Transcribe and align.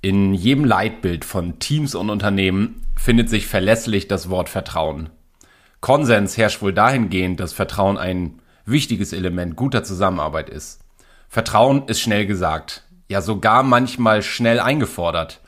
In 0.00 0.32
jedem 0.32 0.64
Leitbild 0.64 1.24
von 1.24 1.58
Teams 1.58 1.96
und 1.96 2.08
Unternehmen 2.08 2.86
findet 2.94 3.28
sich 3.28 3.48
verlässlich 3.48 4.06
das 4.06 4.30
Wort 4.30 4.48
Vertrauen. 4.48 5.10
Konsens 5.80 6.36
herrscht 6.36 6.62
wohl 6.62 6.72
dahingehend, 6.72 7.40
dass 7.40 7.52
Vertrauen 7.52 7.98
ein 7.98 8.40
wichtiges 8.64 9.12
Element 9.12 9.56
guter 9.56 9.82
Zusammenarbeit 9.82 10.50
ist. 10.50 10.84
Vertrauen 11.28 11.88
ist 11.88 11.98
schnell 11.98 12.26
gesagt, 12.26 12.84
ja 13.08 13.20
sogar 13.20 13.64
manchmal 13.64 14.22
schnell 14.22 14.60
eingefordert. 14.60 15.40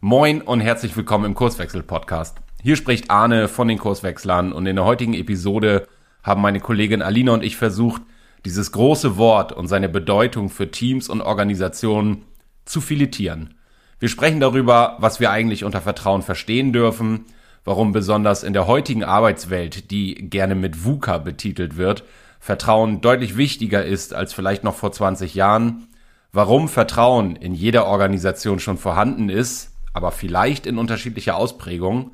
Moin 0.00 0.40
und 0.40 0.60
herzlich 0.60 0.96
willkommen 0.96 1.26
im 1.26 1.34
Kurswechsel-Podcast. 1.34 2.38
Hier 2.62 2.76
spricht 2.76 3.10
Arne 3.10 3.46
von 3.46 3.68
den 3.68 3.76
Kurswechslern 3.76 4.54
und 4.54 4.64
in 4.64 4.76
der 4.76 4.86
heutigen 4.86 5.12
Episode 5.12 5.86
haben 6.22 6.40
meine 6.40 6.60
Kollegin 6.60 7.02
Alina 7.02 7.32
und 7.32 7.44
ich 7.44 7.58
versucht, 7.58 8.00
dieses 8.46 8.72
große 8.72 9.18
Wort 9.18 9.52
und 9.52 9.68
seine 9.68 9.90
Bedeutung 9.90 10.48
für 10.48 10.70
Teams 10.70 11.10
und 11.10 11.20
Organisationen 11.20 12.24
zu 12.64 12.80
filetieren. 12.80 13.57
Wir 14.00 14.08
sprechen 14.08 14.38
darüber, 14.38 14.96
was 15.00 15.18
wir 15.18 15.30
eigentlich 15.32 15.64
unter 15.64 15.80
Vertrauen 15.80 16.22
verstehen 16.22 16.72
dürfen, 16.72 17.24
warum 17.64 17.90
besonders 17.92 18.44
in 18.44 18.52
der 18.52 18.68
heutigen 18.68 19.02
Arbeitswelt, 19.02 19.90
die 19.90 20.14
gerne 20.14 20.54
mit 20.54 20.84
VUCA 20.84 21.18
betitelt 21.18 21.76
wird, 21.76 22.04
Vertrauen 22.38 23.00
deutlich 23.00 23.36
wichtiger 23.36 23.84
ist 23.84 24.14
als 24.14 24.32
vielleicht 24.32 24.62
noch 24.62 24.76
vor 24.76 24.92
20 24.92 25.34
Jahren, 25.34 25.88
warum 26.32 26.68
Vertrauen 26.68 27.34
in 27.34 27.54
jeder 27.54 27.86
Organisation 27.86 28.60
schon 28.60 28.78
vorhanden 28.78 29.28
ist, 29.28 29.72
aber 29.92 30.12
vielleicht 30.12 30.66
in 30.66 30.78
unterschiedlicher 30.78 31.36
Ausprägung, 31.36 32.12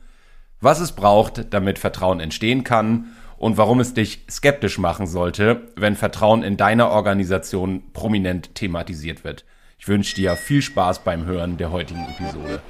was 0.62 0.80
es 0.80 0.92
braucht, 0.92 1.52
damit 1.52 1.78
Vertrauen 1.78 2.20
entstehen 2.20 2.64
kann 2.64 3.12
und 3.36 3.58
warum 3.58 3.80
es 3.80 3.92
dich 3.92 4.24
skeptisch 4.30 4.78
machen 4.78 5.06
sollte, 5.06 5.70
wenn 5.76 5.96
Vertrauen 5.96 6.42
in 6.42 6.56
deiner 6.56 6.88
Organisation 6.88 7.82
prominent 7.92 8.54
thematisiert 8.54 9.22
wird. 9.22 9.44
Ich 9.84 9.88
wünsche 9.88 10.14
dir 10.14 10.34
viel 10.34 10.62
Spaß 10.62 11.00
beim 11.00 11.26
Hören 11.26 11.58
der 11.58 11.70
heutigen 11.70 12.06
Episode. 12.08 12.62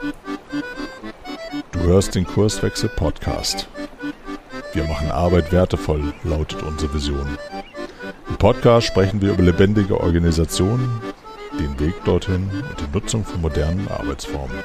Du 1.70 1.78
hörst 1.78 2.16
den 2.16 2.26
Kurswechsel 2.26 2.88
Podcast. 2.88 3.68
Wir 4.72 4.82
machen 4.82 5.12
Arbeit 5.12 5.52
wertevoll, 5.52 6.12
lautet 6.24 6.64
unsere 6.64 6.92
Vision. 6.92 7.38
Im 8.28 8.36
Podcast 8.36 8.88
sprechen 8.88 9.22
wir 9.22 9.30
über 9.30 9.44
lebendige 9.44 10.00
Organisationen, 10.00 11.00
den 11.60 11.78
Weg 11.78 11.94
dorthin 12.04 12.50
und 12.50 12.80
die 12.80 12.92
Nutzung 12.92 13.24
von 13.24 13.40
modernen 13.40 13.86
Arbeitsformen. 13.86 14.58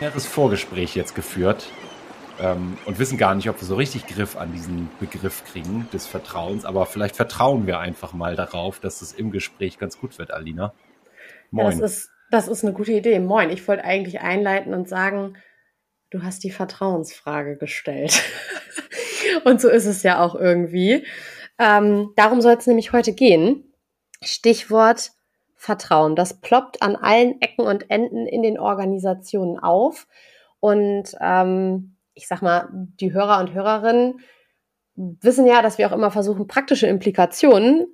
Das 0.00 0.26
Vorgespräch 0.26 0.96
jetzt 0.96 1.14
geführt 1.14 1.68
ähm, 2.40 2.78
und 2.84 2.98
wissen 2.98 3.18
gar 3.18 3.34
nicht, 3.34 3.48
ob 3.48 3.60
wir 3.60 3.66
so 3.66 3.76
richtig 3.76 4.06
Griff 4.06 4.36
an 4.36 4.52
diesen 4.52 4.88
Begriff 5.00 5.44
kriegen 5.44 5.88
des 5.92 6.06
Vertrauens. 6.06 6.64
Aber 6.64 6.86
vielleicht 6.86 7.16
vertrauen 7.16 7.66
wir 7.66 7.78
einfach 7.78 8.12
mal 8.12 8.36
darauf, 8.36 8.80
dass 8.80 9.02
es 9.02 9.12
im 9.12 9.30
Gespräch 9.30 9.78
ganz 9.78 9.98
gut 9.98 10.18
wird, 10.18 10.30
Alina. 10.30 10.74
Moin. 11.50 11.72
Ja, 11.72 11.80
das, 11.80 11.92
ist, 11.92 12.10
das 12.30 12.48
ist 12.48 12.64
eine 12.64 12.72
gute 12.72 12.92
Idee. 12.92 13.18
Moin. 13.20 13.50
Ich 13.50 13.66
wollte 13.66 13.84
eigentlich 13.84 14.20
einleiten 14.20 14.74
und 14.74 14.88
sagen, 14.88 15.36
du 16.10 16.22
hast 16.22 16.44
die 16.44 16.50
Vertrauensfrage 16.50 17.56
gestellt. 17.56 18.22
und 19.44 19.60
so 19.60 19.68
ist 19.68 19.86
es 19.86 20.02
ja 20.02 20.20
auch 20.22 20.34
irgendwie. 20.34 21.04
Ähm, 21.58 22.12
darum 22.16 22.40
soll 22.40 22.54
es 22.54 22.66
nämlich 22.66 22.92
heute 22.92 23.12
gehen. 23.12 23.72
Stichwort 24.22 25.12
Vertrauen. 25.54 26.16
Das 26.16 26.40
ploppt 26.40 26.82
an 26.82 26.96
allen 26.96 27.40
Ecken 27.40 27.66
und 27.66 27.90
Enden 27.90 28.26
in 28.26 28.42
den 28.42 28.58
Organisationen 28.58 29.58
auf. 29.58 30.06
Und 30.60 31.16
ähm, 31.20 31.95
ich 32.16 32.26
sag 32.26 32.42
mal, 32.42 32.68
die 32.72 33.12
Hörer 33.12 33.38
und 33.40 33.52
Hörerinnen 33.52 34.20
wissen 34.96 35.46
ja, 35.46 35.62
dass 35.62 35.78
wir 35.78 35.86
auch 35.86 35.92
immer 35.92 36.10
versuchen, 36.10 36.48
praktische 36.48 36.86
Implikationen 36.86 37.86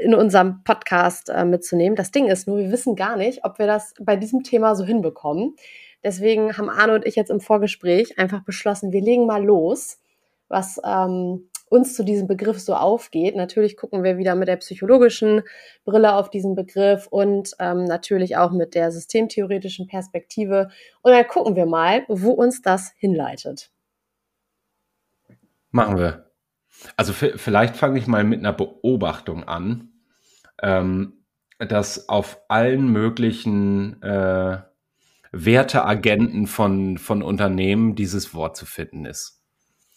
in 0.00 0.14
unserem 0.14 0.64
Podcast 0.64 1.28
äh, 1.28 1.44
mitzunehmen. 1.44 1.94
Das 1.94 2.10
Ding 2.10 2.26
ist 2.26 2.48
nur, 2.48 2.58
wir 2.58 2.72
wissen 2.72 2.96
gar 2.96 3.16
nicht, 3.16 3.44
ob 3.44 3.58
wir 3.58 3.66
das 3.66 3.94
bei 4.00 4.16
diesem 4.16 4.42
Thema 4.42 4.74
so 4.74 4.84
hinbekommen. 4.84 5.54
Deswegen 6.02 6.56
haben 6.56 6.70
Arne 6.70 6.94
und 6.94 7.06
ich 7.06 7.14
jetzt 7.14 7.30
im 7.30 7.40
Vorgespräch 7.40 8.18
einfach 8.18 8.42
beschlossen, 8.42 8.90
wir 8.90 9.02
legen 9.02 9.26
mal 9.26 9.44
los, 9.44 10.00
was 10.48 10.80
ähm, 10.84 11.48
uns 11.72 11.94
zu 11.94 12.04
diesem 12.04 12.28
Begriff 12.28 12.60
so 12.60 12.74
aufgeht. 12.74 13.34
Natürlich 13.34 13.78
gucken 13.78 14.04
wir 14.04 14.18
wieder 14.18 14.34
mit 14.34 14.46
der 14.46 14.56
psychologischen 14.56 15.42
Brille 15.84 16.14
auf 16.14 16.28
diesen 16.28 16.54
Begriff 16.54 17.06
und 17.06 17.52
ähm, 17.58 17.84
natürlich 17.84 18.36
auch 18.36 18.52
mit 18.52 18.74
der 18.74 18.92
systemtheoretischen 18.92 19.86
Perspektive. 19.86 20.68
Und 21.00 21.12
dann 21.12 21.26
gucken 21.26 21.56
wir 21.56 21.64
mal, 21.64 22.04
wo 22.08 22.32
uns 22.32 22.60
das 22.60 22.92
hinleitet. 22.98 23.70
Machen 25.70 25.96
wir. 25.96 26.30
Also 26.96 27.14
vielleicht 27.14 27.76
fange 27.76 27.98
ich 27.98 28.06
mal 28.06 28.24
mit 28.24 28.40
einer 28.40 28.52
Beobachtung 28.52 29.44
an, 29.44 29.92
ähm, 30.62 31.24
dass 31.58 32.10
auf 32.10 32.42
allen 32.48 32.88
möglichen 32.92 34.02
äh, 34.02 34.58
Werteagenten 35.32 36.46
von, 36.46 36.98
von 36.98 37.22
Unternehmen 37.22 37.94
dieses 37.94 38.34
Wort 38.34 38.58
zu 38.58 38.66
finden 38.66 39.06
ist. 39.06 39.41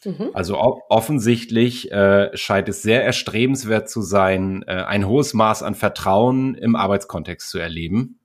Mhm. 0.06 0.30
Also 0.34 0.58
offensichtlich 0.90 1.92
äh, 1.92 2.36
scheint 2.38 2.70
es 2.70 2.82
sehr 2.82 3.04
erstrebenswert 3.04 3.90
zu 3.90 4.02
sein, 4.02 4.64
äh, 4.68 4.84
ein 4.84 5.08
hohes 5.08 5.34
Maß 5.34 5.64
an 5.64 5.76
Vertrauen 5.76 6.56
im 6.56 6.76
Arbeitskontext 6.76 7.50
zu 7.50 7.58
erleben. 7.58 8.20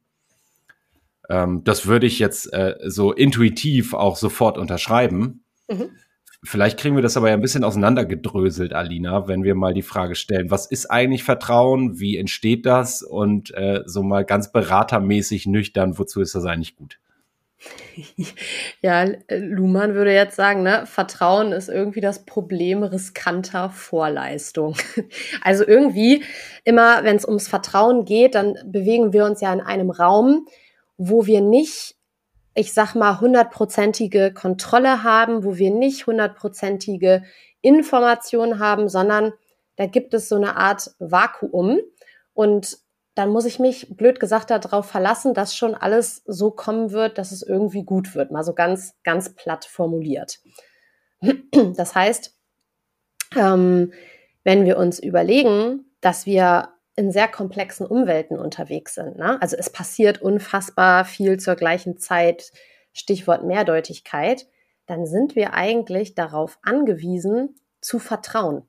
Ähm, 1.29 1.65
das 1.65 1.87
würde 1.87 2.07
ich 2.07 2.19
jetzt 2.19 2.53
äh, 2.53 2.77
so 2.85 3.13
intuitiv 3.13 3.95
auch 3.95 4.17
sofort 4.17 4.59
unterschreiben. 4.59 5.45
Mhm. 5.69 5.91
Vielleicht 6.43 6.79
kriegen 6.79 6.97
wir 6.97 7.03
das 7.03 7.19
aber 7.19 7.29
ja 7.29 7.35
ein 7.35 7.43
bisschen 7.43 7.65
auseinandergedröselt, 7.65 8.73
Alina, 8.73 9.29
wenn 9.29 9.45
wir 9.45 9.55
mal 9.55 9.75
die 9.75 9.83
Frage 9.83 10.15
stellen, 10.15 10.51
was 10.51 10.65
ist 10.67 10.91
eigentlich 10.91 11.23
Vertrauen, 11.23 12.01
wie 12.01 12.17
entsteht 12.17 12.65
das 12.65 13.03
und 13.03 13.53
äh, 13.55 13.83
so 13.85 14.03
mal 14.03 14.25
ganz 14.25 14.51
beratermäßig 14.51 15.47
nüchtern, 15.47 15.99
wozu 15.99 16.23
ist 16.23 16.35
das 16.35 16.47
eigentlich 16.47 16.77
gut? 16.77 16.99
Ja, 18.83 19.07
Luhmann 19.31 19.95
würde 19.95 20.13
jetzt 20.13 20.37
sagen, 20.37 20.63
ne, 20.63 20.87
Vertrauen 20.87 21.53
ist 21.53 21.69
irgendwie 21.69 22.01
das 22.01 22.25
Problem 22.25 22.83
riskanter 22.83 23.71
Vorleistung. 23.71 24.77
Also 25.43 25.67
irgendwie 25.67 26.25
immer, 26.65 27.05
wenn 27.05 27.17
es 27.17 27.27
ums 27.27 27.49
Vertrauen 27.49 28.05
geht, 28.05 28.35
dann 28.35 28.57
bewegen 28.65 29.13
wir 29.13 29.25
uns 29.25 29.41
ja 29.41 29.53
in 29.53 29.61
einem 29.61 29.91
Raum, 29.91 30.47
wo 30.97 31.27
wir 31.27 31.41
nicht, 31.41 31.97
ich 32.55 32.73
sag 32.73 32.95
mal, 32.95 33.21
hundertprozentige 33.21 34.33
Kontrolle 34.33 35.03
haben, 35.03 35.45
wo 35.45 35.57
wir 35.57 35.71
nicht 35.71 36.07
hundertprozentige 36.07 37.25
Informationen 37.61 38.59
haben, 38.59 38.89
sondern 38.89 39.33
da 39.77 39.87
gibt 39.87 40.15
es 40.15 40.29
so 40.29 40.37
eine 40.37 40.57
Art 40.57 40.91
Vakuum. 40.99 41.81
Und 42.35 42.79
dann 43.15 43.31
muss 43.31 43.45
ich 43.45 43.59
mich, 43.59 43.97
blöd 43.97 44.21
gesagt, 44.21 44.51
darauf 44.51 44.87
verlassen, 44.87 45.35
dass 45.35 45.57
schon 45.57 45.75
alles 45.75 46.23
so 46.27 46.51
kommen 46.51 46.93
wird, 46.93 47.19
dass 47.19 47.33
es 47.33 47.43
irgendwie 47.43 47.83
gut 47.83 48.15
wird. 48.15 48.31
Mal 48.31 48.45
so 48.45 48.55
ganz, 48.55 48.95
ganz 49.03 49.35
platt 49.35 49.65
formuliert. 49.65 50.39
Das 51.53 51.95
heißt, 51.95 52.35
ähm, 53.37 53.93
wenn 54.43 54.65
wir 54.65 54.79
uns 54.79 54.99
überlegen, 54.99 55.85
dass 56.01 56.25
wir 56.25 56.71
in 56.97 57.13
sehr 57.13 57.29
komplexen 57.29 57.87
Umwelten 57.87 58.39
unterwegs 58.39 58.95
sind, 58.95 59.19
ne? 59.19 59.41
also 59.41 59.57
es 59.57 59.71
passiert 59.71 60.23
unfassbar 60.23 61.05
viel 61.05 61.39
zur 61.39 61.57
gleichen 61.57 61.99
Zeit, 61.99 62.53
Stichwort 62.93 63.45
Mehrdeutigkeit, 63.45 64.47
dann 64.87 65.07
sind 65.07 65.37
wir 65.37 65.55
eigentlich 65.55 66.15
darauf 66.15 66.59
angewiesen 66.63 67.55
zu 67.81 67.99
vertrauen, 67.99 68.63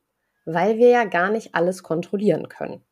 weil 0.45 0.77
wir 0.77 0.89
ja 0.89 1.05
gar 1.05 1.31
nicht 1.31 1.55
alles 1.55 1.83
kontrollieren 1.83 2.47
können. 2.49 2.83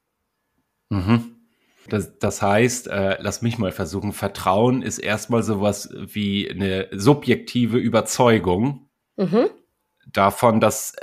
Mhm. 0.90 1.39
Das, 1.88 2.20
das 2.20 2.42
heißt, 2.42 2.88
äh, 2.88 3.18
lass 3.20 3.42
mich 3.42 3.58
mal 3.58 3.72
versuchen, 3.72 4.14
Vertrauen 4.14 4.82
ist 4.82 5.00
erstmal 5.00 5.44
sowas 5.44 5.90
wie 5.94 6.50
eine 6.50 6.88
subjektive 6.92 7.78
Überzeugung 7.78 8.90
mhm. 9.16 9.50
davon, 10.12 10.60
dass 10.60 10.96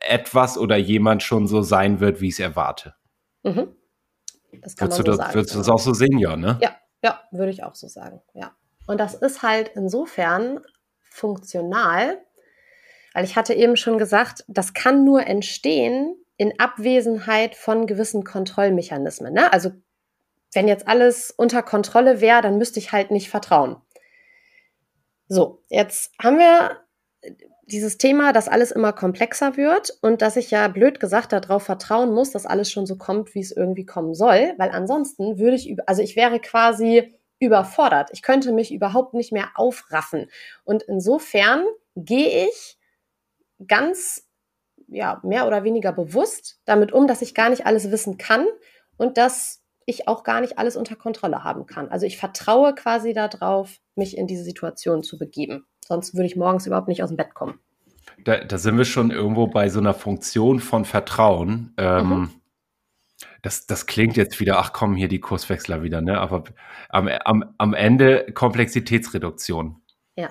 etwas 0.00 0.56
oder 0.56 0.76
jemand 0.76 1.22
schon 1.22 1.46
so 1.46 1.62
sein 1.62 2.00
wird, 2.00 2.20
wie 2.20 2.28
ich 2.28 2.34
es 2.34 2.40
erwarte. 2.40 2.94
Mhm. 3.42 3.74
Das 4.60 4.76
kann 4.76 4.88
würdest 4.88 4.90
man 4.90 4.90
so 4.90 5.02
das, 5.02 5.16
sagen. 5.16 5.34
Würdest 5.34 5.54
du 5.54 5.58
das 5.58 5.68
auch 5.68 5.78
so 5.78 5.92
sehen, 5.92 6.18
ja, 6.18 6.36
ne? 6.36 6.58
Ja, 6.62 6.76
ja, 7.02 7.20
würde 7.30 7.50
ich 7.50 7.64
auch 7.64 7.74
so 7.74 7.88
sagen, 7.88 8.20
ja. 8.34 8.54
Und 8.86 8.98
das 8.98 9.14
ist 9.14 9.42
halt 9.42 9.72
insofern 9.74 10.60
funktional, 11.00 12.18
weil 13.14 13.24
ich 13.24 13.36
hatte 13.36 13.54
eben 13.54 13.76
schon 13.76 13.98
gesagt, 13.98 14.44
das 14.48 14.74
kann 14.74 15.04
nur 15.04 15.26
entstehen 15.26 16.16
in 16.36 16.58
Abwesenheit 16.58 17.54
von 17.54 17.86
gewissen 17.86 18.24
Kontrollmechanismen. 18.24 19.32
Ne? 19.32 19.52
Also 19.52 19.70
wenn 20.52 20.68
jetzt 20.68 20.88
alles 20.88 21.30
unter 21.30 21.62
Kontrolle 21.62 22.20
wäre, 22.20 22.42
dann 22.42 22.58
müsste 22.58 22.78
ich 22.78 22.92
halt 22.92 23.10
nicht 23.10 23.30
vertrauen. 23.30 23.76
So, 25.28 25.62
jetzt 25.68 26.12
haben 26.22 26.38
wir 26.38 26.82
dieses 27.64 27.96
Thema, 27.96 28.32
dass 28.32 28.48
alles 28.48 28.70
immer 28.70 28.92
komplexer 28.92 29.56
wird 29.56 29.96
und 30.02 30.20
dass 30.20 30.36
ich 30.36 30.50
ja 30.50 30.68
blöd 30.68 31.00
gesagt 31.00 31.32
darauf 31.32 31.62
vertrauen 31.62 32.12
muss, 32.12 32.30
dass 32.30 32.44
alles 32.44 32.70
schon 32.70 32.86
so 32.86 32.96
kommt, 32.96 33.34
wie 33.34 33.40
es 33.40 33.52
irgendwie 33.52 33.86
kommen 33.86 34.14
soll, 34.14 34.54
weil 34.58 34.70
ansonsten 34.70 35.38
würde 35.38 35.56
ich, 35.56 35.76
also 35.86 36.02
ich 36.02 36.16
wäre 36.16 36.38
quasi 36.40 37.14
überfordert. 37.38 38.10
Ich 38.12 38.22
könnte 38.22 38.52
mich 38.52 38.72
überhaupt 38.72 39.14
nicht 39.14 39.32
mehr 39.32 39.48
aufraffen. 39.54 40.30
Und 40.64 40.82
insofern 40.82 41.64
gehe 41.96 42.46
ich 42.46 42.78
ganz, 43.66 44.28
ja, 44.88 45.20
mehr 45.24 45.46
oder 45.46 45.64
weniger 45.64 45.92
bewusst 45.92 46.60
damit 46.64 46.92
um, 46.92 47.06
dass 47.06 47.22
ich 47.22 47.34
gar 47.34 47.48
nicht 47.48 47.64
alles 47.64 47.90
wissen 47.90 48.18
kann 48.18 48.46
und 48.96 49.16
dass 49.16 49.61
ich 49.86 50.08
auch 50.08 50.24
gar 50.24 50.40
nicht 50.40 50.58
alles 50.58 50.76
unter 50.76 50.96
Kontrolle 50.96 51.44
haben 51.44 51.66
kann. 51.66 51.88
Also 51.88 52.06
ich 52.06 52.16
vertraue 52.16 52.74
quasi 52.74 53.12
darauf, 53.12 53.78
mich 53.94 54.16
in 54.16 54.26
diese 54.26 54.44
Situation 54.44 55.02
zu 55.02 55.18
begeben. 55.18 55.66
Sonst 55.86 56.14
würde 56.14 56.26
ich 56.26 56.36
morgens 56.36 56.66
überhaupt 56.66 56.88
nicht 56.88 57.02
aus 57.02 57.10
dem 57.10 57.16
Bett 57.16 57.34
kommen. 57.34 57.58
Da, 58.24 58.38
da 58.38 58.58
sind 58.58 58.78
wir 58.78 58.84
schon 58.84 59.10
irgendwo 59.10 59.46
bei 59.46 59.68
so 59.68 59.80
einer 59.80 59.94
Funktion 59.94 60.60
von 60.60 60.84
Vertrauen. 60.84 61.74
Ähm, 61.76 62.08
mhm. 62.08 62.30
das, 63.42 63.66
das 63.66 63.86
klingt 63.86 64.16
jetzt 64.16 64.38
wieder, 64.40 64.58
ach 64.58 64.72
komm, 64.72 64.94
hier 64.94 65.08
die 65.08 65.20
Kurswechsler 65.20 65.82
wieder, 65.82 66.00
ne? 66.00 66.20
Aber 66.20 66.44
am, 66.88 67.08
am, 67.08 67.54
am 67.58 67.74
Ende 67.74 68.26
Komplexitätsreduktion. 68.32 69.82
Ja. 70.16 70.30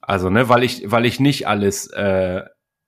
Also, 0.00 0.30
ne, 0.30 0.48
weil 0.48 0.62
ich, 0.62 0.90
weil 0.90 1.04
ich 1.04 1.20
nicht 1.20 1.48
alles 1.48 1.88
äh, 1.88 2.42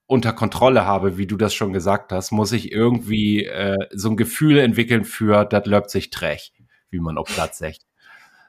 unter 0.09 0.33
Kontrolle 0.33 0.87
habe, 0.87 1.19
wie 1.19 1.27
du 1.27 1.37
das 1.37 1.55
schon 1.55 1.75
gesagt 1.75 2.13
hast, 2.13 2.33
muss 2.33 2.53
ich 2.53 2.73
irgendwie 2.73 3.45
äh, 3.45 3.77
so 3.93 4.09
ein 4.09 4.17
Gefühl 4.17 4.59
entwickeln 4.59 5.05
für, 5.05 5.45
das 5.45 5.67
läuft 5.67 5.91
sich 5.91 6.09
träg, 6.09 6.51
wie 6.91 6.99
man 6.99 7.19
auf 7.19 7.29
Platz 7.29 7.59
sagt. 7.59 7.87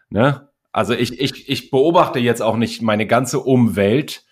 Ne? 0.10 0.50
Also 0.72 0.94
ich, 0.94 1.20
ich, 1.20 1.50
ich 1.50 1.70
beobachte 1.70 2.18
jetzt 2.18 2.42
auch 2.42 2.56
nicht 2.56 2.82
meine 2.82 3.06
ganze 3.06 3.42
Umwelt, 3.42 4.24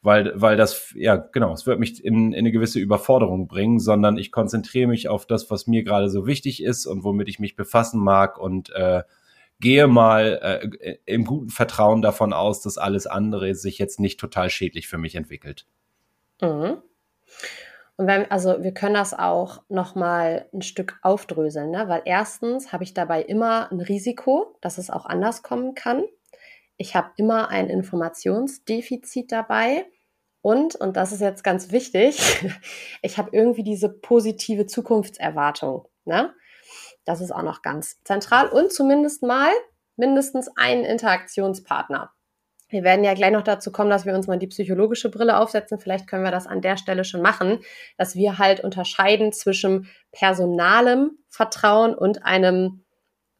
weil, 0.00 0.32
weil 0.34 0.56
das, 0.56 0.94
ja, 0.96 1.16
genau, 1.16 1.52
es 1.52 1.66
wird 1.66 1.78
mich 1.78 2.02
in, 2.02 2.32
in 2.32 2.38
eine 2.38 2.52
gewisse 2.52 2.80
Überforderung 2.80 3.48
bringen, 3.48 3.78
sondern 3.78 4.16
ich 4.16 4.32
konzentriere 4.32 4.88
mich 4.88 5.08
auf 5.08 5.26
das, 5.26 5.50
was 5.50 5.66
mir 5.66 5.84
gerade 5.84 6.08
so 6.08 6.26
wichtig 6.26 6.62
ist 6.62 6.86
und 6.86 7.04
womit 7.04 7.28
ich 7.28 7.38
mich 7.38 7.54
befassen 7.54 8.00
mag 8.00 8.38
und 8.38 8.70
äh, 8.70 9.02
gehe 9.60 9.86
mal 9.88 10.70
äh, 10.80 10.96
im 11.04 11.26
guten 11.26 11.50
Vertrauen 11.50 12.00
davon 12.00 12.32
aus, 12.32 12.62
dass 12.62 12.78
alles 12.78 13.06
andere 13.06 13.54
sich 13.54 13.78
jetzt 13.78 14.00
nicht 14.00 14.18
total 14.18 14.48
schädlich 14.48 14.88
für 14.88 14.98
mich 14.98 15.16
entwickelt. 15.16 15.66
Mhm. 16.42 16.82
Und 17.96 18.06
wenn, 18.06 18.30
also 18.30 18.62
wir 18.62 18.74
können 18.74 18.94
das 18.94 19.14
auch 19.14 19.62
nochmal 19.68 20.48
ein 20.52 20.62
Stück 20.62 20.98
aufdröseln, 21.02 21.70
ne? 21.70 21.88
weil 21.88 22.02
erstens 22.04 22.72
habe 22.72 22.84
ich 22.84 22.94
dabei 22.94 23.22
immer 23.22 23.70
ein 23.70 23.80
Risiko, 23.80 24.56
dass 24.60 24.78
es 24.78 24.90
auch 24.90 25.06
anders 25.06 25.42
kommen 25.42 25.74
kann. 25.74 26.04
Ich 26.76 26.96
habe 26.96 27.10
immer 27.16 27.48
ein 27.48 27.68
Informationsdefizit 27.68 29.30
dabei. 29.30 29.86
Und, 30.40 30.74
und 30.74 30.96
das 30.96 31.12
ist 31.12 31.20
jetzt 31.20 31.44
ganz 31.44 31.70
wichtig, 31.70 32.44
ich 33.02 33.18
habe 33.18 33.30
irgendwie 33.32 33.62
diese 33.62 33.88
positive 33.88 34.66
Zukunftserwartung. 34.66 35.86
Ne? 36.04 36.34
Das 37.04 37.20
ist 37.20 37.30
auch 37.30 37.42
noch 37.42 37.62
ganz 37.62 38.02
zentral. 38.02 38.48
Und 38.48 38.72
zumindest 38.72 39.22
mal 39.22 39.50
mindestens 39.96 40.48
einen 40.56 40.84
Interaktionspartner. 40.84 42.12
Wir 42.72 42.84
werden 42.84 43.04
ja 43.04 43.12
gleich 43.12 43.32
noch 43.32 43.42
dazu 43.42 43.70
kommen, 43.70 43.90
dass 43.90 44.06
wir 44.06 44.14
uns 44.14 44.26
mal 44.26 44.38
die 44.38 44.46
psychologische 44.46 45.10
Brille 45.10 45.38
aufsetzen. 45.38 45.78
Vielleicht 45.78 46.06
können 46.06 46.24
wir 46.24 46.30
das 46.30 46.46
an 46.46 46.62
der 46.62 46.78
Stelle 46.78 47.04
schon 47.04 47.20
machen, 47.20 47.58
dass 47.98 48.16
wir 48.16 48.38
halt 48.38 48.60
unterscheiden 48.64 49.32
zwischen 49.32 49.88
personalem 50.10 51.18
Vertrauen 51.28 51.94
und 51.94 52.24
einem, 52.24 52.82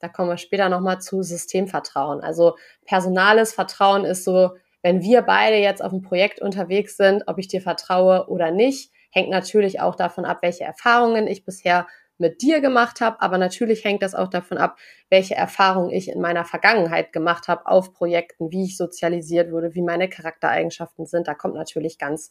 da 0.00 0.08
kommen 0.08 0.28
wir 0.28 0.36
später 0.36 0.68
nochmal 0.68 1.00
zu, 1.00 1.22
Systemvertrauen. 1.22 2.20
Also 2.20 2.56
personales 2.84 3.54
Vertrauen 3.54 4.04
ist 4.04 4.24
so, 4.24 4.50
wenn 4.82 5.00
wir 5.00 5.22
beide 5.22 5.56
jetzt 5.56 5.82
auf 5.82 5.92
einem 5.92 6.02
Projekt 6.02 6.42
unterwegs 6.42 6.98
sind, 6.98 7.24
ob 7.26 7.38
ich 7.38 7.48
dir 7.48 7.62
vertraue 7.62 8.26
oder 8.28 8.50
nicht, 8.50 8.92
hängt 9.10 9.30
natürlich 9.30 9.80
auch 9.80 9.94
davon 9.94 10.26
ab, 10.26 10.38
welche 10.42 10.64
Erfahrungen 10.64 11.26
ich 11.26 11.46
bisher 11.46 11.86
mit 12.18 12.42
dir 12.42 12.60
gemacht 12.60 13.00
habe, 13.00 13.20
aber 13.20 13.38
natürlich 13.38 13.84
hängt 13.84 14.02
das 14.02 14.14
auch 14.14 14.28
davon 14.28 14.58
ab, 14.58 14.78
welche 15.10 15.34
Erfahrungen 15.34 15.90
ich 15.90 16.08
in 16.08 16.20
meiner 16.20 16.44
Vergangenheit 16.44 17.12
gemacht 17.12 17.48
habe 17.48 17.66
auf 17.66 17.92
Projekten, 17.92 18.50
wie 18.50 18.64
ich 18.64 18.76
sozialisiert 18.76 19.50
wurde, 19.50 19.74
wie 19.74 19.82
meine 19.82 20.08
Charaktereigenschaften 20.08 21.06
sind. 21.06 21.26
Da 21.28 21.34
kommt 21.34 21.54
natürlich 21.54 21.98
ganz, 21.98 22.30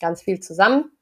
ganz 0.00 0.22
viel 0.22 0.40
zusammen. 0.40 0.92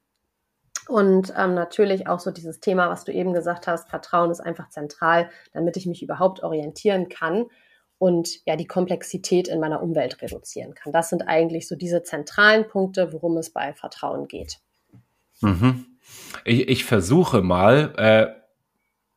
Und 0.88 1.34
ähm, 1.36 1.54
natürlich 1.54 2.06
auch 2.06 2.20
so 2.20 2.30
dieses 2.30 2.60
Thema, 2.60 2.88
was 2.88 3.04
du 3.04 3.12
eben 3.12 3.32
gesagt 3.32 3.66
hast, 3.66 3.88
Vertrauen 3.88 4.30
ist 4.30 4.40
einfach 4.40 4.69
zentral, 4.69 5.30
damit 5.52 5.76
ich 5.76 5.86
mich 5.86 6.02
überhaupt 6.02 6.42
orientieren 6.44 7.08
kann 7.08 7.46
und 7.98 8.44
ja 8.46 8.56
die 8.56 8.66
Komplexität 8.66 9.48
in 9.48 9.58
meiner 9.58 9.82
Umwelt 9.82 10.22
reduzieren 10.22 10.74
kann. 10.74 10.92
Das 10.92 11.08
sind 11.08 11.22
eigentlich 11.22 11.66
so 11.66 11.74
diese 11.74 12.02
zentralen 12.02 12.69
Punkte, 12.69 13.12
worum 13.12 13.36
es 13.36 13.50
bei 13.50 13.72
Vertrauen 13.72 14.28
geht. 14.28 14.58
Mhm. 15.40 15.95
Ich, 16.44 16.69
ich 16.69 16.85
versuche 16.85 17.43
mal, 17.43 17.94
äh, 17.97 18.37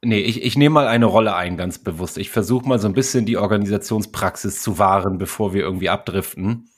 nee, 0.02 0.20
ich, 0.20 0.44
ich 0.44 0.58
nehme 0.58 0.74
mal 0.74 0.88
eine 0.88 1.06
Rolle 1.06 1.36
ein, 1.36 1.58
ganz 1.58 1.80
bewusst. 1.80 2.18
Ich 2.18 2.30
versuche 2.30 2.68
mal 2.68 2.80
so 2.80 2.88
ein 2.88 2.94
bisschen 2.94 3.26
die 3.26 3.38
Organisationspraxis 3.38 4.62
zu 4.62 4.80
wahren, 4.80 5.18
bevor 5.18 5.54
wir 5.54 5.62
irgendwie 5.62 5.90
abdriften. 5.90 6.70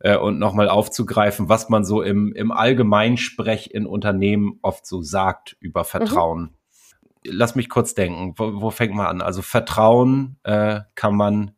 Äh, 0.00 0.16
und 0.16 0.38
nochmal 0.38 0.68
aufzugreifen, 0.68 1.48
was 1.48 1.68
man 1.68 1.84
so 1.84 2.02
im, 2.02 2.32
im 2.34 2.52
Allgemeinsprech 2.52 3.70
in 3.72 3.86
Unternehmen 3.86 4.58
oft 4.62 4.86
so 4.86 5.02
sagt 5.02 5.56
über 5.60 5.84
Vertrauen. 5.84 6.42
Mhm. 6.42 6.50
Lass 7.24 7.56
mich 7.56 7.68
kurz 7.68 7.94
denken, 7.94 8.34
wo, 8.36 8.60
wo 8.60 8.70
fängt 8.70 8.94
man 8.94 9.06
an? 9.06 9.22
Also 9.22 9.42
Vertrauen 9.42 10.38
äh, 10.44 10.80
kann 10.94 11.16
man 11.16 11.52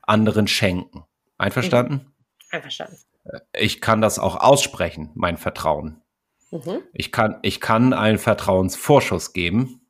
anderen 0.00 0.46
schenken. 0.46 1.04
Einverstanden? 1.36 1.94
Mhm. 1.94 2.12
Einverstanden. 2.50 2.96
Äh, 3.24 3.40
ich 3.58 3.80
kann 3.80 4.00
das 4.00 4.18
auch 4.18 4.36
aussprechen, 4.36 5.10
mein 5.14 5.36
Vertrauen. 5.36 6.00
Mhm. 6.54 6.82
Ich, 6.92 7.10
kann, 7.10 7.38
ich 7.42 7.60
kann 7.60 7.92
einen 7.92 8.18
Vertrauensvorschuss 8.18 9.32
geben. 9.32 9.80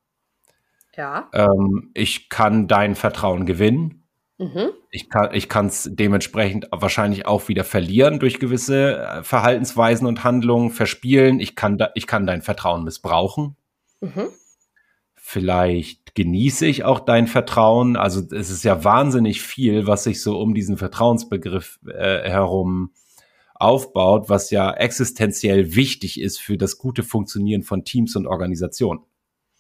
Ja. 0.96 1.28
Ähm, 1.34 1.90
ich 1.93 2.31
kann 2.31 2.69
dein 2.69 2.94
Vertrauen 2.94 3.44
gewinnen. 3.44 4.08
Mhm. 4.38 4.70
Ich 4.90 5.08
kann 5.49 5.66
es 5.66 5.90
dementsprechend 5.93 6.69
wahrscheinlich 6.70 7.26
auch 7.26 7.49
wieder 7.49 7.64
verlieren 7.64 8.19
durch 8.19 8.40
gewisse 8.40 8.99
äh, 8.99 9.22
Verhaltensweisen 9.22 10.06
und 10.06 10.25
Handlungen, 10.25 10.70
verspielen. 10.70 11.38
Ich 11.38 11.55
kann, 11.55 11.76
da, 11.76 11.90
ich 11.94 12.06
kann 12.06 12.26
dein 12.26 12.40
Vertrauen 12.40 12.82
missbrauchen. 12.82 13.56
Mhm. 14.00 14.28
Vielleicht 15.14 16.14
genieße 16.14 16.64
ich 16.64 16.84
auch 16.84 17.00
dein 17.00 17.26
Vertrauen. 17.26 17.96
Also 17.96 18.22
es 18.31 18.50
ist 18.50 18.64
ja 18.64 18.84
wahnsinnig 18.84 19.43
viel, 19.43 19.87
was 19.87 20.05
sich 20.05 20.22
so 20.22 20.38
um 20.40 20.55
diesen 20.55 20.78
Vertrauensbegriff 20.78 21.78
äh, 21.87 22.28
herum 22.28 22.93
aufbaut, 23.54 24.28
was 24.28 24.50
ja 24.50 24.72
existenziell 24.72 25.74
wichtig 25.74 26.20
ist 26.20 26.40
für 26.40 26.58
das 26.58 26.78
gute 26.78 27.02
Funktionieren 27.02 27.62
von 27.62 27.84
Teams 27.84 28.16
und 28.16 28.26
Organisationen. 28.26 29.00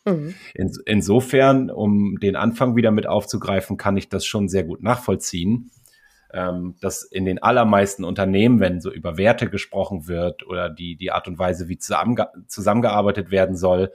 Mhm. 0.04 0.34
In, 0.54 0.72
insofern, 0.84 1.70
um 1.70 2.18
den 2.18 2.36
Anfang 2.36 2.76
wieder 2.76 2.90
mit 2.90 3.06
aufzugreifen, 3.06 3.76
kann 3.76 3.96
ich 3.96 4.08
das 4.08 4.26
schon 4.26 4.48
sehr 4.48 4.64
gut 4.64 4.82
nachvollziehen, 4.82 5.70
ähm, 6.32 6.76
dass 6.80 7.04
in 7.04 7.24
den 7.24 7.42
allermeisten 7.42 8.04
Unternehmen, 8.04 8.60
wenn 8.60 8.80
so 8.80 8.90
über 8.90 9.16
Werte 9.16 9.48
gesprochen 9.48 10.08
wird 10.08 10.46
oder 10.46 10.68
die, 10.68 10.96
die 10.96 11.12
Art 11.12 11.28
und 11.28 11.38
Weise, 11.38 11.68
wie 11.68 11.78
zusammenge 11.78 12.28
zusammengearbeitet 12.48 13.30
werden 13.30 13.56
soll, 13.56 13.92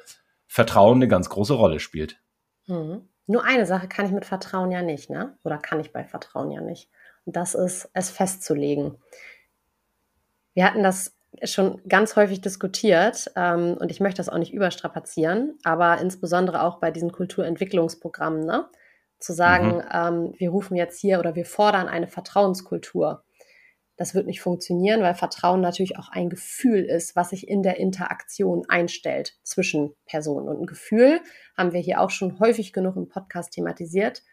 Vertrauen 0.48 0.96
eine 0.96 1.08
ganz 1.08 1.30
große 1.30 1.54
Rolle 1.54 1.80
spielt. 1.80 2.20
Mhm. 2.68 3.02
Nur 3.28 3.44
eine 3.44 3.68
Sache 3.68 3.88
kann 3.88 4.08
ich 4.08 4.12
mit 4.12 4.26
Vertrauen 4.26 4.72
ja 4.72 4.82
nicht, 4.82 5.12
ne? 5.12 5.38
Oder 5.44 5.60
kann 5.60 5.80
ich 5.80 5.92
bei 5.92 6.04
Vertrauen 6.04 6.50
ja 6.50 6.62
nicht. 6.62 6.90
Und 7.26 7.36
das 7.36 7.54
ist, 7.54 7.88
es 7.94 8.10
festzulegen. 8.10 8.96
Wir 10.54 10.66
hatten 10.66 10.84
das 10.84 11.16
schon 11.44 11.82
ganz 11.88 12.16
häufig 12.16 12.42
diskutiert 12.42 13.32
ähm, 13.36 13.78
und 13.80 13.92
ich 13.92 14.00
möchte 14.00 14.18
das 14.18 14.30
auch 14.30 14.38
nicht 14.38 14.54
überstrapazieren, 14.54 15.58
aber 15.64 16.00
insbesondere 16.00 16.64
auch 16.64 16.80
bei 16.80 16.92
diesen 16.92 17.12
Kulturentwicklungsprogrammen, 17.12 18.46
ne? 18.46 18.68
zu 19.20 19.34
sagen, 19.34 19.78
mhm. 19.78 19.84
ähm, 19.92 20.34
wir 20.38 20.50
rufen 20.50 20.76
jetzt 20.76 21.00
hier 21.00 21.20
oder 21.20 21.36
wir 21.36 21.46
fordern 21.46 21.88
eine 21.88 22.08
Vertrauenskultur. 22.08 23.24
Das 23.98 24.16
wird 24.16 24.28
nicht 24.28 24.40
funktionieren, 24.40 25.02
weil 25.02 25.14
Vertrauen 25.14 25.60
natürlich 25.60 25.98
auch 25.98 26.08
ein 26.10 26.30
Gefühl 26.30 26.86
ist, 26.86 27.18
was 27.18 27.32
sich 27.32 27.50
in 27.50 27.64
der 27.64 27.78
Interaktion 27.78 28.64
einstellt 28.70 29.36
zwischen 29.44 29.94
Personen. 30.06 30.48
Und 30.48 30.62
ein 30.62 30.68
Gefühl, 30.68 31.20
haben 31.58 31.74
wir 31.74 31.82
hier 31.82 32.00
auch 32.00 32.10
schon 32.10 32.40
häufig 32.40 32.72
genug 32.72 32.96
im 32.96 33.10
Podcast 33.10 33.52
thematisiert, 33.52 34.24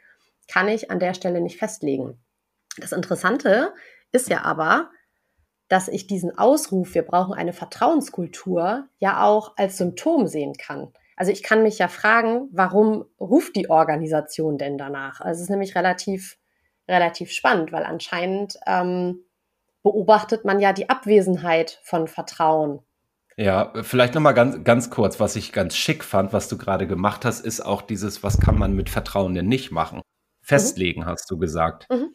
kann 0.46 0.68
ich 0.68 0.92
an 0.92 1.00
der 1.00 1.14
Stelle 1.14 1.40
nicht 1.40 1.58
festlegen. 1.58 2.22
Das 2.78 2.92
Interessante 2.92 3.74
ist 4.12 4.30
ja 4.30 4.42
aber, 4.42 4.90
dass 5.68 5.88
ich 5.88 6.06
diesen 6.06 6.36
Ausruf, 6.36 6.94
wir 6.94 7.02
brauchen 7.02 7.34
eine 7.34 7.52
Vertrauenskultur, 7.52 8.88
ja 8.98 9.24
auch 9.24 9.54
als 9.56 9.78
Symptom 9.78 10.26
sehen 10.26 10.54
kann. 10.54 10.92
Also 11.16 11.32
ich 11.32 11.42
kann 11.42 11.62
mich 11.62 11.78
ja 11.78 11.88
fragen, 11.88 12.48
warum 12.52 13.06
ruft 13.18 13.56
die 13.56 13.70
Organisation 13.70 14.58
denn 14.58 14.78
danach? 14.78 15.20
Also 15.20 15.38
es 15.38 15.42
ist 15.44 15.50
nämlich 15.50 15.74
relativ, 15.74 16.38
relativ 16.86 17.32
spannend, 17.32 17.72
weil 17.72 17.84
anscheinend 17.84 18.58
ähm, 18.66 19.24
beobachtet 19.82 20.44
man 20.44 20.60
ja 20.60 20.72
die 20.72 20.90
Abwesenheit 20.90 21.80
von 21.82 22.06
Vertrauen. 22.06 22.80
Ja, 23.38 23.72
vielleicht 23.82 24.14
nochmal 24.14 24.34
ganz, 24.34 24.62
ganz 24.64 24.90
kurz, 24.90 25.20
was 25.20 25.36
ich 25.36 25.52
ganz 25.52 25.76
schick 25.76 26.04
fand, 26.04 26.32
was 26.32 26.48
du 26.48 26.56
gerade 26.56 26.86
gemacht 26.86 27.24
hast, 27.24 27.44
ist 27.44 27.60
auch 27.60 27.82
dieses, 27.82 28.22
was 28.22 28.40
kann 28.40 28.58
man 28.58 28.74
mit 28.74 28.88
Vertrauen 28.88 29.34
denn 29.34 29.46
nicht 29.46 29.70
machen? 29.70 30.00
Festlegen, 30.42 31.02
mhm. 31.02 31.06
hast 31.06 31.30
du 31.30 31.38
gesagt. 31.38 31.86
Mhm 31.90 32.10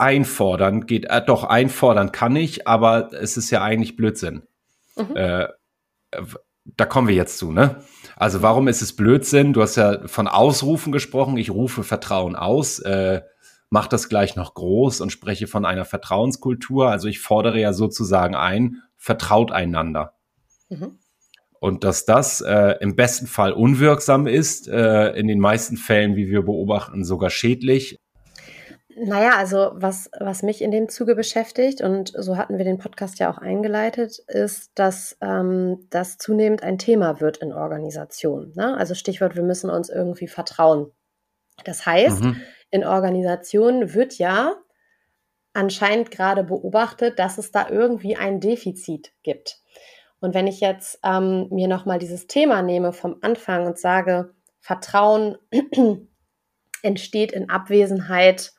einfordern 0.00 0.86
geht, 0.86 1.06
äh, 1.06 1.22
doch 1.24 1.44
einfordern 1.44 2.12
kann 2.12 2.36
ich, 2.36 2.66
aber 2.66 3.10
es 3.12 3.36
ist 3.36 3.50
ja 3.50 3.62
eigentlich 3.62 3.96
Blödsinn. 3.96 4.42
Mhm. 4.96 5.16
Äh, 5.16 5.48
da 6.64 6.86
kommen 6.86 7.08
wir 7.08 7.14
jetzt 7.14 7.38
zu, 7.38 7.52
ne? 7.52 7.82
Also 8.16 8.42
warum 8.42 8.68
ist 8.68 8.82
es 8.82 8.94
Blödsinn? 8.94 9.52
Du 9.52 9.62
hast 9.62 9.76
ja 9.76 10.06
von 10.06 10.28
Ausrufen 10.28 10.92
gesprochen. 10.92 11.36
Ich 11.36 11.50
rufe 11.50 11.84
Vertrauen 11.84 12.36
aus, 12.36 12.78
äh, 12.80 13.22
mach 13.70 13.86
das 13.86 14.08
gleich 14.08 14.36
noch 14.36 14.54
groß 14.54 15.00
und 15.00 15.10
spreche 15.10 15.46
von 15.46 15.64
einer 15.64 15.84
Vertrauenskultur. 15.84 16.90
Also 16.90 17.08
ich 17.08 17.20
fordere 17.20 17.58
ja 17.58 17.72
sozusagen 17.72 18.34
ein, 18.34 18.82
vertraut 18.96 19.52
einander. 19.52 20.14
Mhm. 20.68 20.98
Und 21.60 21.84
dass 21.84 22.06
das 22.06 22.40
äh, 22.40 22.76
im 22.80 22.96
besten 22.96 23.26
Fall 23.26 23.52
unwirksam 23.52 24.26
ist, 24.26 24.66
äh, 24.66 25.10
in 25.10 25.28
den 25.28 25.40
meisten 25.40 25.76
Fällen, 25.76 26.16
wie 26.16 26.28
wir 26.28 26.42
beobachten, 26.42 27.04
sogar 27.04 27.30
schädlich. 27.30 27.98
Naja, 29.02 29.36
also 29.36 29.70
was, 29.74 30.10
was 30.20 30.42
mich 30.42 30.60
in 30.60 30.70
dem 30.70 30.90
Zuge 30.90 31.14
beschäftigt, 31.14 31.80
und 31.80 32.12
so 32.14 32.36
hatten 32.36 32.58
wir 32.58 32.66
den 32.66 32.76
Podcast 32.76 33.18
ja 33.18 33.32
auch 33.32 33.38
eingeleitet, 33.38 34.18
ist, 34.28 34.72
dass 34.74 35.16
ähm, 35.22 35.86
das 35.88 36.18
zunehmend 36.18 36.62
ein 36.62 36.76
Thema 36.76 37.18
wird 37.18 37.38
in 37.38 37.54
Organisationen. 37.54 38.52
Ne? 38.56 38.76
Also 38.76 38.94
Stichwort, 38.94 39.36
wir 39.36 39.42
müssen 39.42 39.70
uns 39.70 39.88
irgendwie 39.88 40.28
vertrauen. 40.28 40.92
Das 41.64 41.86
heißt, 41.86 42.22
mhm. 42.22 42.42
in 42.70 42.84
Organisationen 42.84 43.94
wird 43.94 44.18
ja 44.18 44.54
anscheinend 45.54 46.10
gerade 46.10 46.44
beobachtet, 46.44 47.18
dass 47.18 47.38
es 47.38 47.52
da 47.52 47.70
irgendwie 47.70 48.16
ein 48.16 48.38
Defizit 48.40 49.12
gibt. 49.22 49.60
Und 50.20 50.34
wenn 50.34 50.46
ich 50.46 50.60
jetzt 50.60 50.98
ähm, 51.02 51.48
mir 51.50 51.68
nochmal 51.68 51.98
dieses 51.98 52.26
Thema 52.26 52.60
nehme 52.60 52.92
vom 52.92 53.16
Anfang 53.22 53.66
und 53.66 53.78
sage, 53.78 54.34
Vertrauen 54.60 55.38
entsteht 56.82 57.32
in 57.32 57.48
Abwesenheit 57.48 58.52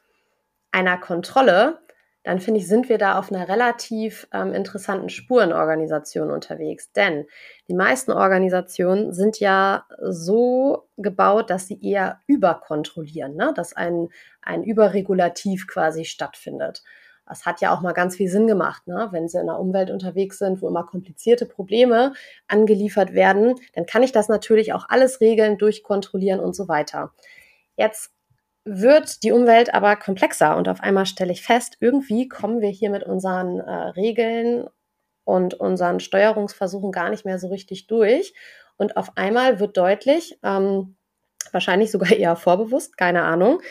einer 0.71 0.97
Kontrolle, 0.97 1.79
dann 2.23 2.39
finde 2.39 2.59
ich, 2.59 2.67
sind 2.67 2.87
wir 2.87 2.99
da 2.99 3.17
auf 3.17 3.31
einer 3.31 3.47
relativ 3.47 4.27
ähm, 4.31 4.53
interessanten 4.53 5.09
Spurenorganisation 5.09 6.29
unterwegs. 6.29 6.91
Denn 6.91 7.25
die 7.67 7.73
meisten 7.73 8.11
Organisationen 8.11 9.11
sind 9.11 9.39
ja 9.39 9.85
so 9.99 10.87
gebaut, 10.97 11.49
dass 11.49 11.67
sie 11.67 11.81
eher 11.81 12.19
überkontrollieren, 12.27 13.35
ne? 13.35 13.53
dass 13.55 13.73
ein, 13.73 14.09
ein 14.41 14.63
Überregulativ 14.63 15.67
quasi 15.67 16.05
stattfindet. 16.05 16.83
Das 17.27 17.45
hat 17.45 17.61
ja 17.61 17.73
auch 17.73 17.81
mal 17.81 17.93
ganz 17.93 18.17
viel 18.17 18.29
Sinn 18.29 18.45
gemacht, 18.45 18.87
ne? 18.87 19.07
wenn 19.11 19.27
sie 19.27 19.39
in 19.39 19.49
einer 19.49 19.59
Umwelt 19.59 19.89
unterwegs 19.89 20.37
sind, 20.37 20.61
wo 20.61 20.67
immer 20.67 20.85
komplizierte 20.85 21.47
Probleme 21.47 22.13
angeliefert 22.47 23.13
werden, 23.13 23.55
dann 23.73 23.87
kann 23.87 24.03
ich 24.03 24.11
das 24.11 24.27
natürlich 24.27 24.73
auch 24.73 24.85
alles 24.89 25.21
regeln, 25.21 25.57
durchkontrollieren 25.57 26.39
und 26.39 26.55
so 26.55 26.67
weiter. 26.67 27.13
Jetzt 27.77 28.11
wird 28.63 29.23
die 29.23 29.31
Umwelt 29.31 29.73
aber 29.73 29.95
komplexer 29.95 30.55
und 30.55 30.69
auf 30.69 30.81
einmal 30.81 31.05
stelle 31.05 31.31
ich 31.31 31.41
fest, 31.41 31.77
irgendwie 31.79 32.27
kommen 32.27 32.61
wir 32.61 32.69
hier 32.69 32.89
mit 32.89 33.03
unseren 33.03 33.59
äh, 33.59 33.71
Regeln 33.71 34.67
und 35.23 35.53
unseren 35.55 35.99
Steuerungsversuchen 35.99 36.91
gar 36.91 37.09
nicht 37.09 37.25
mehr 37.25 37.39
so 37.39 37.47
richtig 37.47 37.87
durch. 37.87 38.33
Und 38.77 38.97
auf 38.97 39.17
einmal 39.17 39.59
wird 39.59 39.77
deutlich, 39.77 40.39
ähm, 40.43 40.95
wahrscheinlich 41.51 41.91
sogar 41.91 42.11
eher 42.11 42.35
vorbewusst, 42.35 42.97
keine 42.97 43.23
Ahnung, 43.23 43.61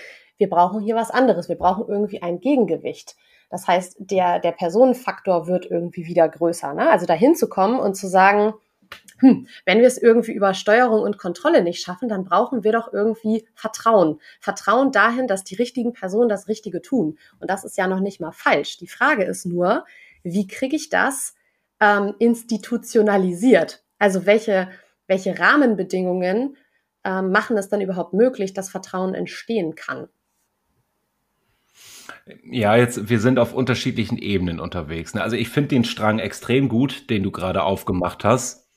wir 0.41 0.49
brauchen 0.49 0.81
hier 0.81 0.97
was 0.97 1.11
anderes. 1.11 1.51
Wir 1.51 1.59
brauchen 1.59 1.87
irgendwie 1.87 2.23
ein 2.23 2.41
Gegengewicht. 2.41 3.15
Das 3.51 3.69
heißt, 3.69 3.97
der, 3.99 4.39
der 4.39 4.53
Personenfaktor 4.53 5.47
wird 5.47 5.67
irgendwie 5.67 6.07
wieder 6.07 6.27
größer. 6.29 6.73
Ne? 6.73 6.89
Also 6.89 7.05
dahin 7.05 7.35
zu 7.35 7.49
kommen 7.49 7.79
und 7.79 7.95
zu 7.95 8.09
sagen, 8.09 8.55
hm, 9.21 9.47
wenn 9.67 9.81
wir 9.81 9.87
es 9.87 9.99
irgendwie 9.99 10.33
über 10.33 10.55
Steuerung 10.55 11.03
und 11.03 11.19
Kontrolle 11.19 11.63
nicht 11.63 11.83
schaffen, 11.83 12.09
dann 12.09 12.25
brauchen 12.25 12.65
wir 12.65 12.73
doch 12.73 12.93
irgendwie 12.93 13.47
Vertrauen. 13.55 14.19
Vertrauen 14.41 14.93
dahin, 14.93 15.27
dass 15.27 15.45
die 15.45 15.57
richtigen 15.57 15.93
Personen 15.93 16.29
das 16.29 16.49
Richtige 16.49 16.81
tun. 16.81 17.19
Und 17.39 17.51
das 17.51 17.65
ist 17.65 17.77
ja 17.77 17.87
noch 17.87 18.01
nicht 18.01 18.21
mal 18.21 18.33
falsch. 18.33 18.79
Die 18.79 18.89
Frage 18.89 19.25
ist 19.25 19.45
nur, 19.45 19.85
wie 20.23 20.47
kriege 20.47 20.75
ich 20.75 20.89
das 20.89 21.35
ähm, 21.81 22.15
institutionalisiert? 22.19 23.85
Also 23.99 24.25
welche, 24.25 24.71
welche 25.07 25.39
Rahmenbedingungen 25.39 26.57
ähm, 27.05 27.31
machen 27.31 27.59
es 27.59 27.69
dann 27.69 27.83
überhaupt 27.83 28.15
möglich, 28.15 28.55
dass 28.55 28.71
Vertrauen 28.71 29.15
entstehen 29.15 29.75
kann? 29.75 30.09
Ja, 32.45 32.77
jetzt, 32.77 33.11
wir 33.11 33.21
sind 33.21 33.39
auf 33.39 33.53
unterschiedlichen 33.53 34.17
Ebenen 34.17 34.61
unterwegs. 34.61 35.15
Ne? 35.15 35.23
Also 35.23 35.37
ich 35.37 35.51
finde 35.51 35.69
den 35.69 35.85
Strang 35.85 36.19
extrem 36.19 36.69
gut, 36.71 37.11
den 37.11 37.23
du 37.23 37.31
gerade 37.31 37.63
aufgemacht 37.63 38.25
hast 38.25 38.70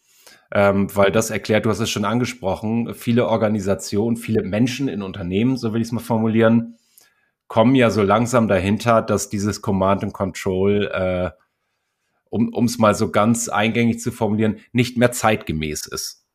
ähm, 0.56 0.96
weil 0.96 1.12
das 1.12 1.32
erklärt, 1.32 1.66
du 1.66 1.72
hast 1.72 1.80
es 1.80 1.90
schon 1.90 2.06
angesprochen, 2.06 2.94
viele 2.94 3.28
Organisationen, 3.28 4.18
viele 4.18 4.44
Menschen 4.44 4.88
in 4.88 5.02
Unternehmen, 5.02 5.58
so 5.58 5.74
will 5.74 5.82
ich 5.82 5.88
es 5.88 5.92
mal 5.92 6.00
formulieren, 6.00 6.78
kommen 7.48 7.74
ja 7.74 7.90
so 7.90 8.04
langsam 8.04 8.48
dahinter, 8.48 9.02
dass 9.02 9.30
dieses 9.30 9.64
Command 9.64 10.04
and 10.04 10.14
Control, 10.14 10.92
äh, 10.94 11.32
um 12.30 12.66
es 12.66 12.78
mal 12.78 12.96
so 12.96 13.12
ganz 13.12 13.50
eingängig 13.50 14.00
zu 14.00 14.12
formulieren, 14.12 14.58
nicht 14.72 14.98
mehr 14.98 15.12
zeitgemäß 15.12 15.88
ist. 15.88 16.26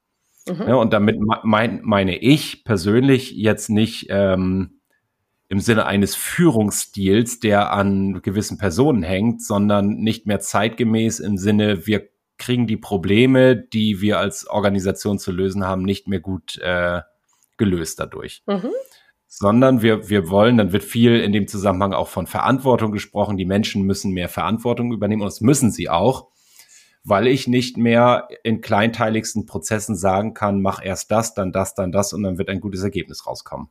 Mhm. 0.49 0.69
Ja, 0.69 0.75
und 0.75 0.93
damit 0.93 1.19
mein, 1.45 1.81
meine 1.83 2.19
ich 2.19 2.65
persönlich 2.65 3.33
jetzt 3.33 3.71
nicht 3.71 4.07
ähm, 4.11 4.81
im 5.49 5.61
Sinne 5.61 5.87
eines 5.87 6.15
Führungsstils, 6.15 7.41
der 7.41 7.73
an 7.73 8.21
gewissen 8.23 8.59
Personen 8.59 9.03
hängt, 9.03 9.43
sondern 9.43 9.95
nicht 9.95 10.27
mehr 10.27 10.41
zeitgemäß 10.41 11.21
im 11.21 11.39
Sinne, 11.39 11.87
wir 11.87 12.09
kriegen 12.39 12.67
die 12.67 12.77
Probleme, 12.77 13.57
die 13.57 14.01
wir 14.01 14.19
als 14.19 14.47
Organisation 14.47 15.19
zu 15.19 15.33
lösen 15.33 15.67
haben, 15.67 15.83
nicht 15.83 16.09
mehr 16.09 16.21
gut 16.21 16.59
äh, 16.59 17.03
gelöst 17.57 18.01
dadurch. 18.01 18.43
Mhm. 18.47 18.71
Sondern 19.27 19.83
wir, 19.83 20.09
wir 20.09 20.31
wollen, 20.31 20.57
dann 20.57 20.73
wird 20.73 20.85
viel 20.85 21.21
in 21.21 21.33
dem 21.33 21.49
Zusammenhang 21.49 21.93
auch 21.93 22.09
von 22.09 22.27
Verantwortung 22.27 22.93
gesprochen. 22.93 23.37
Die 23.37 23.45
Menschen 23.45 23.83
müssen 23.83 24.13
mehr 24.13 24.29
Verantwortung 24.29 24.93
übernehmen 24.93 25.23
und 25.23 25.27
das 25.27 25.43
müssen 25.43 25.71
sie 25.71 25.91
auch, 25.91 26.29
weil 27.05 27.27
ich 27.27 27.47
nicht 27.47 27.77
mehr 27.77 28.29
in 28.43 28.63
kleinteiligsten 28.63 29.45
Prozessen 29.45 29.97
sagen 29.97 30.33
kann, 30.33 30.63
mach 30.63 30.83
erst 30.83 31.11
das, 31.11 31.35
dann 31.35 31.53
das, 31.53 31.75
dann 31.75 31.93
das 31.93 32.13
und 32.13 32.23
dann 32.23 32.39
wird 32.39 32.49
ein 32.49 32.61
gutes 32.61 32.83
Ergebnis 32.83 33.27
rauskommen. 33.27 33.69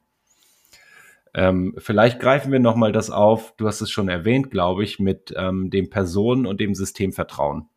Ähm, 1.33 1.75
vielleicht 1.77 2.19
greifen 2.19 2.51
wir 2.51 2.59
nochmal 2.59 2.91
das 2.91 3.09
auf, 3.09 3.53
du 3.57 3.67
hast 3.67 3.81
es 3.81 3.89
schon 3.89 4.09
erwähnt, 4.09 4.51
glaube 4.51 4.83
ich, 4.83 4.99
mit 4.99 5.33
ähm, 5.35 5.69
dem 5.69 5.89
Personen- 5.89 6.45
und 6.45 6.59
dem 6.59 6.75
Systemvertrauen 6.75 7.69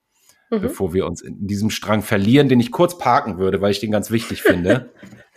mhm. 0.51 0.61
bevor 0.61 0.93
wir 0.93 1.07
uns 1.07 1.23
in 1.23 1.47
diesem 1.47 1.71
Strang 1.71 2.03
verlieren, 2.03 2.49
den 2.49 2.61
ich 2.61 2.71
kurz 2.71 2.99
parken 2.99 3.39
würde, 3.39 3.61
weil 3.61 3.71
ich 3.71 3.81
den 3.81 3.91
ganz 3.91 4.11
wichtig 4.11 4.43
finde. 4.43 4.91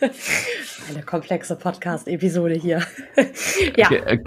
Eine 0.90 1.02
komplexe 1.02 1.56
Podcast-Episode 1.56 2.54
hier. 2.54 2.82
ja. 3.76 3.90
Äh, 3.90 4.18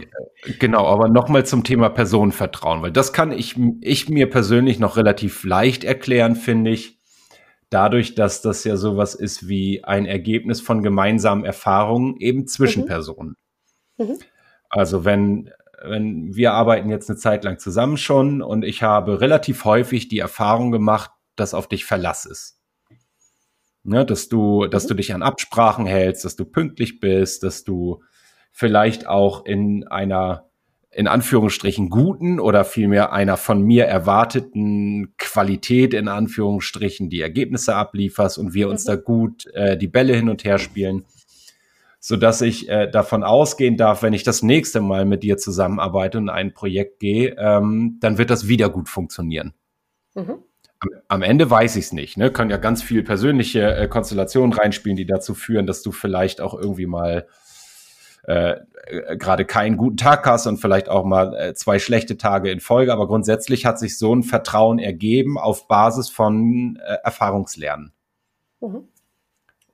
genau, 0.60 0.88
aber 0.88 1.08
nochmal 1.08 1.46
zum 1.46 1.64
Thema 1.64 1.90
Personenvertrauen, 1.90 2.82
weil 2.82 2.92
das 2.92 3.14
kann 3.14 3.32
ich, 3.32 3.56
ich 3.82 4.10
mir 4.10 4.30
persönlich 4.30 4.80
noch 4.80 4.98
relativ 4.98 5.44
leicht 5.44 5.84
erklären, 5.84 6.36
finde 6.36 6.72
ich. 6.72 6.98
Dadurch, 7.70 8.16
dass 8.16 8.42
das 8.42 8.64
ja 8.64 8.78
sowas 8.78 9.14
ist 9.14 9.50
wie 9.50 9.84
ein 9.84 10.06
Ergebnis 10.06 10.62
von 10.62 10.82
gemeinsamen 10.82 11.44
Erfahrungen 11.44 12.16
eben 12.18 12.48
zwischen 12.48 12.84
mhm. 12.84 12.88
Personen. 12.88 13.36
Mhm. 13.98 14.18
Also 14.70 15.04
wenn 15.04 15.52
wenn 15.90 16.36
wir 16.36 16.54
arbeiten 16.54 16.90
jetzt 16.90 17.10
eine 17.10 17.18
Zeit 17.18 17.44
lang 17.44 17.60
zusammen 17.60 17.98
schon 17.98 18.42
und 18.42 18.64
ich 18.64 18.84
habe 18.84 19.22
relativ 19.22 19.66
häufig 19.66 20.08
die 20.08 20.20
Erfahrung 20.20 20.72
gemacht, 20.72 21.12
dass 21.36 21.54
auf 21.54 21.68
dich 21.68 21.86
Verlass 21.86 22.26
ist. 22.26 22.60
Ne, 23.84 24.06
dass 24.06 24.28
du, 24.28 24.68
dass 24.68 24.86
du 24.86 24.94
dich 24.94 25.14
an 25.14 25.24
Absprachen 25.24 25.86
hältst, 25.86 26.26
dass 26.26 26.36
du 26.36 26.44
pünktlich 26.44 27.00
bist, 27.00 27.44
dass 27.44 27.64
du 27.64 28.04
vielleicht 28.52 29.08
auch 29.08 29.46
in 29.46 29.88
einer 29.88 30.48
in 30.92 31.08
Anführungsstrichen 31.08 31.90
guten 31.90 32.40
oder 32.40 32.66
vielmehr 32.66 33.14
einer 33.14 33.38
von 33.38 33.62
mir 33.62 33.86
erwarteten 33.86 35.14
Qualität 35.18 35.94
in 35.94 36.08
Anführungsstrichen 36.08 37.10
die 37.10 37.22
Ergebnisse 37.22 37.76
ablieferst 37.76 38.38
und 38.38 38.54
wir 38.54 38.68
uns 38.68 38.86
mhm. 38.86 38.88
da 38.88 38.96
gut 38.96 39.46
äh, 39.54 39.78
die 39.78 39.88
Bälle 39.88 40.16
hin 40.16 40.28
und 40.28 40.44
her 40.44 40.58
spielen 40.58 41.06
so 42.08 42.16
dass 42.16 42.40
ich 42.40 42.70
äh, 42.70 42.90
davon 42.90 43.22
ausgehen 43.22 43.76
darf, 43.76 44.02
wenn 44.02 44.14
ich 44.14 44.24
das 44.24 44.42
nächste 44.42 44.80
Mal 44.80 45.04
mit 45.04 45.24
dir 45.24 45.36
zusammenarbeite 45.36 46.20
und 46.20 46.30
ein 46.30 46.54
Projekt 46.54 47.02
gehe, 47.02 47.36
ähm, 47.38 47.98
dann 48.00 48.18
wird 48.18 48.30
das 48.30 48.48
wieder 48.48 48.70
gut 48.70 48.88
funktionieren. 48.88 49.54
Mhm. 50.16 50.36
Am, 50.80 50.90
am, 51.10 51.22
Ende 51.22 51.50
weiß 51.52 51.76
ich 51.76 51.88
es 51.88 51.92
nicht. 51.92 52.16
Ne? 52.16 52.32
Können 52.32 52.50
ja 52.50 52.56
ganz 52.56 52.82
viel 52.82 53.04
persönliche 53.04 53.76
äh, 53.76 53.90
Konstellationen 53.90 54.54
reinspielen, 54.54 54.96
die 54.96 55.06
dazu 55.06 55.34
führen, 55.34 55.68
dass 55.68 55.82
du 55.82 55.92
vielleicht 55.92 56.40
auch 56.40 56.54
irgendwie 56.54 56.86
mal 56.86 57.28
äh, 58.26 58.52
äh, 58.86 59.18
gerade 59.18 59.44
keinen 59.44 59.76
guten 59.76 59.98
Tag 59.98 60.26
hast 60.26 60.48
und 60.48 60.60
vielleicht 60.60 60.88
auch 60.88 61.04
mal 61.04 61.36
äh, 61.36 61.54
zwei 61.56 61.78
schlechte 61.78 62.16
Tage 62.16 62.52
in 62.52 62.62
Folge. 62.62 62.94
Aber 62.94 63.08
grundsätzlich 63.08 63.66
hat 63.66 63.80
sich 63.80 63.98
so 63.98 64.16
ein 64.16 64.24
Vertrauen 64.24 64.80
ergeben 64.80 65.38
auf 65.38 65.68
Basis 65.68 66.10
von 66.10 66.80
äh, 66.88 67.00
Erfahrungslernen. 67.04 67.92
Mhm. 68.62 68.88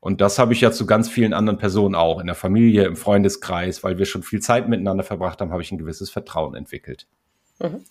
Und 0.04 0.20
das 0.20 0.38
habe 0.38 0.52
ich 0.52 0.60
ja 0.60 0.70
zu 0.74 0.86
ganz 0.86 1.08
vielen 1.08 1.34
anderen 1.34 1.58
Personen 1.58 1.96
auch, 1.96 2.20
in 2.20 2.26
der 2.26 2.36
Familie, 2.36 2.84
im 2.84 2.98
Freundeskreis, 2.98 3.86
weil 3.86 3.98
wir 3.98 4.06
schon 4.06 4.22
viel 4.22 4.42
Zeit 4.42 4.68
miteinander 4.68 5.06
verbracht 5.06 5.40
haben, 5.40 5.54
habe 5.54 5.62
ich 5.62 5.72
ein 5.72 5.78
gewisses 5.78 6.10
Vertrauen 6.10 6.56
entwickelt. 6.56 7.08
Mhm. 7.62 7.86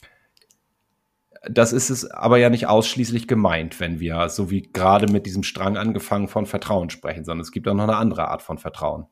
Das 1.50 1.73
ist 1.73 1.88
es 1.88 2.11
aber 2.11 2.37
ja 2.37 2.50
nicht 2.50 2.66
ausschließlich 2.66 3.28
gemeint, 3.28 3.81
wenn 3.81 3.99
wir 3.99 4.28
so 4.28 4.50
wie 4.50 4.61
gerade 4.61 5.11
mit 5.11 5.25
diesem 5.25 5.42
Strang 5.42 5.78
angefangen 5.78 6.28
von 6.28 6.45
Vertrauen 6.45 6.90
sprechen, 6.90 7.25
sondern 7.25 7.40
es 7.40 7.50
gibt 7.50 7.66
auch 7.66 7.73
noch 7.73 7.85
eine 7.85 7.97
andere 7.97 8.28
Art 8.28 8.42
von 8.42 8.59
Vertrauen. 8.59 9.07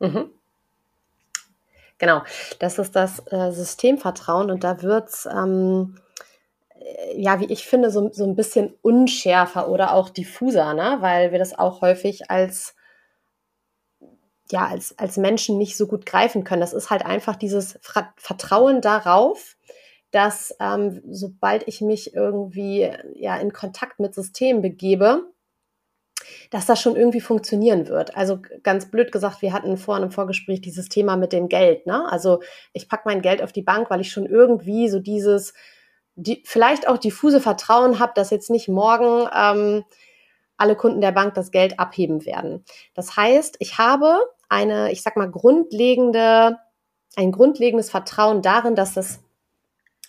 Mhm. 0.00 0.24
Genau, 1.98 2.24
das 2.58 2.80
ist 2.80 2.96
das 2.96 3.22
äh, 3.30 3.52
Systemvertrauen 3.52 4.50
und 4.50 4.64
da 4.64 4.82
wird 4.82 5.08
es 5.08 5.28
ähm, 5.32 6.00
ja, 7.16 7.40
wie 7.40 7.52
ich 7.52 7.66
finde, 7.66 7.90
so, 7.90 8.10
so 8.12 8.24
ein 8.24 8.36
bisschen 8.36 8.74
unschärfer 8.82 9.68
oder 9.68 9.94
auch 9.94 10.10
diffuser, 10.10 10.74
ne? 10.74 10.98
weil 11.00 11.32
wir 11.32 11.38
das 11.38 11.58
auch 11.58 11.80
häufig 11.80 12.30
als, 12.30 12.74
ja, 14.50 14.66
als, 14.66 14.98
als 14.98 15.16
Menschen 15.16 15.58
nicht 15.58 15.76
so 15.76 15.86
gut 15.86 16.04
greifen 16.04 16.44
können. 16.44 16.60
Das 16.60 16.72
ist 16.72 16.90
halt 16.90 17.06
einfach 17.06 17.36
dieses 17.36 17.78
Vertrauen 18.16 18.80
darauf, 18.80 19.56
dass 20.10 20.54
ähm, 20.60 21.02
sobald 21.10 21.66
ich 21.66 21.80
mich 21.80 22.14
irgendwie 22.14 22.90
ja 23.14 23.36
in 23.36 23.52
Kontakt 23.52 23.98
mit 23.98 24.14
Systemen 24.14 24.62
begebe, 24.62 25.32
dass 26.50 26.66
das 26.66 26.80
schon 26.80 26.96
irgendwie 26.96 27.20
funktionieren 27.20 27.88
wird. 27.88 28.16
Also 28.16 28.40
ganz 28.62 28.90
blöd 28.90 29.10
gesagt, 29.10 29.42
wir 29.42 29.52
hatten 29.52 29.76
vor 29.76 29.96
einem 29.96 30.10
Vorgespräch 30.10 30.60
dieses 30.60 30.88
Thema 30.88 31.16
mit 31.16 31.32
dem 31.32 31.48
Geld. 31.48 31.86
Ne? 31.86 32.10
Also 32.10 32.40
ich 32.72 32.88
packe 32.88 33.02
mein 33.06 33.22
Geld 33.22 33.42
auf 33.42 33.52
die 33.52 33.62
Bank, 33.62 33.90
weil 33.90 34.00
ich 34.00 34.12
schon 34.12 34.26
irgendwie 34.26 34.88
so 34.88 35.00
dieses, 35.00 35.52
die, 36.16 36.42
vielleicht 36.44 36.88
auch 36.88 36.98
diffuse 36.98 37.40
Vertrauen 37.40 37.98
habe, 37.98 38.12
dass 38.14 38.30
jetzt 38.30 38.50
nicht 38.50 38.68
morgen 38.68 39.28
ähm, 39.34 39.84
alle 40.56 40.76
Kunden 40.76 41.00
der 41.00 41.12
Bank 41.12 41.34
das 41.34 41.50
Geld 41.50 41.80
abheben 41.80 42.24
werden. 42.24 42.64
Das 42.94 43.16
heißt, 43.16 43.56
ich 43.58 43.78
habe 43.78 44.18
eine, 44.48 44.92
ich 44.92 45.02
sag 45.02 45.16
mal, 45.16 45.30
grundlegende, 45.30 46.58
ein 47.16 47.32
grundlegendes 47.32 47.90
Vertrauen 47.90 48.42
darin, 48.42 48.74
dass 48.74 48.94
das 48.94 49.20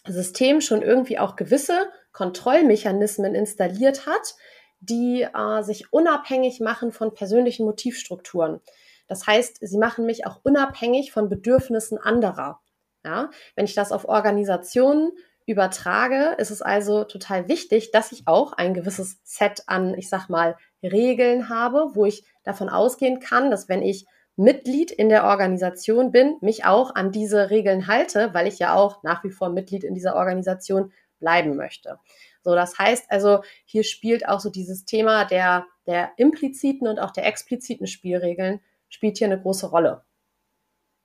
System 0.08 0.62
schon 0.62 0.82
irgendwie 0.82 1.18
auch 1.18 1.36
gewisse 1.36 1.88
Kontrollmechanismen 2.12 3.34
installiert 3.34 4.06
hat, 4.06 4.36
die 4.80 5.24
äh, 5.24 5.64
sich 5.64 5.92
unabhängig 5.92 6.60
machen 6.60 6.92
von 6.92 7.14
persönlichen 7.14 7.66
Motivstrukturen. 7.66 8.62
Das 9.08 9.26
heißt, 9.26 9.58
sie 9.62 9.78
machen 9.78 10.06
mich 10.06 10.26
auch 10.26 10.40
unabhängig 10.44 11.12
von 11.12 11.30
Bedürfnissen 11.30 11.98
anderer. 11.98 12.62
Ja? 13.04 13.30
Wenn 13.56 13.66
ich 13.66 13.74
das 13.74 13.92
auf 13.92 14.06
Organisationen 14.06 15.12
übertrage, 15.46 16.36
ist 16.38 16.52
es 16.52 16.62
also 16.62 17.04
total 17.04 17.48
wichtig, 17.48 17.92
dass 17.92 18.12
ich 18.12 18.24
auch 18.26 18.54
ein 18.54 18.74
gewisses 18.74 19.20
Set 19.24 19.64
an, 19.68 19.94
ich 19.96 20.10
sag 20.10 20.28
mal, 20.28 20.58
Regeln 20.82 21.50
habe, 21.50 21.92
wo 21.94 22.06
ich 22.06 22.26
davon 22.44 22.70
ausgehen 22.70 23.20
kann, 23.20 23.52
dass 23.52 23.70
wenn 23.70 23.82
ich 23.82 24.06
Mitglied 24.38 24.92
in 24.92 25.10
der 25.10 25.26
Organisation 25.26 26.12
bin, 26.12 26.38
mich 26.42 26.66
auch 26.66 26.94
an 26.94 27.12
diese 27.12 27.50
Regeln 27.50 27.88
halte, 27.88 28.34
weil 28.34 28.48
ich 28.48 28.60
ja 28.60 28.76
auch 28.76 29.02
nach 29.04 29.24
wie 29.24 29.30
vor 29.30 29.50
Mitglied 29.50 29.84
in 29.84 29.94
dieser 29.94 30.16
Organisation 30.16 30.92
bleiben 31.20 31.56
möchte. 31.56 32.00
So, 32.44 32.54
das 32.54 32.78
heißt 32.78 33.06
also, 33.10 33.44
hier 33.66 33.84
spielt 33.84 34.28
auch 34.28 34.40
so 34.40 34.50
dieses 34.50 34.86
Thema 34.86 35.26
der, 35.26 35.66
der 35.88 36.12
impliziten 36.18 36.88
und 36.88 37.00
auch 37.00 37.12
der 37.12 37.26
expliziten 37.26 37.88
Spielregeln 37.88 38.62
spielt 38.90 39.18
hier 39.18 39.28
eine 39.28 39.42
große 39.42 39.68
Rolle. 39.68 40.04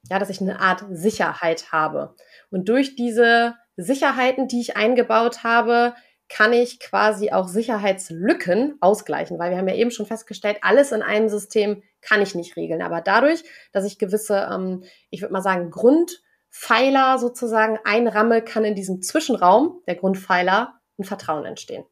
Ja, 0.08 0.18
dass 0.18 0.30
ich 0.30 0.40
eine 0.40 0.60
Art 0.60 0.84
Sicherheit 0.90 1.72
habe. 1.72 2.14
Und 2.50 2.68
durch 2.68 2.96
diese 2.96 3.54
Sicherheiten, 3.82 4.48
die 4.48 4.60
ich 4.60 4.76
eingebaut 4.76 5.44
habe, 5.44 5.94
kann 6.28 6.52
ich 6.52 6.78
quasi 6.78 7.32
auch 7.32 7.48
Sicherheitslücken 7.48 8.76
ausgleichen, 8.80 9.38
weil 9.38 9.50
wir 9.50 9.58
haben 9.58 9.68
ja 9.68 9.74
eben 9.74 9.90
schon 9.90 10.06
festgestellt, 10.06 10.58
alles 10.62 10.92
in 10.92 11.02
einem 11.02 11.28
System 11.28 11.82
kann 12.00 12.22
ich 12.22 12.34
nicht 12.34 12.56
regeln. 12.56 12.82
Aber 12.82 13.00
dadurch, 13.00 13.42
dass 13.72 13.84
ich 13.84 13.98
gewisse, 13.98 14.48
ähm, 14.50 14.84
ich 15.10 15.22
würde 15.22 15.32
mal 15.32 15.42
sagen, 15.42 15.70
Grundpfeiler 15.70 17.18
sozusagen 17.18 17.78
einramme, 17.84 18.42
kann 18.42 18.64
in 18.64 18.76
diesem 18.76 19.02
Zwischenraum 19.02 19.82
der 19.88 19.96
Grundpfeiler 19.96 20.80
ein 20.98 21.04
Vertrauen 21.04 21.44
entstehen. 21.44 21.84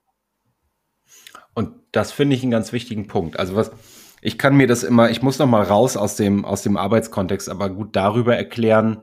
Und 1.52 1.74
das 1.90 2.12
finde 2.12 2.36
ich 2.36 2.42
einen 2.42 2.52
ganz 2.52 2.72
wichtigen 2.72 3.08
Punkt. 3.08 3.40
Also 3.40 3.56
was, 3.56 3.72
ich 4.20 4.38
kann 4.38 4.56
mir 4.56 4.68
das 4.68 4.84
immer, 4.84 5.10
ich 5.10 5.20
muss 5.20 5.40
noch 5.40 5.48
mal 5.48 5.64
raus 5.64 5.96
aus 5.96 6.14
dem, 6.14 6.44
aus 6.44 6.62
dem 6.62 6.76
Arbeitskontext, 6.76 7.48
aber 7.48 7.70
gut 7.70 7.96
darüber 7.96 8.36
erklären, 8.36 9.02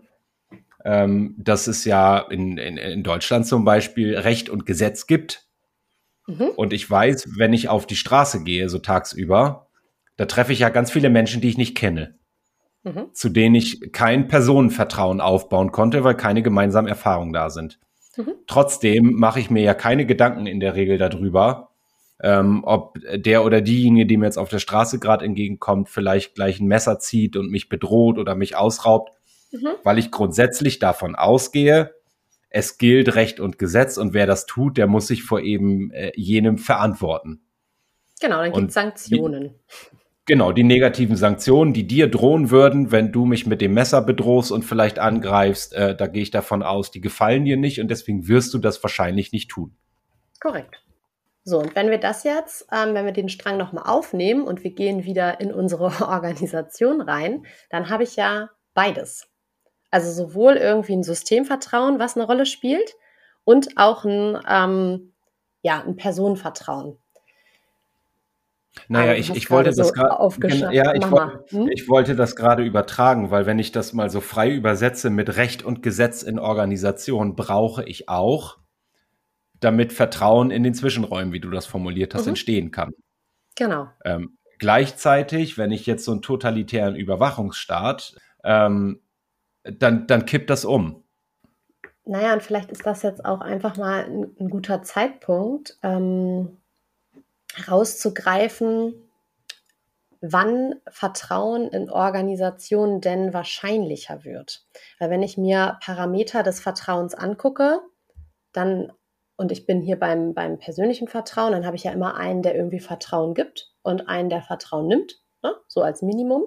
ähm, 0.85 1.33
dass 1.37 1.65
es 1.65 1.83
ja 1.83 2.19
in, 2.19 2.57
in, 2.57 2.77
in 2.77 3.03
Deutschland 3.03 3.47
zum 3.47 3.65
Beispiel 3.65 4.15
Recht 4.15 4.49
und 4.49 4.67
Gesetz 4.67 5.07
gibt. 5.07 5.47
Mhm. 6.27 6.49
Und 6.55 6.73
ich 6.73 6.89
weiß, 6.89 7.27
wenn 7.37 7.53
ich 7.53 7.69
auf 7.69 7.87
die 7.87 7.95
Straße 7.95 8.43
gehe, 8.43 8.69
so 8.69 8.77
tagsüber, 8.77 9.67
da 10.15 10.25
treffe 10.25 10.53
ich 10.53 10.59
ja 10.59 10.69
ganz 10.69 10.91
viele 10.91 11.09
Menschen, 11.09 11.41
die 11.41 11.49
ich 11.49 11.57
nicht 11.57 11.75
kenne, 11.75 12.19
mhm. 12.83 13.07
zu 13.13 13.29
denen 13.29 13.55
ich 13.55 13.91
kein 13.93 14.27
Personenvertrauen 14.27 15.21
aufbauen 15.21 15.71
konnte, 15.71 16.03
weil 16.03 16.15
keine 16.15 16.43
gemeinsamen 16.43 16.87
Erfahrungen 16.87 17.33
da 17.33 17.49
sind. 17.49 17.79
Mhm. 18.15 18.33
Trotzdem 18.45 19.13
mache 19.15 19.39
ich 19.39 19.49
mir 19.49 19.63
ja 19.63 19.73
keine 19.73 20.05
Gedanken 20.05 20.45
in 20.45 20.59
der 20.59 20.75
Regel 20.75 20.99
darüber, 20.99 21.71
ähm, 22.21 22.61
ob 22.63 22.99
der 23.15 23.43
oder 23.43 23.61
diejenige, 23.61 24.05
die 24.05 24.17
mir 24.17 24.25
jetzt 24.25 24.37
auf 24.37 24.49
der 24.49 24.59
Straße 24.59 24.99
gerade 24.99 25.25
entgegenkommt, 25.25 25.89
vielleicht 25.89 26.35
gleich 26.35 26.59
ein 26.59 26.67
Messer 26.67 26.99
zieht 26.99 27.35
und 27.35 27.49
mich 27.49 27.69
bedroht 27.69 28.19
oder 28.19 28.35
mich 28.35 28.55
ausraubt 28.55 29.14
mhm. 29.61 29.75
weil 29.83 29.97
ich 29.97 30.11
grundsätzlich 30.11 30.79
davon 30.79 31.15
ausgehe, 31.15 31.93
es 32.49 32.77
gilt 32.77 33.15
Recht 33.15 33.39
und 33.39 33.59
Gesetz 33.59 33.97
und 33.97 34.13
wer 34.13 34.25
das 34.25 34.45
tut, 34.45 34.77
der 34.77 34.87
muss 34.87 35.07
sich 35.07 35.23
vor 35.23 35.41
eben 35.41 35.91
äh, 35.91 36.11
jenem 36.15 36.57
verantworten. 36.57 37.41
Genau, 38.21 38.37
dann 38.37 38.53
gibt 38.53 38.69
es 38.69 38.73
Sanktionen. 38.73 39.43
Die, 39.43 39.97
genau, 40.25 40.53
die 40.53 40.63
negativen 40.63 41.17
Sanktionen, 41.17 41.73
die 41.73 41.85
dir 41.85 42.07
drohen 42.07 42.51
würden, 42.51 42.93
wenn 42.93 43.11
du 43.11 43.25
mich 43.25 43.45
mit 43.45 43.59
dem 43.59 43.73
Messer 43.73 44.01
bedrohst 44.01 44.53
und 44.53 44.63
vielleicht 44.63 44.99
angreifst, 44.99 45.73
äh, 45.73 45.97
da 45.97 46.07
gehe 46.07 46.21
ich 46.21 46.31
davon 46.31 46.63
aus, 46.63 46.91
die 46.91 47.01
gefallen 47.01 47.43
dir 47.43 47.57
nicht 47.57 47.81
und 47.81 47.89
deswegen 47.89 48.29
wirst 48.29 48.53
du 48.53 48.57
das 48.57 48.81
wahrscheinlich 48.81 49.33
nicht 49.33 49.49
tun. 49.49 49.75
Korrekt. 50.39 50.81
So, 51.43 51.59
und 51.59 51.75
wenn 51.75 51.91
wir 51.91 51.99
das 51.99 52.23
jetzt, 52.23 52.67
ähm, 52.71 52.95
wenn 52.95 53.05
wir 53.05 53.11
den 53.11 53.29
Strang 53.29 53.57
nochmal 53.57 53.83
aufnehmen 53.85 54.45
und 54.45 54.63
wir 54.63 54.71
gehen 54.71 55.03
wieder 55.03 55.39
in 55.39 55.53
unsere 55.53 55.83
Organisation 56.07 57.01
rein, 57.01 57.45
dann 57.69 57.89
habe 57.89 58.03
ich 58.03 58.15
ja 58.15 58.49
beides. 58.73 59.27
Also 59.95 60.11
sowohl 60.11 60.55
irgendwie 60.55 60.91
ein 60.91 61.03
Systemvertrauen, 61.03 61.99
was 61.99 62.17
eine 62.17 62.25
Rolle 62.25 62.45
spielt, 62.45 62.95
und 63.45 63.77
auch 63.77 64.03
ein, 64.03 64.37
ähm, 64.45 65.13
ja, 65.61 65.85
ein 65.87 65.95
Personenvertrauen. 65.95 66.97
Naja, 68.89 69.13
ich, 69.13 69.33
ich 69.33 69.49
wollte 69.49 69.71
das 69.71 69.93
gerade 69.93 70.73
ja, 70.73 70.93
ich, 70.93 71.09
wollte, 71.09 71.45
hm? 71.47 71.69
ich 71.69 71.87
wollte 71.87 72.13
das 72.17 72.35
gerade 72.35 72.65
übertragen, 72.65 73.31
weil 73.31 73.45
wenn 73.45 73.57
ich 73.57 73.71
das 73.71 73.93
mal 73.93 74.09
so 74.09 74.19
frei 74.19 74.51
übersetze 74.51 75.09
mit 75.09 75.37
Recht 75.37 75.63
und 75.63 75.81
Gesetz 75.81 76.23
in 76.23 76.39
Organisation, 76.39 77.37
brauche 77.37 77.85
ich 77.85 78.09
auch, 78.09 78.57
damit 79.61 79.93
Vertrauen 79.93 80.51
in 80.51 80.63
den 80.63 80.73
Zwischenräumen, 80.73 81.31
wie 81.31 81.39
du 81.39 81.49
das 81.49 81.67
formuliert 81.67 82.13
hast, 82.15 82.23
mhm. 82.23 82.31
entstehen 82.31 82.71
kann. 82.71 82.91
Genau. 83.55 83.87
Ähm, 84.03 84.37
gleichzeitig, 84.59 85.57
wenn 85.57 85.71
ich 85.71 85.85
jetzt 85.85 86.03
so 86.03 86.11
einen 86.11 86.21
totalitären 86.21 86.97
Überwachungsstaat 86.97 88.17
ähm, 88.43 88.99
dann, 89.65 90.07
dann 90.07 90.25
kippt 90.25 90.49
das 90.49 90.65
um. 90.65 91.03
Naja, 92.05 92.33
und 92.33 92.43
vielleicht 92.43 92.71
ist 92.71 92.85
das 92.85 93.01
jetzt 93.01 93.25
auch 93.25 93.41
einfach 93.41 93.77
mal 93.77 94.05
ein, 94.05 94.35
ein 94.39 94.49
guter 94.49 94.83
Zeitpunkt, 94.83 95.77
ähm, 95.81 96.57
herauszugreifen, 97.55 98.93
wann 100.21 100.75
Vertrauen 100.89 101.67
in 101.69 101.89
Organisationen 101.89 103.01
denn 103.01 103.33
wahrscheinlicher 103.33 104.23
wird. 104.23 104.65
Weil 104.99 105.09
wenn 105.09 105.23
ich 105.23 105.37
mir 105.37 105.77
Parameter 105.81 106.43
des 106.43 106.59
Vertrauens 106.59 107.15
angucke, 107.15 107.81
dann, 108.51 108.91
und 109.37 109.51
ich 109.51 109.65
bin 109.65 109.81
hier 109.81 109.99
beim, 109.99 110.33
beim 110.33 110.59
persönlichen 110.59 111.07
Vertrauen, 111.07 111.53
dann 111.53 111.65
habe 111.65 111.75
ich 111.75 111.83
ja 111.83 111.91
immer 111.91 112.15
einen, 112.15 112.41
der 112.41 112.55
irgendwie 112.55 112.79
Vertrauen 112.79 113.33
gibt 113.33 113.73
und 113.81 114.07
einen, 114.07 114.29
der 114.29 114.41
Vertrauen 114.41 114.87
nimmt, 114.87 115.21
ne? 115.41 115.55
so 115.67 115.81
als 115.81 116.01
Minimum. 116.01 116.45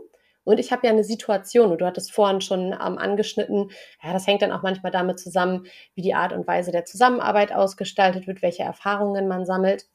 Und 0.49 0.59
ich 0.59 0.73
habe 0.73 0.87
ja 0.87 0.93
eine 0.95 1.05
Situation, 1.05 1.71
und 1.71 1.83
du 1.83 1.85
hattest 1.85 2.11
vorhin 2.11 2.41
schon 2.41 2.73
ähm, 2.73 2.97
angeschnitten, 2.97 3.71
ja, 4.03 4.15
das 4.15 4.27
hängt 4.27 4.41
dann 4.41 4.51
auch 4.51 4.63
manchmal 4.63 4.91
damit 4.91 5.21
zusammen, 5.21 5.67
wie 5.95 6.01
die 6.01 6.15
Art 6.15 6.33
und 6.33 6.47
Weise 6.47 6.73
der 6.73 6.87
Zusammenarbeit 6.87 7.53
ausgestaltet 7.53 8.27
wird, 8.27 8.41
welche 8.41 8.63
Erfahrungen 8.63 9.29
man 9.29 9.45
sammelt. 9.45 9.87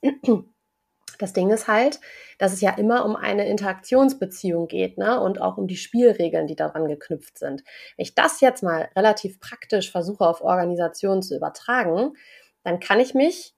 Das 1.19 1.33
Ding 1.33 1.51
ist 1.51 1.67
halt, 1.67 1.99
dass 2.39 2.53
es 2.53 2.61
ja 2.61 2.71
immer 2.71 3.05
um 3.05 3.15
eine 3.15 3.47
Interaktionsbeziehung 3.47 4.67
geht, 4.67 4.97
ne? 4.97 5.19
Und 5.19 5.39
auch 5.39 5.57
um 5.57 5.67
die 5.67 5.77
Spielregeln, 5.77 6.47
die 6.47 6.55
daran 6.55 6.87
geknüpft 6.87 7.37
sind. 7.37 7.63
Wenn 7.95 8.03
ich 8.03 8.15
das 8.15 8.41
jetzt 8.41 8.63
mal 8.63 8.89
relativ 8.95 9.39
praktisch 9.39 9.91
versuche 9.91 10.27
auf 10.27 10.41
Organisationen 10.41 11.21
zu 11.21 11.35
übertragen, 11.35 12.13
dann 12.63 12.79
kann 12.79 12.99
ich 12.99 13.13
mich 13.13 13.55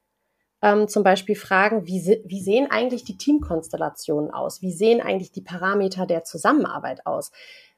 ähm, 0.65 0.87
zum 0.87 1.03
Beispiel 1.03 1.35
fragen, 1.35 1.85
wie, 1.85 2.21
wie 2.25 2.41
sehen 2.41 2.71
eigentlich 2.71 3.03
die 3.03 3.17
Teamkonstellationen 3.17 4.31
aus? 4.31 4.63
Wie 4.63 4.71
sehen 4.71 4.99
eigentlich 4.99 5.31
die 5.31 5.41
Parameter 5.41 6.07
der 6.07 6.23
Zusammenarbeit 6.23 7.05
aus? 7.05 7.31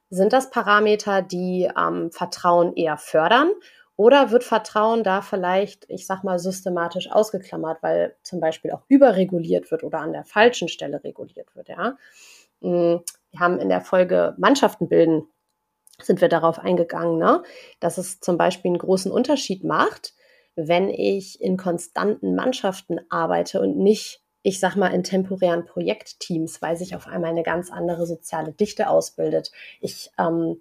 Sind 0.09 0.31
das 0.31 0.49
Parameter, 0.51 1.21
die 1.21 1.69
ähm, 1.77 2.11
Vertrauen 2.11 2.73
eher 2.77 2.97
fördern? 2.97 3.51
Oder 3.97 4.31
wird 4.31 4.45
Vertrauen 4.45 5.03
da 5.03 5.21
vielleicht, 5.21 5.89
ich 5.89 6.07
sag 6.07 6.23
mal, 6.23 6.39
systematisch 6.39 7.11
ausgeklammert, 7.11 7.83
weil 7.83 8.15
zum 8.23 8.39
Beispiel 8.39 8.71
auch 8.71 8.83
überreguliert 8.87 9.69
wird 9.69 9.83
oder 9.83 9.99
an 9.99 10.13
der 10.13 10.23
falschen 10.23 10.69
Stelle 10.69 11.03
reguliert 11.03 11.55
wird, 11.55 11.67
ja? 11.67 11.97
Mm, 12.61 13.01
wir 13.31 13.39
haben 13.39 13.59
in 13.59 13.67
der 13.67 13.81
Folge 13.81 14.33
Mannschaften 14.37 14.87
bilden, 14.87 15.27
sind 16.01 16.21
wir 16.21 16.29
darauf 16.29 16.59
eingegangen, 16.59 17.17
ne? 17.17 17.43
dass 17.79 17.97
es 17.97 18.21
zum 18.21 18.37
Beispiel 18.37 18.69
einen 18.69 18.77
großen 18.77 19.11
Unterschied 19.11 19.63
macht, 19.63 20.13
wenn 20.57 20.89
ich 20.89 21.39
in 21.39 21.55
konstanten 21.55 22.35
Mannschaften 22.35 22.99
arbeite 23.09 23.61
und 23.61 23.77
nicht, 23.77 24.21
ich 24.41 24.59
sag 24.59 24.75
mal, 24.75 24.87
in 24.87 25.03
temporären 25.03 25.65
Projektteams, 25.65 26.61
weil 26.61 26.75
sich 26.75 26.95
auf 26.95 27.07
einmal 27.07 27.29
eine 27.29 27.43
ganz 27.43 27.71
andere 27.71 28.07
soziale 28.07 28.51
Dichte 28.51 28.89
ausbildet. 28.89 29.51
Ich 29.79 30.09
ähm, 30.17 30.59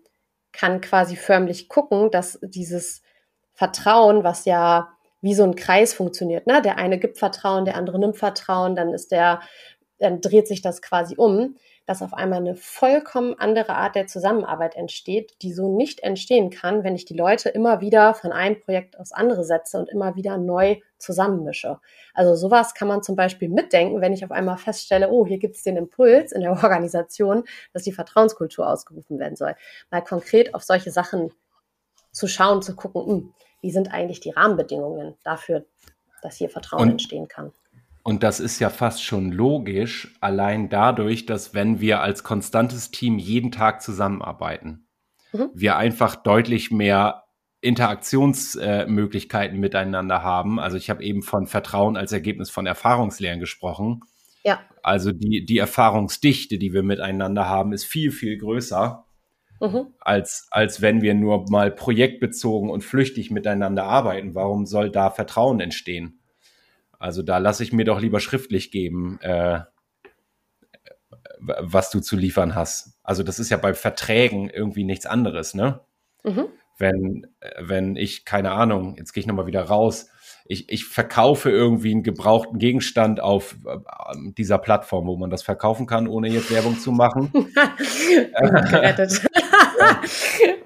kann 0.52 0.80
quasi 0.80 1.16
förmlich 1.16 1.68
gucken, 1.68 2.10
dass 2.10 2.38
dieses 2.42 3.02
Vertrauen, 3.54 4.22
was 4.22 4.44
ja 4.44 4.90
wie 5.22 5.34
so 5.34 5.44
ein 5.44 5.56
Kreis 5.56 5.94
funktioniert, 5.94 6.46
ne? 6.46 6.60
Der 6.62 6.76
eine 6.76 6.98
gibt 6.98 7.18
Vertrauen, 7.18 7.64
der 7.64 7.76
andere 7.76 7.98
nimmt 7.98 8.18
Vertrauen, 8.18 8.76
dann 8.76 8.92
ist 8.92 9.12
der, 9.12 9.40
dann 9.98 10.20
dreht 10.20 10.46
sich 10.46 10.60
das 10.60 10.82
quasi 10.82 11.16
um, 11.16 11.56
dass 11.86 12.02
auf 12.02 12.12
einmal 12.12 12.40
eine 12.40 12.56
vollkommen 12.56 13.38
andere 13.38 13.74
Art 13.74 13.94
der 13.94 14.08
Zusammenarbeit 14.08 14.74
entsteht, 14.74 15.36
die 15.42 15.52
so 15.52 15.74
nicht 15.74 16.00
entstehen 16.00 16.50
kann, 16.50 16.84
wenn 16.84 16.96
ich 16.96 17.04
die 17.04 17.16
Leute 17.16 17.48
immer 17.48 17.80
wieder 17.80 18.12
von 18.14 18.32
einem 18.32 18.60
Projekt 18.60 18.98
aufs 18.98 19.12
andere 19.12 19.44
setze 19.44 19.78
und 19.78 19.88
immer 19.88 20.16
wieder 20.16 20.36
neu 20.36 20.80
zusammenmische. 20.98 21.78
Also 22.12 22.34
sowas 22.34 22.74
kann 22.74 22.88
man 22.88 23.02
zum 23.02 23.14
Beispiel 23.14 23.48
mitdenken, 23.48 24.00
wenn 24.00 24.12
ich 24.12 24.24
auf 24.24 24.32
einmal 24.32 24.58
feststelle, 24.58 25.10
oh, 25.10 25.26
hier 25.26 25.38
gibt 25.38 25.56
es 25.56 25.62
den 25.62 25.76
Impuls 25.76 26.32
in 26.32 26.40
der 26.40 26.50
Organisation, 26.62 27.44
dass 27.72 27.84
die 27.84 27.92
Vertrauenskultur 27.92 28.68
ausgerufen 28.68 29.18
werden 29.18 29.36
soll. 29.36 29.54
Mal 29.90 30.02
konkret 30.02 30.54
auf 30.54 30.64
solche 30.64 30.90
Sachen 30.90 31.32
zu 32.10 32.26
schauen, 32.26 32.62
zu 32.62 32.74
gucken, 32.74 33.02
mh, 33.02 33.12
hm, 33.12 33.34
wie 33.62 33.70
sind 33.70 33.92
eigentlich 33.92 34.20
die 34.20 34.30
Rahmenbedingungen 34.30 35.16
dafür, 35.22 35.64
dass 36.22 36.36
hier 36.36 36.50
Vertrauen 36.50 36.82
und, 36.82 36.90
entstehen 36.92 37.28
kann. 37.28 37.52
Und 38.06 38.22
das 38.22 38.38
ist 38.38 38.60
ja 38.60 38.70
fast 38.70 39.02
schon 39.02 39.32
logisch, 39.32 40.14
allein 40.20 40.68
dadurch, 40.68 41.26
dass 41.26 41.54
wenn 41.54 41.80
wir 41.80 42.02
als 42.02 42.22
konstantes 42.22 42.92
Team 42.92 43.18
jeden 43.18 43.50
Tag 43.50 43.82
zusammenarbeiten, 43.82 44.86
mhm. 45.32 45.50
wir 45.54 45.76
einfach 45.76 46.14
deutlich 46.14 46.70
mehr 46.70 47.24
Interaktionsmöglichkeiten 47.62 49.56
äh, 49.56 49.60
miteinander 49.60 50.22
haben. 50.22 50.60
Also 50.60 50.76
ich 50.76 50.88
habe 50.88 51.02
eben 51.02 51.22
von 51.22 51.48
Vertrauen 51.48 51.96
als 51.96 52.12
Ergebnis 52.12 52.48
von 52.48 52.64
Erfahrungslehren 52.64 53.40
gesprochen. 53.40 54.02
Ja. 54.44 54.60
Also 54.84 55.10
die, 55.10 55.44
die 55.44 55.58
Erfahrungsdichte, 55.58 56.58
die 56.58 56.72
wir 56.72 56.84
miteinander 56.84 57.48
haben, 57.48 57.72
ist 57.72 57.86
viel, 57.86 58.12
viel 58.12 58.38
größer, 58.38 59.04
mhm. 59.60 59.94
als, 59.98 60.46
als 60.52 60.80
wenn 60.80 61.02
wir 61.02 61.14
nur 61.14 61.50
mal 61.50 61.72
projektbezogen 61.72 62.70
und 62.70 62.84
flüchtig 62.84 63.32
miteinander 63.32 63.82
arbeiten. 63.82 64.36
Warum 64.36 64.64
soll 64.64 64.92
da 64.92 65.10
Vertrauen 65.10 65.58
entstehen? 65.58 66.20
Also 66.98 67.22
da 67.22 67.38
lasse 67.38 67.62
ich 67.62 67.72
mir 67.72 67.84
doch 67.84 68.00
lieber 68.00 68.20
schriftlich 68.20 68.70
geben, 68.70 69.18
äh, 69.20 69.60
was 71.38 71.90
du 71.90 72.00
zu 72.00 72.16
liefern 72.16 72.54
hast. 72.54 72.98
Also 73.02 73.22
das 73.22 73.38
ist 73.38 73.50
ja 73.50 73.56
bei 73.56 73.74
Verträgen 73.74 74.50
irgendwie 74.50 74.84
nichts 74.84 75.06
anderes, 75.06 75.54
ne? 75.54 75.80
Mhm. 76.24 76.46
Wenn, 76.78 77.26
wenn 77.58 77.96
ich, 77.96 78.24
keine 78.24 78.52
Ahnung, 78.52 78.96
jetzt 78.98 79.12
gehe 79.12 79.22
ich 79.22 79.26
nochmal 79.26 79.46
wieder 79.46 79.62
raus, 79.62 80.10
ich, 80.44 80.68
ich 80.70 80.84
verkaufe 80.84 81.50
irgendwie 81.50 81.92
einen 81.92 82.02
gebrauchten 82.02 82.58
Gegenstand 82.58 83.20
auf 83.20 83.56
äh, 83.66 83.78
dieser 84.36 84.58
Plattform, 84.58 85.06
wo 85.06 85.16
man 85.16 85.30
das 85.30 85.42
verkaufen 85.42 85.86
kann, 85.86 86.06
ohne 86.06 86.28
jetzt 86.28 86.50
Werbung 86.50 86.78
zu 86.78 86.92
machen. 86.92 87.30
gerettet. 88.70 89.26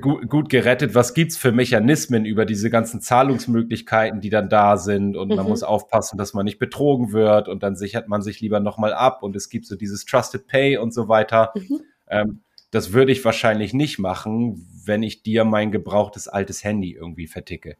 gut, 0.00 0.28
gut 0.28 0.48
gerettet. 0.48 0.94
Was 0.94 1.14
gibt's 1.14 1.36
für 1.36 1.52
Mechanismen 1.52 2.24
über 2.24 2.44
diese 2.44 2.70
ganzen 2.70 3.00
Zahlungsmöglichkeiten, 3.00 4.20
die 4.20 4.30
dann 4.30 4.48
da 4.48 4.76
sind? 4.76 5.16
Und 5.16 5.28
mhm. 5.28 5.36
man 5.36 5.48
muss 5.48 5.62
aufpassen, 5.62 6.18
dass 6.18 6.34
man 6.34 6.44
nicht 6.44 6.58
betrogen 6.58 7.12
wird. 7.12 7.48
Und 7.48 7.62
dann 7.62 7.76
sichert 7.76 8.08
man 8.08 8.22
sich 8.22 8.40
lieber 8.40 8.60
nochmal 8.60 8.94
ab. 8.94 9.22
Und 9.22 9.36
es 9.36 9.48
gibt 9.48 9.66
so 9.66 9.76
dieses 9.76 10.04
Trusted 10.04 10.46
Pay 10.46 10.78
und 10.78 10.92
so 10.92 11.08
weiter. 11.08 11.52
Mhm. 11.54 11.80
Ähm, 12.08 12.40
das 12.70 12.92
würde 12.92 13.12
ich 13.12 13.24
wahrscheinlich 13.24 13.74
nicht 13.74 13.98
machen, 13.98 14.66
wenn 14.84 15.02
ich 15.02 15.22
dir 15.22 15.44
mein 15.44 15.70
gebrauchtes 15.70 16.26
altes 16.26 16.64
Handy 16.64 16.92
irgendwie 16.92 17.26
verticke. 17.26 17.76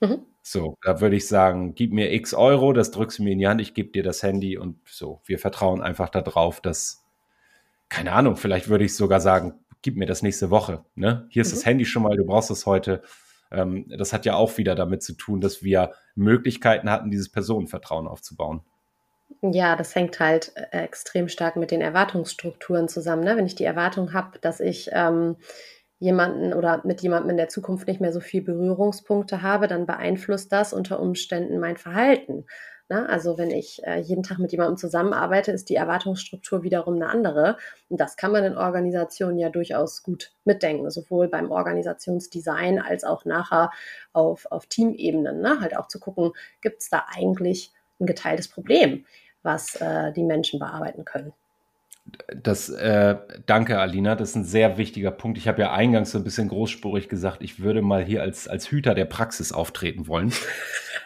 Mhm. 0.00 0.18
So, 0.42 0.76
da 0.82 1.00
würde 1.00 1.16
ich 1.16 1.26
sagen, 1.26 1.74
gib 1.74 1.92
mir 1.92 2.12
x 2.12 2.34
Euro, 2.34 2.72
das 2.72 2.90
drückst 2.90 3.18
du 3.18 3.24
mir 3.24 3.32
in 3.32 3.38
die 3.38 3.48
Hand, 3.48 3.60
ich 3.60 3.74
gebe 3.74 3.90
dir 3.90 4.02
das 4.02 4.22
Handy 4.22 4.58
und 4.58 4.78
so. 4.84 5.20
Wir 5.24 5.38
vertrauen 5.38 5.82
einfach 5.82 6.08
darauf, 6.08 6.60
dass, 6.60 7.04
keine 7.88 8.12
Ahnung, 8.12 8.36
vielleicht 8.36 8.68
würde 8.68 8.84
ich 8.84 8.94
sogar 8.94 9.20
sagen, 9.20 9.54
gib 9.82 9.96
mir 9.96 10.06
das 10.06 10.22
nächste 10.22 10.50
Woche. 10.50 10.84
Ne? 10.94 11.26
Hier 11.30 11.42
ist 11.42 11.52
mhm. 11.52 11.56
das 11.56 11.66
Handy 11.66 11.84
schon 11.84 12.02
mal, 12.02 12.16
du 12.16 12.24
brauchst 12.24 12.50
es 12.50 12.66
heute. 12.66 13.02
Ähm, 13.50 13.86
das 13.88 14.12
hat 14.12 14.24
ja 14.24 14.34
auch 14.34 14.58
wieder 14.58 14.74
damit 14.74 15.02
zu 15.02 15.14
tun, 15.14 15.40
dass 15.40 15.62
wir 15.62 15.92
Möglichkeiten 16.14 16.90
hatten, 16.90 17.10
dieses 17.10 17.30
Personenvertrauen 17.30 18.08
aufzubauen. 18.08 18.62
Ja, 19.42 19.76
das 19.76 19.94
hängt 19.94 20.18
halt 20.20 20.52
äh, 20.56 20.84
extrem 20.84 21.28
stark 21.28 21.56
mit 21.56 21.70
den 21.70 21.80
Erwartungsstrukturen 21.80 22.88
zusammen. 22.88 23.24
Ne? 23.24 23.36
Wenn 23.36 23.46
ich 23.46 23.54
die 23.54 23.64
Erwartung 23.64 24.12
habe, 24.12 24.38
dass 24.38 24.60
ich 24.60 24.90
ähm, 24.92 25.36
jemanden 25.98 26.52
oder 26.52 26.82
mit 26.84 27.00
jemandem 27.00 27.30
in 27.30 27.36
der 27.36 27.48
Zukunft 27.48 27.88
nicht 27.88 28.00
mehr 28.00 28.12
so 28.12 28.20
viel 28.20 28.42
Berührungspunkte 28.42 29.42
habe, 29.42 29.66
dann 29.66 29.86
beeinflusst 29.86 30.52
das 30.52 30.72
unter 30.72 31.00
Umständen 31.00 31.58
mein 31.58 31.76
Verhalten. 31.76 32.44
Ne? 32.88 33.08
Also 33.08 33.36
wenn 33.36 33.50
ich 33.50 33.84
äh, 33.84 33.98
jeden 33.98 34.22
Tag 34.22 34.38
mit 34.38 34.52
jemandem 34.52 34.76
zusammenarbeite, 34.76 35.50
ist 35.50 35.68
die 35.70 35.74
Erwartungsstruktur 35.74 36.62
wiederum 36.62 36.94
eine 36.94 37.08
andere. 37.08 37.56
Und 37.88 38.00
das 38.00 38.16
kann 38.16 38.30
man 38.30 38.44
in 38.44 38.56
Organisationen 38.56 39.38
ja 39.38 39.48
durchaus 39.48 40.02
gut 40.02 40.32
mitdenken, 40.44 40.88
sowohl 40.90 41.28
beim 41.28 41.50
Organisationsdesign 41.50 42.80
als 42.80 43.02
auch 43.02 43.24
nachher 43.24 43.70
auf, 44.12 44.46
auf 44.50 44.66
Teamebenen. 44.66 45.40
Ne? 45.40 45.60
Halt 45.60 45.76
auch 45.76 45.88
zu 45.88 45.98
gucken, 45.98 46.32
gibt 46.60 46.82
es 46.82 46.90
da 46.90 47.06
eigentlich 47.12 47.72
ein 48.00 48.06
geteiltes 48.06 48.48
Problem, 48.48 49.04
was 49.42 49.76
äh, 49.76 50.12
die 50.12 50.24
Menschen 50.24 50.60
bearbeiten 50.60 51.04
können. 51.04 51.32
Das, 52.28 52.68
äh, 52.68 53.16
danke, 53.46 53.80
Alina. 53.80 54.14
Das 54.14 54.30
ist 54.30 54.36
ein 54.36 54.44
sehr 54.44 54.78
wichtiger 54.78 55.10
Punkt. 55.10 55.38
Ich 55.38 55.48
habe 55.48 55.60
ja 55.60 55.72
eingangs 55.72 56.12
so 56.12 56.18
ein 56.18 56.24
bisschen 56.24 56.46
großspurig 56.46 57.08
gesagt, 57.08 57.42
ich 57.42 57.60
würde 57.60 57.82
mal 57.82 58.04
hier 58.04 58.22
als, 58.22 58.46
als 58.46 58.70
Hüter 58.70 58.94
der 58.94 59.06
Praxis 59.06 59.50
auftreten 59.50 60.06
wollen. 60.06 60.32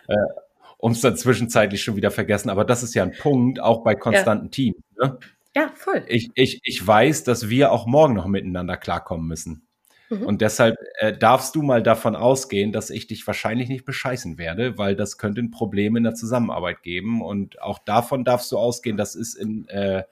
um 0.81 0.93
es 0.93 1.01
dann 1.01 1.17
zwischenzeitlich 1.17 1.83
schon 1.83 1.97
wieder 1.97 2.11
vergessen. 2.11 2.51
Aber 2.51 2.65
das 2.65 2.83
ist 2.83 2.95
ja 2.95 3.03
ein 3.03 3.13
Punkt, 3.13 3.61
auch 3.61 3.83
bei 3.83 3.95
konstanten 3.95 4.47
ja. 4.47 4.51
Teams. 4.51 4.77
Ne? 4.99 5.19
Ja, 5.55 5.71
voll. 5.75 6.05
Ich, 6.09 6.31
ich, 6.35 6.61
ich 6.63 6.87
weiß, 6.87 7.25
dass 7.25 7.49
wir 7.49 7.73
auch 7.73 7.87
morgen 7.87 8.15
noch 8.15 8.27
miteinander 8.27 8.77
klarkommen 8.77 9.27
müssen. 9.27 9.67
Mhm. 10.09 10.23
Und 10.23 10.41
deshalb 10.41 10.77
äh, 10.99 11.17
darfst 11.17 11.55
du 11.55 11.63
mal 11.63 11.83
davon 11.83 12.17
ausgehen, 12.17 12.73
dass 12.73 12.91
ich 12.91 13.07
dich 13.07 13.27
wahrscheinlich 13.27 13.69
nicht 13.69 13.85
bescheißen 13.85 14.39
werde, 14.39 14.79
weil 14.79 14.97
das 14.97 15.19
könnte 15.19 15.41
ein 15.41 15.51
Problem 15.51 15.97
in 15.97 16.05
der 16.05 16.15
Zusammenarbeit 16.15 16.83
geben. 16.83 17.21
Und 17.21 17.61
auch 17.61 17.79
davon 17.79 18.25
darfst 18.25 18.51
du 18.53 18.59
ausgehen, 18.59 18.97
das 18.97 19.15
ist 19.15 19.35
in 19.35 19.69
äh, 19.69 20.05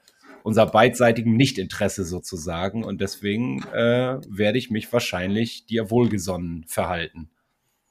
unser 0.43 0.65
beidseitigem 0.65 1.35
Nichtinteresse 1.35 2.05
sozusagen. 2.05 2.83
Und 2.83 3.01
deswegen 3.01 3.63
äh, 3.73 4.19
werde 4.27 4.57
ich 4.57 4.69
mich 4.69 4.91
wahrscheinlich 4.91 5.65
dir 5.65 5.89
wohlgesonnen 5.89 6.65
verhalten. 6.67 7.29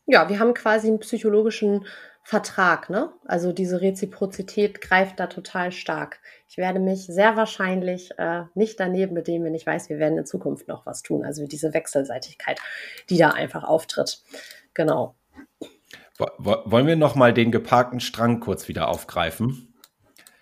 Ja, 0.07 0.29
wir 0.31 0.39
haben 0.39 0.55
quasi 0.55 0.89
einen 0.89 1.01
psychologischen 1.01 1.85
Vertrag, 2.29 2.91
ne? 2.91 3.11
Also 3.25 3.55
diese 3.55 3.81
Reziprozität 3.81 4.83
greift 4.83 5.19
da 5.19 5.29
total 5.29 5.73
stark. 5.73 6.21
Ich 6.47 6.59
werde 6.59 6.79
mich 6.79 7.07
sehr 7.07 7.37
wahrscheinlich 7.37 8.11
äh, 8.19 8.43
nicht 8.55 8.79
daneben 8.79 9.15
benehmen, 9.15 9.47
wenn 9.47 9.55
ich 9.55 9.65
weiß, 9.65 9.89
wir 9.89 9.99
werden 9.99 10.19
in 10.19 10.27
Zukunft 10.27 10.69
noch 10.69 10.85
was 10.85 11.03
tun. 11.03 11.25
Also 11.25 11.47
diese 11.47 11.73
Wechselseitigkeit, 11.73 12.61
die 13.09 13.17
da 13.17 13.31
einfach 13.31 13.65
auftritt. 13.65 14.21
Genau. 14.75 15.15
Wollen 16.19 16.87
wir 16.87 16.97
noch 16.97 17.15
mal 17.15 17.33
den 17.33 17.51
geparkten 17.51 17.99
Strang 17.99 18.41
kurz 18.41 18.69
wieder 18.69 18.89
aufgreifen? 18.89 19.73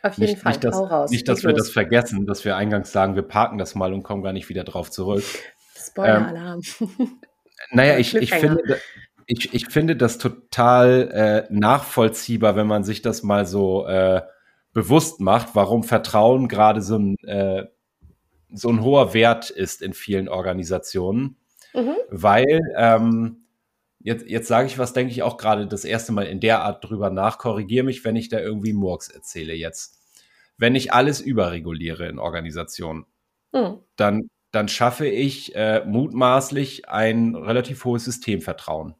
Auf 0.02 0.18
jeden 0.18 0.32
nicht, 0.32 0.42
Fall. 0.42 0.54
Nicht, 0.54 0.64
dass, 0.64 0.74
raus. 0.74 1.10
Nicht, 1.12 1.28
dass 1.28 1.44
wir 1.44 1.50
los. 1.50 1.58
das 1.58 1.70
vergessen, 1.70 2.26
dass 2.26 2.44
wir 2.44 2.56
eingangs 2.56 2.90
sagen, 2.90 3.14
wir 3.14 3.22
parken 3.22 3.58
das 3.58 3.76
mal 3.76 3.94
und 3.94 4.02
kommen 4.02 4.24
gar 4.24 4.32
nicht 4.32 4.48
wieder 4.48 4.64
drauf 4.64 4.90
zurück. 4.90 5.22
Spoiler-Alarm. 5.76 6.62
Ähm, 6.80 7.20
naja, 7.70 7.96
ich, 7.98 8.12
ich 8.16 8.34
finde, 8.34 8.80
ich, 9.26 9.52
ich 9.54 9.68
finde 9.68 9.96
das 9.96 10.18
total 10.18 11.10
äh, 11.50 11.52
nachvollziehbar, 11.52 12.56
wenn 12.56 12.66
man 12.66 12.84
sich 12.84 13.02
das 13.02 13.22
mal 13.22 13.44
so 13.44 13.86
äh, 13.86 14.22
bewusst 14.72 15.20
macht, 15.20 15.54
warum 15.54 15.82
Vertrauen 15.82 16.48
gerade 16.48 16.80
so 16.80 16.98
ein, 16.98 17.16
äh, 17.24 17.64
so 18.52 18.68
ein 18.68 18.82
hoher 18.82 19.14
Wert 19.14 19.50
ist 19.50 19.82
in 19.82 19.94
vielen 19.94 20.28
Organisationen. 20.28 21.36
Mhm. 21.74 21.96
Weil, 22.08 22.60
ähm, 22.76 23.46
jetzt, 23.98 24.28
jetzt 24.28 24.46
sage 24.46 24.68
ich 24.68 24.78
was, 24.78 24.92
denke 24.92 25.12
ich 25.12 25.22
auch 25.22 25.36
gerade 25.36 25.66
das 25.66 25.84
erste 25.84 26.12
Mal 26.12 26.26
in 26.26 26.40
der 26.40 26.62
Art 26.62 26.84
drüber 26.84 27.10
nach, 27.10 27.38
korrigiere 27.38 27.84
mich, 27.84 28.04
wenn 28.04 28.16
ich 28.16 28.28
da 28.28 28.38
irgendwie 28.38 28.72
Murks 28.72 29.08
erzähle 29.08 29.54
jetzt. 29.54 29.98
Wenn 30.56 30.76
ich 30.76 30.92
alles 30.92 31.20
überreguliere 31.20 32.06
in 32.06 32.20
Organisationen, 32.20 33.06
mhm. 33.52 33.80
dann, 33.96 34.30
dann 34.52 34.68
schaffe 34.68 35.08
ich 35.08 35.56
äh, 35.56 35.84
mutmaßlich 35.84 36.88
ein 36.88 37.34
relativ 37.34 37.84
hohes 37.84 38.04
Systemvertrauen. 38.04 38.94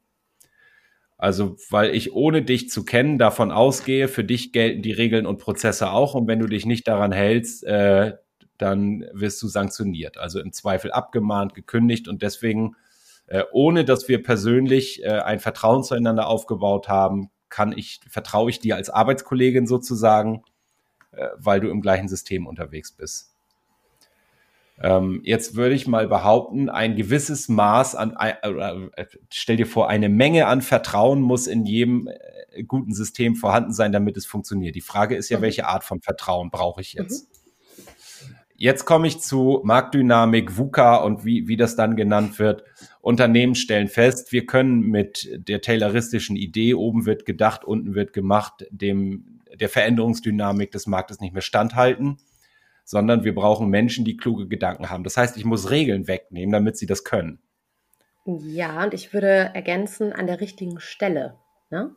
Also, 1.18 1.56
weil 1.70 1.94
ich 1.94 2.12
ohne 2.12 2.42
dich 2.42 2.68
zu 2.68 2.84
kennen 2.84 3.18
davon 3.18 3.50
ausgehe, 3.50 4.08
für 4.08 4.24
dich 4.24 4.52
gelten 4.52 4.82
die 4.82 4.92
Regeln 4.92 5.26
und 5.26 5.38
Prozesse 5.38 5.90
auch. 5.90 6.14
Und 6.14 6.26
wenn 6.26 6.38
du 6.38 6.46
dich 6.46 6.66
nicht 6.66 6.86
daran 6.86 7.12
hältst, 7.12 7.64
äh, 7.64 8.14
dann 8.58 9.06
wirst 9.12 9.42
du 9.42 9.48
sanktioniert. 9.48 10.18
Also 10.18 10.40
im 10.40 10.52
Zweifel 10.52 10.92
abgemahnt, 10.92 11.54
gekündigt. 11.54 12.08
Und 12.08 12.22
deswegen, 12.22 12.76
äh, 13.26 13.44
ohne 13.52 13.84
dass 13.84 14.08
wir 14.08 14.22
persönlich 14.22 15.02
äh, 15.04 15.20
ein 15.20 15.40
Vertrauen 15.40 15.82
zueinander 15.84 16.26
aufgebaut 16.26 16.88
haben, 16.88 17.30
kann 17.48 17.72
ich, 17.76 18.00
vertraue 18.08 18.50
ich 18.50 18.60
dir 18.60 18.76
als 18.76 18.90
Arbeitskollegin 18.90 19.66
sozusagen, 19.66 20.42
äh, 21.12 21.28
weil 21.36 21.60
du 21.60 21.70
im 21.70 21.80
gleichen 21.80 22.08
System 22.08 22.46
unterwegs 22.46 22.92
bist. 22.92 23.35
Ähm, 24.80 25.22
jetzt 25.24 25.56
würde 25.56 25.74
ich 25.74 25.86
mal 25.86 26.06
behaupten, 26.06 26.68
ein 26.68 26.96
gewisses 26.96 27.48
Maß 27.48 27.94
an, 27.94 28.14
äh, 28.20 28.34
äh, 28.42 29.06
stell 29.30 29.56
dir 29.56 29.66
vor, 29.66 29.88
eine 29.88 30.08
Menge 30.08 30.46
an 30.46 30.60
Vertrauen 30.60 31.20
muss 31.22 31.46
in 31.46 31.64
jedem 31.64 32.08
äh, 32.08 32.62
guten 32.64 32.92
System 32.92 33.36
vorhanden 33.36 33.72
sein, 33.72 33.92
damit 33.92 34.16
es 34.16 34.26
funktioniert. 34.26 34.74
Die 34.74 34.82
Frage 34.82 35.16
ist 35.16 35.30
ja, 35.30 35.38
mhm. 35.38 35.42
welche 35.42 35.66
Art 35.66 35.82
von 35.82 36.00
Vertrauen 36.00 36.50
brauche 36.50 36.82
ich 36.82 36.92
jetzt? 36.92 37.24
Mhm. 37.24 37.36
Jetzt 38.58 38.86
komme 38.86 39.06
ich 39.06 39.20
zu 39.20 39.60
Marktdynamik, 39.64 40.56
VUCA 40.56 40.96
und 40.96 41.26
wie, 41.26 41.46
wie 41.46 41.58
das 41.58 41.76
dann 41.76 41.94
genannt 41.94 42.38
wird. 42.38 42.64
Unternehmen 43.02 43.54
stellen 43.54 43.88
fest, 43.88 44.32
wir 44.32 44.46
können 44.46 44.80
mit 44.80 45.28
der 45.36 45.60
tayloristischen 45.60 46.36
Idee, 46.36 46.72
oben 46.72 47.04
wird 47.04 47.26
gedacht, 47.26 47.64
unten 47.64 47.94
wird 47.94 48.14
gemacht, 48.14 48.66
dem, 48.70 49.42
der 49.54 49.68
Veränderungsdynamik 49.68 50.70
des 50.70 50.86
Marktes 50.86 51.20
nicht 51.20 51.34
mehr 51.34 51.42
standhalten 51.42 52.16
sondern 52.86 53.24
wir 53.24 53.34
brauchen 53.34 53.68
Menschen, 53.68 54.04
die 54.04 54.16
kluge 54.16 54.46
Gedanken 54.46 54.88
haben. 54.88 55.04
Das 55.04 55.16
heißt, 55.16 55.36
ich 55.36 55.44
muss 55.44 55.70
Regeln 55.70 56.06
wegnehmen, 56.06 56.52
damit 56.52 56.78
sie 56.78 56.86
das 56.86 57.04
können. 57.04 57.40
Ja, 58.24 58.84
und 58.84 58.94
ich 58.94 59.12
würde 59.12 59.50
ergänzen 59.54 60.12
an 60.12 60.26
der 60.26 60.40
richtigen 60.40 60.80
Stelle. 60.80 61.36
Ne? 61.70 61.94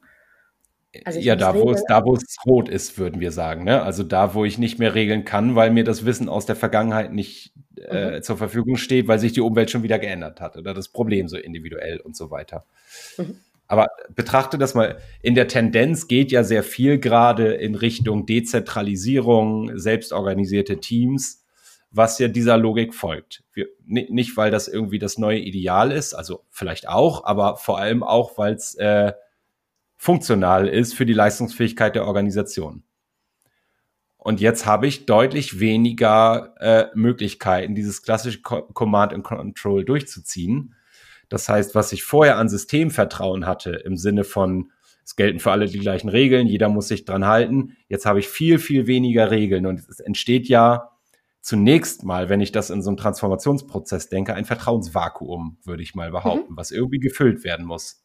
Also 1.05 1.19
ja, 1.19 1.35
da 1.35 1.53
wo, 1.53 1.71
es, 1.71 1.83
da 1.85 2.03
wo 2.03 2.15
es 2.15 2.37
rot 2.45 2.69
ist, 2.69 2.97
würden 2.97 3.21
wir 3.21 3.31
sagen. 3.31 3.63
Ne? 3.63 3.83
Also 3.83 4.03
da, 4.03 4.33
wo 4.33 4.45
ich 4.45 4.57
nicht 4.57 4.79
mehr 4.79 4.95
regeln 4.95 5.25
kann, 5.25 5.55
weil 5.55 5.69
mir 5.69 5.83
das 5.83 6.05
Wissen 6.05 6.27
aus 6.27 6.47
der 6.47 6.55
Vergangenheit 6.55 7.13
nicht 7.13 7.53
äh, 7.77 8.17
mhm. 8.17 8.23
zur 8.23 8.37
Verfügung 8.37 8.77
steht, 8.77 9.07
weil 9.07 9.19
sich 9.19 9.31
die 9.31 9.41
Umwelt 9.41 9.69
schon 9.69 9.83
wieder 9.83 9.99
geändert 9.99 10.41
hat 10.41 10.57
oder 10.57 10.73
das 10.73 10.89
Problem 10.89 11.27
so 11.27 11.37
individuell 11.37 11.99
und 11.99 12.17
so 12.17 12.31
weiter. 12.31 12.65
Mhm. 13.17 13.37
Aber 13.69 13.87
betrachte 14.15 14.57
das 14.57 14.73
mal, 14.73 14.97
in 15.21 15.35
der 15.35 15.47
Tendenz 15.47 16.07
geht 16.07 16.31
ja 16.31 16.43
sehr 16.43 16.63
viel 16.63 16.97
gerade 16.97 17.53
in 17.53 17.75
Richtung 17.75 18.25
Dezentralisierung, 18.25 19.77
selbstorganisierte 19.77 20.79
Teams, 20.79 21.45
was 21.91 22.17
ja 22.17 22.27
dieser 22.27 22.57
Logik 22.57 22.95
folgt. 22.95 23.43
Wir, 23.53 23.67
nicht, 23.85 24.35
weil 24.37 24.49
das 24.49 24.67
irgendwie 24.67 24.97
das 24.97 25.19
neue 25.19 25.37
Ideal 25.37 25.91
ist, 25.91 26.15
also 26.15 26.45
vielleicht 26.49 26.89
auch, 26.89 27.25
aber 27.25 27.57
vor 27.57 27.77
allem 27.77 28.01
auch, 28.01 28.39
weil 28.39 28.55
es 28.55 28.73
äh, 28.73 29.13
funktional 29.97 30.67
ist 30.67 30.95
für 30.95 31.05
die 31.05 31.13
Leistungsfähigkeit 31.13 31.93
der 31.93 32.07
Organisation. 32.07 32.81
Und 34.17 34.41
jetzt 34.41 34.65
habe 34.65 34.87
ich 34.87 35.05
deutlich 35.05 35.59
weniger 35.59 36.55
äh, 36.59 36.87
Möglichkeiten, 36.95 37.75
dieses 37.75 38.01
klassische 38.01 38.41
Command 38.41 39.13
and 39.13 39.23
Control 39.23 39.85
durchzuziehen. 39.85 40.73
Das 41.29 41.47
heißt, 41.47 41.75
was 41.75 41.93
ich 41.93 42.03
vorher 42.03 42.37
an 42.37 42.49
Systemvertrauen 42.49 43.45
hatte, 43.45 43.71
im 43.71 43.95
Sinne 43.95 44.23
von, 44.23 44.71
es 45.05 45.15
gelten 45.15 45.39
für 45.39 45.51
alle 45.51 45.67
die 45.67 45.79
gleichen 45.79 46.09
Regeln, 46.09 46.47
jeder 46.47 46.69
muss 46.69 46.87
sich 46.87 47.05
dran 47.05 47.25
halten. 47.25 47.77
Jetzt 47.87 48.05
habe 48.05 48.19
ich 48.19 48.27
viel, 48.27 48.59
viel 48.59 48.87
weniger 48.87 49.31
Regeln 49.31 49.65
und 49.65 49.79
es 49.79 49.99
entsteht 49.99 50.47
ja 50.47 50.91
zunächst 51.41 52.03
mal, 52.03 52.29
wenn 52.29 52.41
ich 52.41 52.51
das 52.51 52.69
in 52.69 52.81
so 52.81 52.89
einem 52.89 52.97
Transformationsprozess 52.97 54.09
denke, 54.09 54.33
ein 54.33 54.45
Vertrauensvakuum, 54.45 55.57
würde 55.63 55.83
ich 55.83 55.95
mal 55.95 56.11
behaupten, 56.11 56.53
mhm. 56.53 56.57
was 56.57 56.71
irgendwie 56.71 56.99
gefüllt 56.99 57.43
werden 57.43 57.65
muss. 57.65 58.03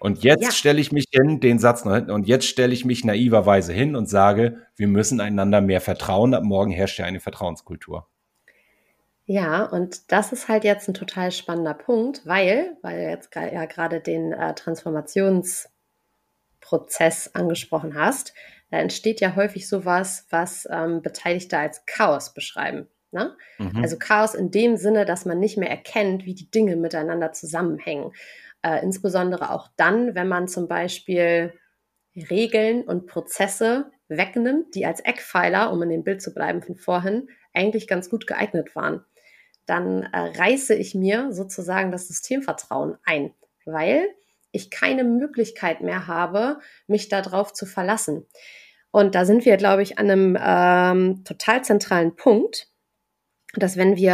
Und 0.00 0.22
jetzt 0.22 0.42
ja. 0.42 0.52
stelle 0.52 0.80
ich 0.80 0.92
mich 0.92 1.06
hin, 1.10 1.40
den 1.40 1.58
Satz 1.58 1.84
noch 1.84 1.94
hinten, 1.94 2.10
und 2.10 2.28
jetzt 2.28 2.46
stelle 2.46 2.74
ich 2.74 2.84
mich 2.84 3.04
naiverweise 3.04 3.72
hin 3.72 3.96
und 3.96 4.08
sage, 4.08 4.58
wir 4.76 4.86
müssen 4.86 5.18
einander 5.20 5.62
mehr 5.62 5.80
vertrauen. 5.80 6.34
Ab 6.34 6.44
morgen 6.44 6.72
herrscht 6.72 6.98
ja 6.98 7.06
eine 7.06 7.20
Vertrauenskultur. 7.20 8.06
Ja, 9.26 9.64
und 9.64 10.12
das 10.12 10.32
ist 10.32 10.48
halt 10.48 10.64
jetzt 10.64 10.88
ein 10.88 10.94
total 10.94 11.32
spannender 11.32 11.74
Punkt, 11.74 12.26
weil, 12.26 12.76
weil 12.82 12.98
du 12.98 13.10
jetzt 13.10 13.34
ja 13.34 13.64
gerade 13.64 14.00
den 14.00 14.32
äh, 14.32 14.54
Transformationsprozess 14.54 17.34
angesprochen 17.34 17.94
hast, 17.94 18.34
da 18.70 18.78
entsteht 18.78 19.20
ja 19.20 19.36
häufig 19.36 19.68
sowas, 19.68 20.26
was 20.30 20.68
ähm, 20.70 21.00
Beteiligte 21.00 21.56
als 21.56 21.86
Chaos 21.86 22.34
beschreiben. 22.34 22.88
Ne? 23.12 23.36
Mhm. 23.58 23.82
Also 23.82 23.96
Chaos 23.98 24.34
in 24.34 24.50
dem 24.50 24.76
Sinne, 24.76 25.04
dass 25.04 25.24
man 25.24 25.38
nicht 25.38 25.56
mehr 25.56 25.70
erkennt, 25.70 26.26
wie 26.26 26.34
die 26.34 26.50
Dinge 26.50 26.76
miteinander 26.76 27.32
zusammenhängen. 27.32 28.12
Äh, 28.62 28.82
insbesondere 28.82 29.52
auch 29.52 29.68
dann, 29.76 30.14
wenn 30.14 30.28
man 30.28 30.48
zum 30.48 30.68
Beispiel 30.68 31.54
Regeln 32.16 32.82
und 32.82 33.06
Prozesse 33.06 33.90
wegnimmt, 34.08 34.74
die 34.74 34.84
als 34.84 35.00
Eckpfeiler, 35.00 35.72
um 35.72 35.82
in 35.82 35.90
dem 35.90 36.04
Bild 36.04 36.20
zu 36.20 36.34
bleiben 36.34 36.60
von 36.60 36.76
vorhin, 36.76 37.28
eigentlich 37.54 37.86
ganz 37.86 38.10
gut 38.10 38.26
geeignet 38.26 38.74
waren. 38.74 39.04
Dann 39.66 40.02
äh, 40.02 40.38
reiße 40.38 40.74
ich 40.74 40.94
mir 40.94 41.32
sozusagen 41.32 41.90
das 41.90 42.08
Systemvertrauen 42.08 42.98
ein, 43.04 43.32
weil 43.64 44.06
ich 44.52 44.70
keine 44.70 45.04
Möglichkeit 45.04 45.80
mehr 45.80 46.06
habe, 46.06 46.58
mich 46.86 47.08
darauf 47.08 47.52
zu 47.52 47.66
verlassen. 47.66 48.26
Und 48.90 49.16
da 49.16 49.24
sind 49.24 49.44
wir, 49.44 49.56
glaube 49.56 49.82
ich, 49.82 49.98
an 49.98 50.10
einem 50.10 50.38
ähm, 50.40 51.24
total 51.24 51.64
zentralen 51.64 52.14
Punkt, 52.14 52.68
dass 53.56 53.76
wenn 53.76 53.96
wir 53.96 54.12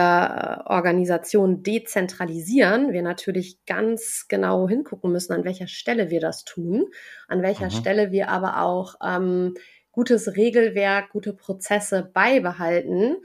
äh, 0.66 0.70
Organisationen 0.70 1.62
dezentralisieren, 1.62 2.92
wir 2.92 3.02
natürlich 3.02 3.64
ganz 3.66 4.26
genau 4.28 4.68
hingucken 4.68 5.12
müssen, 5.12 5.32
an 5.32 5.44
welcher 5.44 5.66
Stelle 5.66 6.10
wir 6.10 6.20
das 6.20 6.44
tun, 6.44 6.86
an 7.28 7.42
welcher 7.42 7.66
mhm. 7.66 7.70
Stelle 7.72 8.12
wir 8.12 8.28
aber 8.28 8.62
auch 8.62 8.94
ähm, 9.04 9.54
gutes 9.92 10.36
Regelwerk, 10.36 11.10
gute 11.10 11.32
Prozesse 11.32 12.10
beibehalten, 12.14 13.16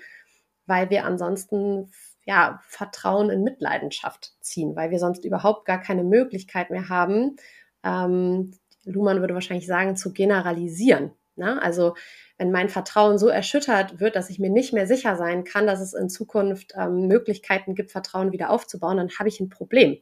weil 0.65 0.89
wir 0.89 1.05
ansonsten 1.05 1.89
ja 2.25 2.59
Vertrauen 2.67 3.29
in 3.29 3.43
Mitleidenschaft 3.43 4.33
ziehen, 4.41 4.75
weil 4.75 4.91
wir 4.91 4.99
sonst 4.99 5.25
überhaupt 5.25 5.65
gar 5.65 5.79
keine 5.79 6.03
Möglichkeit 6.03 6.69
mehr 6.71 6.89
haben. 6.89 7.35
Ähm, 7.83 8.51
Luhmann 8.83 9.21
würde 9.21 9.33
wahrscheinlich 9.33 9.67
sagen, 9.67 9.95
zu 9.95 10.13
generalisieren. 10.13 11.11
Ne? 11.35 11.61
Also 11.61 11.95
wenn 12.38 12.51
mein 12.51 12.69
Vertrauen 12.69 13.17
so 13.17 13.27
erschüttert 13.27 13.99
wird, 13.99 14.15
dass 14.15 14.29
ich 14.29 14.39
mir 14.39 14.49
nicht 14.49 14.73
mehr 14.73 14.88
sicher 14.88 15.15
sein 15.15 15.43
kann, 15.43 15.67
dass 15.67 15.81
es 15.81 15.93
in 15.93 16.09
Zukunft 16.09 16.73
ähm, 16.75 17.07
Möglichkeiten 17.07 17.75
gibt, 17.75 17.91
Vertrauen 17.91 18.31
wieder 18.31 18.49
aufzubauen, 18.49 18.97
dann 18.97 19.09
habe 19.19 19.29
ich 19.29 19.39
ein 19.39 19.49
Problem, 19.49 19.97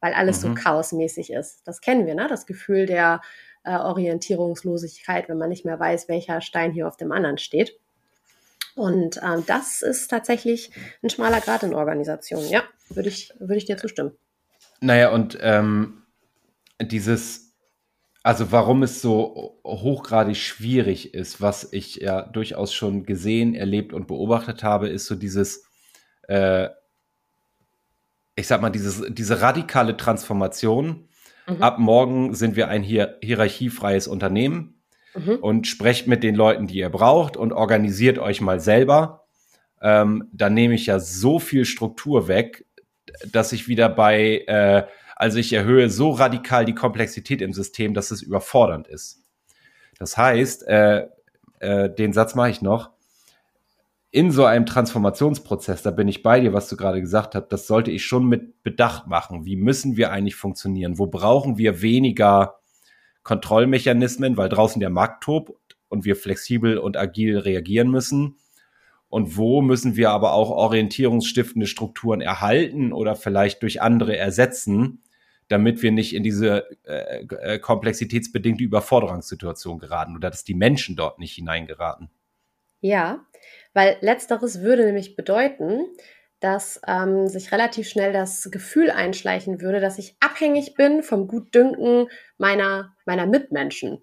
weil 0.00 0.12
alles 0.12 0.42
mhm. 0.42 0.48
so 0.48 0.62
chaosmäßig 0.62 1.32
ist. 1.32 1.66
Das 1.66 1.80
kennen 1.80 2.06
wir, 2.06 2.14
ne? 2.14 2.26
Das 2.28 2.46
Gefühl 2.46 2.86
der 2.86 3.20
äh, 3.64 3.76
Orientierungslosigkeit, 3.76 5.28
wenn 5.28 5.38
man 5.38 5.48
nicht 5.48 5.64
mehr 5.64 5.78
weiß, 5.78 6.08
welcher 6.08 6.40
Stein 6.40 6.72
hier 6.72 6.88
auf 6.88 6.96
dem 6.96 7.12
anderen 7.12 7.38
steht. 7.38 7.78
Und 8.74 9.20
ähm, 9.22 9.44
das 9.46 9.82
ist 9.82 10.08
tatsächlich 10.08 10.70
ein 11.02 11.10
schmaler 11.10 11.40
Grad 11.40 11.62
in 11.62 11.74
Organisationen. 11.74 12.48
Ja, 12.48 12.64
würde 12.88 13.08
ich, 13.08 13.32
würde 13.38 13.56
ich 13.56 13.66
dir 13.66 13.76
zustimmen. 13.76 14.12
Naja, 14.80 15.10
und 15.10 15.38
ähm, 15.40 16.02
dieses 16.80 17.44
also 18.24 18.50
warum 18.50 18.82
es 18.82 19.02
so 19.02 19.60
hochgradig 19.66 20.38
schwierig 20.38 21.12
ist, 21.12 21.42
was 21.42 21.70
ich 21.74 21.96
ja 21.96 22.22
durchaus 22.22 22.72
schon 22.72 23.04
gesehen, 23.04 23.54
erlebt 23.54 23.92
und 23.92 24.06
beobachtet 24.06 24.62
habe, 24.62 24.88
ist 24.88 25.04
so 25.04 25.14
dieses, 25.14 25.66
äh, 26.26 26.70
ich 28.34 28.46
sag 28.46 28.62
mal, 28.62 28.70
dieses, 28.70 29.02
diese 29.10 29.42
radikale 29.42 29.98
Transformation. 29.98 31.06
Mhm. 31.46 31.62
Ab 31.62 31.78
morgen 31.78 32.34
sind 32.34 32.56
wir 32.56 32.68
ein 32.68 32.82
hier 32.82 33.18
hierarchiefreies 33.22 34.08
Unternehmen 34.08 34.82
mhm. 35.14 35.36
und 35.36 35.66
sprecht 35.66 36.06
mit 36.06 36.22
den 36.22 36.34
Leuten, 36.34 36.66
die 36.66 36.78
ihr 36.78 36.90
braucht 36.90 37.36
und 37.36 37.52
organisiert 37.52 38.18
euch 38.18 38.40
mal 38.40 38.60
selber. 38.60 39.24
Ähm, 39.80 40.28
dann 40.32 40.54
nehme 40.54 40.74
ich 40.74 40.86
ja 40.86 40.98
so 40.98 41.38
viel 41.38 41.64
Struktur 41.64 42.28
weg, 42.28 42.66
dass 43.30 43.52
ich 43.52 43.68
wieder 43.68 43.88
bei 43.88 44.44
äh, 44.46 44.84
also 45.16 45.38
ich 45.38 45.52
erhöhe 45.52 45.90
so 45.90 46.10
radikal 46.10 46.64
die 46.64 46.74
Komplexität 46.74 47.40
im 47.40 47.52
System, 47.52 47.94
dass 47.94 48.10
es 48.10 48.22
überfordernd 48.22 48.88
ist. 48.88 49.22
Das 49.98 50.16
heißt, 50.16 50.66
äh, 50.66 51.06
äh, 51.60 51.94
den 51.94 52.12
Satz 52.12 52.34
mache 52.34 52.50
ich 52.50 52.62
noch. 52.62 52.90
In 54.10 54.30
so 54.30 54.44
einem 54.44 54.66
Transformationsprozess, 54.66 55.82
da 55.82 55.90
bin 55.90 56.06
ich 56.08 56.22
bei 56.22 56.40
dir, 56.40 56.52
was 56.52 56.68
du 56.68 56.76
gerade 56.76 57.00
gesagt 57.00 57.34
hast, 57.34 57.48
das 57.48 57.66
sollte 57.66 57.90
ich 57.90 58.04
schon 58.04 58.26
mit 58.26 58.62
Bedacht 58.62 59.08
machen. 59.08 59.44
Wie 59.44 59.56
müssen 59.56 59.96
wir 59.96 60.12
eigentlich 60.12 60.36
funktionieren? 60.36 60.98
Wo 60.98 61.06
brauchen 61.06 61.58
wir 61.58 61.82
weniger 61.82 62.56
Kontrollmechanismen, 63.24 64.36
weil 64.36 64.48
draußen 64.48 64.80
der 64.80 64.90
Markt 64.90 65.24
tobt 65.24 65.76
und 65.88 66.04
wir 66.04 66.14
flexibel 66.14 66.78
und 66.78 66.96
agil 66.96 67.38
reagieren 67.38 67.90
müssen? 67.90 68.36
Und 69.08 69.36
wo 69.36 69.62
müssen 69.62 69.96
wir 69.96 70.10
aber 70.10 70.32
auch 70.32 70.50
orientierungsstiftende 70.50 71.66
Strukturen 71.66 72.20
erhalten 72.20 72.92
oder 72.92 73.14
vielleicht 73.16 73.62
durch 73.62 73.80
andere 73.80 74.16
ersetzen, 74.16 75.02
damit 75.48 75.82
wir 75.82 75.92
nicht 75.92 76.14
in 76.14 76.22
diese 76.22 76.64
äh, 76.84 77.24
äh, 77.24 77.58
komplexitätsbedingte 77.58 78.64
Überforderungssituation 78.64 79.78
geraten 79.78 80.16
oder 80.16 80.30
dass 80.30 80.44
die 80.44 80.54
Menschen 80.54 80.96
dort 80.96 81.18
nicht 81.18 81.34
hineingeraten. 81.34 82.10
Ja, 82.80 83.24
weil 83.72 83.96
letzteres 84.00 84.62
würde 84.62 84.84
nämlich 84.84 85.16
bedeuten, 85.16 85.86
dass 86.44 86.78
ähm, 86.86 87.26
sich 87.26 87.52
relativ 87.52 87.88
schnell 87.88 88.12
das 88.12 88.50
Gefühl 88.50 88.90
einschleichen 88.90 89.62
würde, 89.62 89.80
dass 89.80 89.98
ich 89.98 90.14
abhängig 90.20 90.74
bin 90.74 91.02
vom 91.02 91.26
Gutdünken 91.26 92.08
meiner, 92.36 92.94
meiner 93.06 93.24
Mitmenschen. 93.24 94.02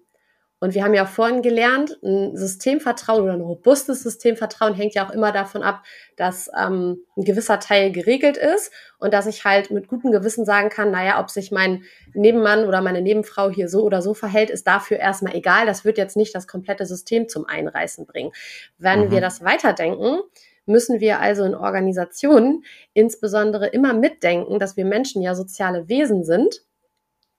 Und 0.58 0.74
wir 0.74 0.82
haben 0.82 0.94
ja 0.94 1.06
vorhin 1.06 1.42
gelernt, 1.42 1.98
ein 2.02 2.36
Systemvertrauen 2.36 3.22
oder 3.22 3.34
ein 3.34 3.40
robustes 3.40 4.02
Systemvertrauen 4.02 4.74
hängt 4.74 4.94
ja 4.94 5.06
auch 5.06 5.12
immer 5.12 5.30
davon 5.30 5.62
ab, 5.62 5.84
dass 6.16 6.50
ähm, 6.58 7.04
ein 7.16 7.22
gewisser 7.22 7.60
Teil 7.60 7.92
geregelt 7.92 8.36
ist 8.36 8.72
und 8.98 9.14
dass 9.14 9.26
ich 9.26 9.44
halt 9.44 9.70
mit 9.70 9.86
gutem 9.86 10.10
Gewissen 10.10 10.44
sagen 10.44 10.68
kann, 10.68 10.90
naja, 10.90 11.20
ob 11.20 11.30
sich 11.30 11.52
mein 11.52 11.84
Nebenmann 12.12 12.66
oder 12.66 12.80
meine 12.80 13.02
Nebenfrau 13.02 13.50
hier 13.50 13.68
so 13.68 13.84
oder 13.84 14.02
so 14.02 14.14
verhält, 14.14 14.50
ist 14.50 14.66
dafür 14.66 14.98
erstmal 14.98 15.36
egal. 15.36 15.64
Das 15.64 15.84
wird 15.84 15.96
jetzt 15.96 16.16
nicht 16.16 16.34
das 16.34 16.48
komplette 16.48 16.86
System 16.86 17.28
zum 17.28 17.46
Einreißen 17.46 18.04
bringen. 18.04 18.32
Wenn 18.78 19.06
mhm. 19.06 19.10
wir 19.12 19.20
das 19.20 19.44
weiterdenken, 19.44 20.18
müssen 20.66 21.00
wir 21.00 21.20
also 21.20 21.44
in 21.44 21.54
Organisationen 21.54 22.64
insbesondere 22.94 23.66
immer 23.68 23.94
mitdenken, 23.94 24.58
dass 24.58 24.76
wir 24.76 24.84
Menschen 24.84 25.22
ja 25.22 25.34
soziale 25.34 25.88
Wesen 25.88 26.24
sind 26.24 26.62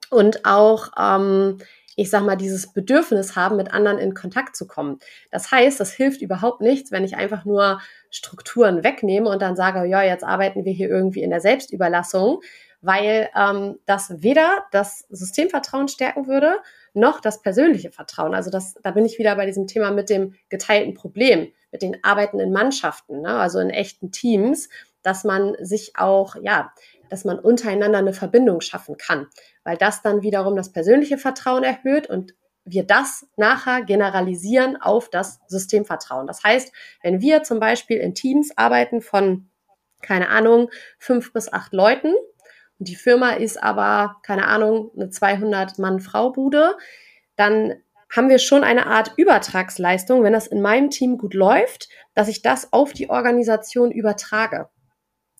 und 0.09 0.45
auch 0.45 0.89
ähm, 0.99 1.59
ich 1.95 2.09
sag 2.09 2.23
mal, 2.23 2.35
dieses 2.35 2.73
Bedürfnis 2.73 3.35
haben, 3.35 3.55
mit 3.55 3.73
anderen 3.73 3.99
in 3.99 4.13
Kontakt 4.13 4.55
zu 4.55 4.67
kommen. 4.67 4.99
Das 5.31 5.51
heißt, 5.51 5.79
das 5.79 5.93
hilft 5.93 6.21
überhaupt 6.21 6.61
nichts, 6.61 6.91
wenn 6.91 7.03
ich 7.03 7.15
einfach 7.15 7.45
nur 7.45 7.79
Strukturen 8.09 8.83
wegnehme 8.83 9.29
und 9.29 9.41
dann 9.41 9.55
sage, 9.55 9.85
ja, 9.87 10.01
jetzt 10.01 10.23
arbeiten 10.23 10.65
wir 10.65 10.73
hier 10.73 10.89
irgendwie 10.89 11.23
in 11.23 11.29
der 11.29 11.41
Selbstüberlassung, 11.41 12.41
weil 12.81 13.29
ähm, 13.35 13.79
das 13.85 14.21
weder 14.21 14.63
das 14.71 15.05
Systemvertrauen 15.09 15.87
stärken 15.87 16.27
würde, 16.27 16.57
noch 16.93 17.19
das 17.19 17.41
persönliche 17.41 17.91
Vertrauen. 17.91 18.33
Also 18.33 18.49
das, 18.49 18.75
da 18.83 18.91
bin 18.91 19.05
ich 19.05 19.17
wieder 19.17 19.35
bei 19.35 19.45
diesem 19.45 19.67
Thema 19.67 19.91
mit 19.91 20.09
dem 20.09 20.35
geteilten 20.49 20.93
Problem, 20.93 21.51
mit 21.71 21.81
den 21.81 22.03
arbeitenden 22.03 22.51
Mannschaften, 22.51 23.21
ne? 23.21 23.35
also 23.35 23.59
in 23.59 23.69
echten 23.69 24.11
Teams, 24.11 24.69
dass 25.01 25.23
man 25.23 25.55
sich 25.59 25.93
auch, 25.97 26.35
ja, 26.41 26.71
dass 27.09 27.25
man 27.25 27.39
untereinander 27.39 27.99
eine 27.99 28.13
Verbindung 28.13 28.61
schaffen 28.61 28.97
kann, 28.97 29.27
weil 29.63 29.77
das 29.77 30.01
dann 30.01 30.21
wiederum 30.21 30.55
das 30.55 30.71
persönliche 30.71 31.17
Vertrauen 31.17 31.63
erhöht 31.63 32.09
und 32.09 32.33
wir 32.65 32.83
das 32.83 33.27
nachher 33.35 33.83
generalisieren 33.83 34.81
auf 34.81 35.09
das 35.09 35.41
Systemvertrauen. 35.47 36.27
Das 36.27 36.43
heißt, 36.43 36.71
wenn 37.01 37.21
wir 37.21 37.43
zum 37.43 37.59
Beispiel 37.59 37.97
in 37.97 38.15
Teams 38.15 38.57
arbeiten 38.57 39.01
von, 39.01 39.49
keine 40.01 40.29
Ahnung, 40.29 40.69
fünf 40.97 41.33
bis 41.33 41.51
acht 41.51 41.73
Leuten 41.73 42.13
die 42.83 42.95
Firma 42.95 43.31
ist 43.31 43.61
aber, 43.61 44.17
keine 44.23 44.47
Ahnung, 44.47 44.91
eine 44.95 45.07
200-Mann-Frau-Bude, 45.07 46.75
dann 47.35 47.75
haben 48.15 48.29
wir 48.29 48.39
schon 48.39 48.63
eine 48.63 48.85
Art 48.85 49.13
Übertragsleistung, 49.17 50.23
wenn 50.23 50.33
das 50.33 50.47
in 50.47 50.61
meinem 50.61 50.89
Team 50.89 51.17
gut 51.17 51.33
läuft, 51.33 51.89
dass 52.13 52.27
ich 52.27 52.41
das 52.41 52.71
auf 52.71 52.93
die 52.93 53.09
Organisation 53.09 53.91
übertrage. 53.91 54.69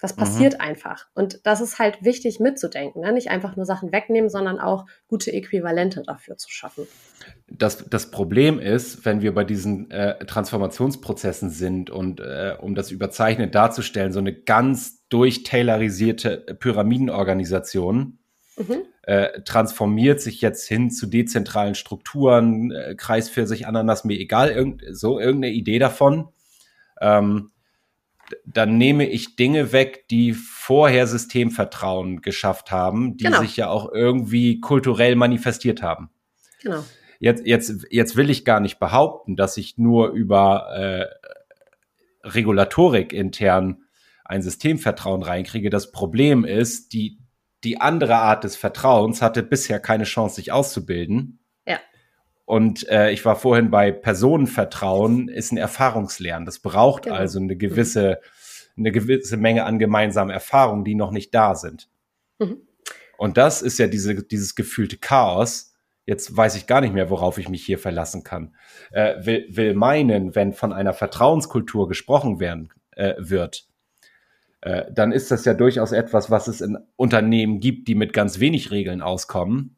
Das 0.02 0.16
mhm. 0.16 0.20
passiert 0.20 0.54
mhm. 0.56 0.62
einfach. 0.62 1.08
Und 1.14 1.46
das 1.46 1.62
ist 1.62 1.80
halt 1.80 2.04
wichtig 2.04 2.40
mitzudenken. 2.40 3.02
Ne? 3.02 3.14
Nicht 3.14 3.30
einfach 3.30 3.56
nur 3.56 3.66
Sachen 3.66 3.92
wegnehmen, 3.92 4.30
sondern 4.30 4.60
auch 4.60 4.86
gute 5.08 5.32
Äquivalente 5.32 6.04
dafür 6.06 6.36
zu 6.36 6.50
schaffen. 6.50 6.88
Das, 7.56 7.88
das 7.88 8.10
Problem 8.10 8.60
ist, 8.60 9.06
wenn 9.06 9.22
wir 9.22 9.34
bei 9.34 9.44
diesen 9.44 9.92
äh, 9.92 10.26
Transformationsprozessen 10.26 11.52
sind 11.52 11.92
und 11.92 12.20
äh, 12.20 12.56
um 12.60 12.74
das 12.74 12.90
überzeichnet 12.90 13.54
darzustellen, 13.54 14.12
so 14.12 14.20
eine 14.20 14.34
ganz 14.34 15.08
durchtailerisierte 15.10 16.58
Pyramidenorganisation 16.60 18.18
mhm. 18.58 18.82
äh, 19.04 19.42
transformiert 19.42 20.20
sich 20.20 20.42
jetzt 20.42 20.68
hin 20.68 20.90
zu 20.90 21.06
dezentralen 21.06 21.76
Strukturen, 21.76 22.72
äh, 22.72 22.96
Kreis 22.96 23.30
für 23.30 23.46
sich, 23.46 23.68
Ananas, 23.68 24.04
mir 24.04 24.20
egal, 24.20 24.50
irgend, 24.50 24.84
so 24.90 25.20
irgendeine 25.20 25.54
Idee 25.54 25.78
davon. 25.78 26.30
Ähm, 27.00 27.52
dann 28.46 28.78
nehme 28.78 29.08
ich 29.08 29.36
Dinge 29.36 29.72
weg, 29.72 30.08
die 30.10 30.34
vorher 30.34 31.06
Systemvertrauen 31.06 32.22
geschafft 32.22 32.72
haben, 32.72 33.18
die 33.18 33.26
genau. 33.26 33.42
sich 33.42 33.58
ja 33.58 33.70
auch 33.70 33.92
irgendwie 33.92 34.60
kulturell 34.60 35.16
manifestiert 35.16 35.84
haben. 35.84 36.10
Genau. 36.62 36.84
Jetzt, 37.24 37.46
jetzt, 37.46 37.86
jetzt 37.90 38.18
will 38.18 38.30
ich 38.30 38.44
gar 38.44 38.60
nicht 38.60 38.80
behaupten, 38.80 39.38
dass 39.38 39.56
ich 39.56 39.78
nur 39.78 40.10
über 40.10 40.68
äh, 40.76 42.28
Regulatorik 42.28 43.14
intern 43.14 43.84
ein 44.26 44.42
Systemvertrauen 44.42 45.24
reinkriege. 45.24 45.70
Das 45.70 45.94
Problem 45.94 46.44
ist, 46.44 46.92
die, 46.92 47.20
die 47.64 47.80
andere 47.80 48.18
Art 48.18 48.44
des 48.44 48.58
Vertrauens 48.58 49.22
hatte 49.22 49.42
bisher 49.42 49.80
keine 49.80 50.04
Chance, 50.04 50.36
sich 50.36 50.52
auszubilden. 50.52 51.40
Und 52.44 52.90
äh, 52.90 53.12
ich 53.12 53.24
war 53.24 53.38
vorhin 53.38 53.72
bei 53.72 53.94
Personenvertrauen, 53.94 55.30
ist 55.30 55.54
ein 55.54 55.58
Erfahrungslernen. 55.58 56.46
Das 56.46 56.60
braucht 56.60 57.04
genau. 57.04 57.16
also 57.16 57.40
eine 57.40 57.56
gewisse, 57.56 58.20
eine 58.78 58.92
gewisse 58.92 59.38
Menge 59.38 59.64
an 59.64 59.80
gemeinsamen 59.80 60.30
Erfahrungen, 60.30 60.84
die 60.84 60.96
noch 60.96 61.12
nicht 61.12 61.34
da 61.34 61.56
sind. 61.56 61.90
Mhm. 62.40 62.58
Und 63.18 63.38
das 63.38 63.62
ist 63.62 63.80
ja 63.80 63.88
diese, 63.88 64.24
dieses 64.24 64.56
gefühlte 64.56 64.98
Chaos. 64.98 65.73
Jetzt 66.06 66.36
weiß 66.36 66.56
ich 66.56 66.68
gar 66.68 66.82
nicht 66.82 66.94
mehr, 66.94 67.10
worauf 67.10 67.38
ich 67.38 67.50
mich 67.50 67.66
hier 67.66 67.80
verlassen 67.80 68.24
kann. 68.24 68.56
Äh, 68.92 69.26
will, 69.26 69.48
will 69.50 69.74
meinen, 69.74 70.36
wenn 70.36 70.54
von 70.54 70.74
einer 70.74 70.94
Vertrauenskultur 70.94 71.88
gesprochen 71.88 72.40
werden 72.40 72.74
äh, 72.92 73.14
wird, 73.18 73.68
äh, 74.62 74.86
dann 74.92 75.12
ist 75.12 75.32
das 75.32 75.46
ja 75.46 75.54
durchaus 75.54 75.92
etwas, 75.92 76.30
was 76.30 76.48
es 76.48 76.62
in 76.62 76.78
Unternehmen 76.96 77.60
gibt, 77.60 77.88
die 77.88 77.96
mit 77.96 78.14
ganz 78.14 78.40
wenig 78.40 78.72
Regeln 78.72 79.02
auskommen 79.02 79.78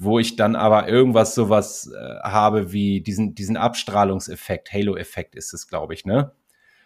wo 0.00 0.18
ich 0.18 0.34
dann 0.34 0.56
aber 0.56 0.88
irgendwas 0.88 1.34
sowas 1.34 1.92
äh, 1.94 2.20
habe 2.22 2.72
wie 2.72 3.02
diesen, 3.02 3.34
diesen 3.34 3.58
Abstrahlungseffekt, 3.58 4.72
Halo-Effekt 4.72 5.34
ist 5.34 5.52
es, 5.52 5.68
glaube 5.68 5.92
ich, 5.92 6.06
ne? 6.06 6.32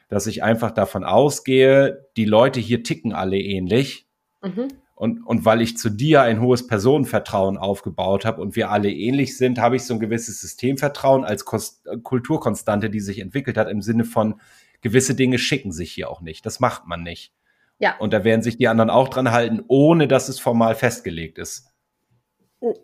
Dass 0.08 0.26
ich 0.26 0.42
einfach 0.42 0.72
davon 0.72 1.04
ausgehe, 1.04 2.08
die 2.16 2.24
Leute 2.24 2.58
hier 2.58 2.82
ticken 2.82 3.12
alle 3.12 3.38
ähnlich. 3.38 4.08
Mhm. 4.42 4.68
Und, 5.04 5.22
und 5.22 5.44
weil 5.44 5.60
ich 5.60 5.76
zu 5.76 5.90
dir 5.90 6.22
ein 6.22 6.40
hohes 6.40 6.66
Personenvertrauen 6.66 7.58
aufgebaut 7.58 8.24
habe 8.24 8.40
und 8.40 8.56
wir 8.56 8.70
alle 8.70 8.90
ähnlich 8.90 9.36
sind, 9.36 9.58
habe 9.58 9.76
ich 9.76 9.84
so 9.84 9.92
ein 9.92 10.00
gewisses 10.00 10.40
Systemvertrauen 10.40 11.26
als 11.26 11.44
Kost 11.44 11.86
Kulturkonstante, 12.02 12.88
die 12.88 13.00
sich 13.00 13.18
entwickelt 13.18 13.58
hat, 13.58 13.68
im 13.68 13.82
Sinne 13.82 14.04
von 14.04 14.40
gewisse 14.80 15.14
Dinge 15.14 15.36
schicken 15.36 15.72
sich 15.72 15.92
hier 15.92 16.08
auch 16.08 16.22
nicht. 16.22 16.46
Das 16.46 16.58
macht 16.58 16.86
man 16.86 17.02
nicht. 17.02 17.34
Ja. 17.78 17.98
Und 17.98 18.14
da 18.14 18.24
werden 18.24 18.40
sich 18.40 18.56
die 18.56 18.66
anderen 18.66 18.88
auch 18.88 19.10
dran 19.10 19.30
halten, 19.30 19.62
ohne 19.68 20.08
dass 20.08 20.30
es 20.30 20.40
formal 20.40 20.74
festgelegt 20.74 21.36
ist. 21.36 21.70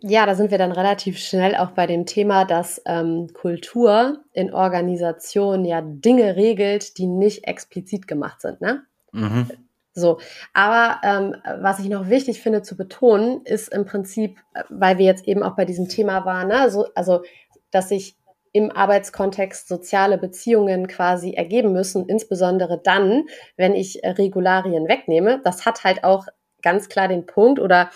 Ja, 0.01 0.27
da 0.27 0.35
sind 0.35 0.51
wir 0.51 0.59
dann 0.59 0.73
relativ 0.73 1.17
schnell 1.17 1.55
auch 1.55 1.71
bei 1.71 1.87
dem 1.87 2.05
Thema, 2.05 2.45
dass 2.45 2.83
ähm, 2.85 3.29
Kultur 3.33 4.19
in 4.31 4.53
Organisationen 4.53 5.65
ja 5.65 5.81
Dinge 5.81 6.35
regelt, 6.35 6.99
die 6.99 7.07
nicht 7.07 7.45
explizit 7.47 8.07
gemacht 8.07 8.41
sind. 8.41 8.61
Ne? 8.61 8.83
Mhm. 9.11 9.47
So, 9.93 10.19
aber 10.53 11.01
ähm, 11.03 11.35
was 11.61 11.79
ich 11.79 11.89
noch 11.89 12.07
wichtig 12.07 12.41
finde 12.41 12.61
zu 12.61 12.77
betonen, 12.77 13.41
ist 13.43 13.73
im 13.73 13.85
Prinzip, 13.85 14.39
weil 14.69 14.97
wir 14.97 15.05
jetzt 15.05 15.27
eben 15.27 15.43
auch 15.43 15.55
bei 15.55 15.65
diesem 15.65 15.89
Thema 15.89 16.25
waren, 16.25 16.47
ne, 16.47 16.69
so, 16.69 16.87
also 16.95 17.23
dass 17.71 17.89
sich 17.89 18.15
im 18.53 18.71
Arbeitskontext 18.71 19.67
soziale 19.67 20.17
Beziehungen 20.17 20.87
quasi 20.87 21.33
ergeben 21.33 21.71
müssen, 21.71 22.07
insbesondere 22.07 22.81
dann, 22.81 23.23
wenn 23.55 23.73
ich 23.75 24.03
äh, 24.03 24.09
Regularien 24.11 24.87
wegnehme. 24.87 25.41
Das 25.43 25.65
hat 25.65 25.83
halt 25.83 26.03
auch 26.03 26.25
ganz 26.61 26.89
klar 26.89 27.07
den 27.07 27.25
Punkt 27.25 27.59
oder 27.59 27.89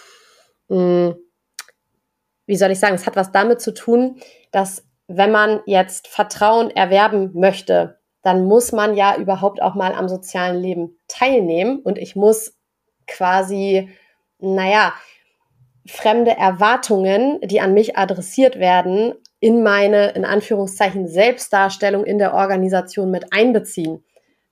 mh, 0.69 0.77
hm, 0.77 1.15
wie 2.47 2.55
soll 2.55 2.71
ich 2.71 2.79
sagen, 2.79 2.95
es 2.95 3.07
hat 3.07 3.15
was 3.15 3.31
damit 3.31 3.59
zu 3.59 3.73
tun, 3.73 4.19
dass 4.51 4.85
wenn 5.07 5.31
man 5.31 5.61
jetzt 5.65 6.07
Vertrauen 6.07 6.69
erwerben 6.69 7.31
möchte, 7.33 7.99
dann 8.25 8.45
muss 8.45 8.71
man 8.71 8.95
ja 8.95 9.17
überhaupt 9.17 9.61
auch 9.61 9.75
mal 9.75 9.93
am 9.93 10.09
sozialen 10.09 10.59
Leben 10.59 10.97
teilnehmen 11.07 11.79
und 11.79 11.99
ich 11.99 12.15
muss 12.15 12.57
quasi, 13.05 13.87
naja, 14.39 14.93
fremde 15.85 16.31
Erwartungen, 16.31 17.39
die 17.43 17.61
an 17.61 17.75
mich 17.75 17.97
adressiert 17.97 18.57
werden, 18.57 19.13
in 19.39 19.61
meine, 19.61 20.09
in 20.13 20.25
Anführungszeichen, 20.25 21.07
Selbstdarstellung 21.07 22.03
in 22.03 22.17
der 22.17 22.33
Organisation 22.33 23.11
mit 23.11 23.31
einbeziehen. 23.31 24.03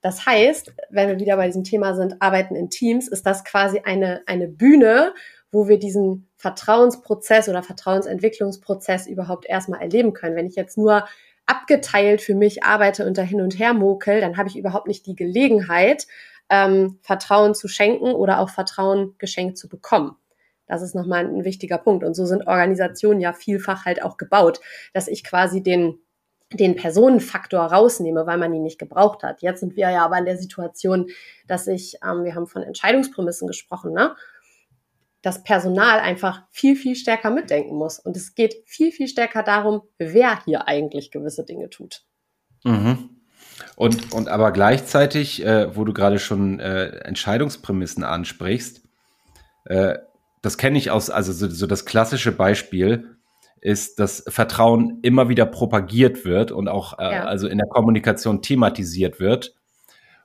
Das 0.01 0.23
heißt, 0.27 0.71
wenn 0.91 1.09
wir 1.09 1.19
wieder 1.19 1.35
bei 1.37 1.47
diesem 1.47 1.63
Thema 1.63 1.95
sind, 1.95 2.21
Arbeiten 2.21 2.55
in 2.55 2.69
Teams, 2.69 3.07
ist 3.07 3.25
das 3.25 3.43
quasi 3.43 3.81
eine, 3.83 4.21
eine 4.27 4.47
Bühne, 4.47 5.15
wo 5.51 5.67
wir 5.67 5.79
diesen 5.79 6.29
Vertrauensprozess 6.35 7.49
oder 7.49 7.63
Vertrauensentwicklungsprozess 7.63 9.07
überhaupt 9.07 9.47
erstmal 9.47 9.81
erleben 9.81 10.13
können. 10.13 10.35
Wenn 10.35 10.45
ich 10.45 10.55
jetzt 10.55 10.77
nur 10.77 11.05
abgeteilt 11.45 12.21
für 12.21 12.35
mich 12.35 12.63
arbeite 12.63 13.05
und 13.05 13.17
da 13.17 13.21
hin 13.21 13.41
und 13.41 13.57
her 13.59 13.73
mokel, 13.73 14.21
dann 14.21 14.37
habe 14.37 14.49
ich 14.49 14.57
überhaupt 14.57 14.87
nicht 14.87 15.05
die 15.05 15.15
Gelegenheit, 15.15 16.07
ähm, 16.49 16.99
Vertrauen 17.01 17.55
zu 17.55 17.67
schenken 17.67 18.11
oder 18.13 18.39
auch 18.39 18.49
Vertrauen 18.49 19.15
geschenkt 19.17 19.57
zu 19.57 19.67
bekommen. 19.67 20.15
Das 20.67 20.81
ist 20.81 20.95
nochmal 20.95 21.25
ein 21.25 21.43
wichtiger 21.43 21.77
Punkt. 21.77 22.03
Und 22.03 22.13
so 22.15 22.25
sind 22.25 22.47
Organisationen 22.47 23.19
ja 23.19 23.33
vielfach 23.33 23.85
halt 23.85 24.01
auch 24.03 24.17
gebaut, 24.17 24.61
dass 24.93 25.07
ich 25.07 25.23
quasi 25.23 25.61
den 25.61 25.99
den 26.53 26.75
Personenfaktor 26.75 27.61
rausnehme, 27.61 28.25
weil 28.27 28.37
man 28.37 28.53
ihn 28.53 28.63
nicht 28.63 28.79
gebraucht 28.79 29.23
hat. 29.23 29.41
Jetzt 29.41 29.59
sind 29.59 29.75
wir 29.75 29.89
ja 29.89 30.05
aber 30.05 30.17
in 30.17 30.25
der 30.25 30.37
Situation, 30.37 31.07
dass 31.47 31.67
ich, 31.67 31.97
ähm, 32.07 32.23
wir 32.23 32.35
haben 32.35 32.47
von 32.47 32.61
Entscheidungsprämissen 32.61 33.47
gesprochen, 33.47 33.93
ne? 33.93 34.15
Das 35.23 35.43
Personal 35.43 35.99
einfach 35.99 36.43
viel, 36.51 36.75
viel 36.75 36.95
stärker 36.95 37.31
mitdenken 37.31 37.75
muss. 37.75 37.97
Und 37.97 38.15
es 38.15 38.35
geht 38.35 38.55
viel, 38.65 38.91
viel 38.91 39.07
stärker 39.07 39.41
darum, 39.41 39.81
wer 39.97 40.43
hier 40.43 40.67
eigentlich 40.67 41.09
gewisse 41.09 41.45
Dinge 41.45 41.69
tut. 41.69 42.03
Mhm. 42.63 43.09
Und, 43.75 44.13
und 44.13 44.27
aber 44.27 44.51
gleichzeitig, 44.51 45.43
äh, 45.43 45.75
wo 45.75 45.85
du 45.85 45.93
gerade 45.93 46.19
schon 46.19 46.59
äh, 46.59 46.87
Entscheidungsprämissen 47.05 48.03
ansprichst, 48.03 48.83
äh, 49.65 49.97
das 50.41 50.57
kenne 50.57 50.77
ich 50.77 50.91
aus, 50.91 51.09
also 51.09 51.31
so, 51.31 51.49
so 51.49 51.67
das 51.67 51.85
klassische 51.85 52.33
Beispiel 52.33 53.15
ist, 53.61 53.99
dass 53.99 54.25
Vertrauen 54.27 54.99
immer 55.03 55.29
wieder 55.29 55.45
propagiert 55.45 56.25
wird 56.25 56.51
und 56.51 56.67
auch 56.67 56.99
äh, 56.99 57.03
ja. 57.03 57.23
also 57.23 57.47
in 57.47 57.59
der 57.59 57.67
Kommunikation 57.67 58.41
thematisiert 58.41 59.21
wird 59.21 59.55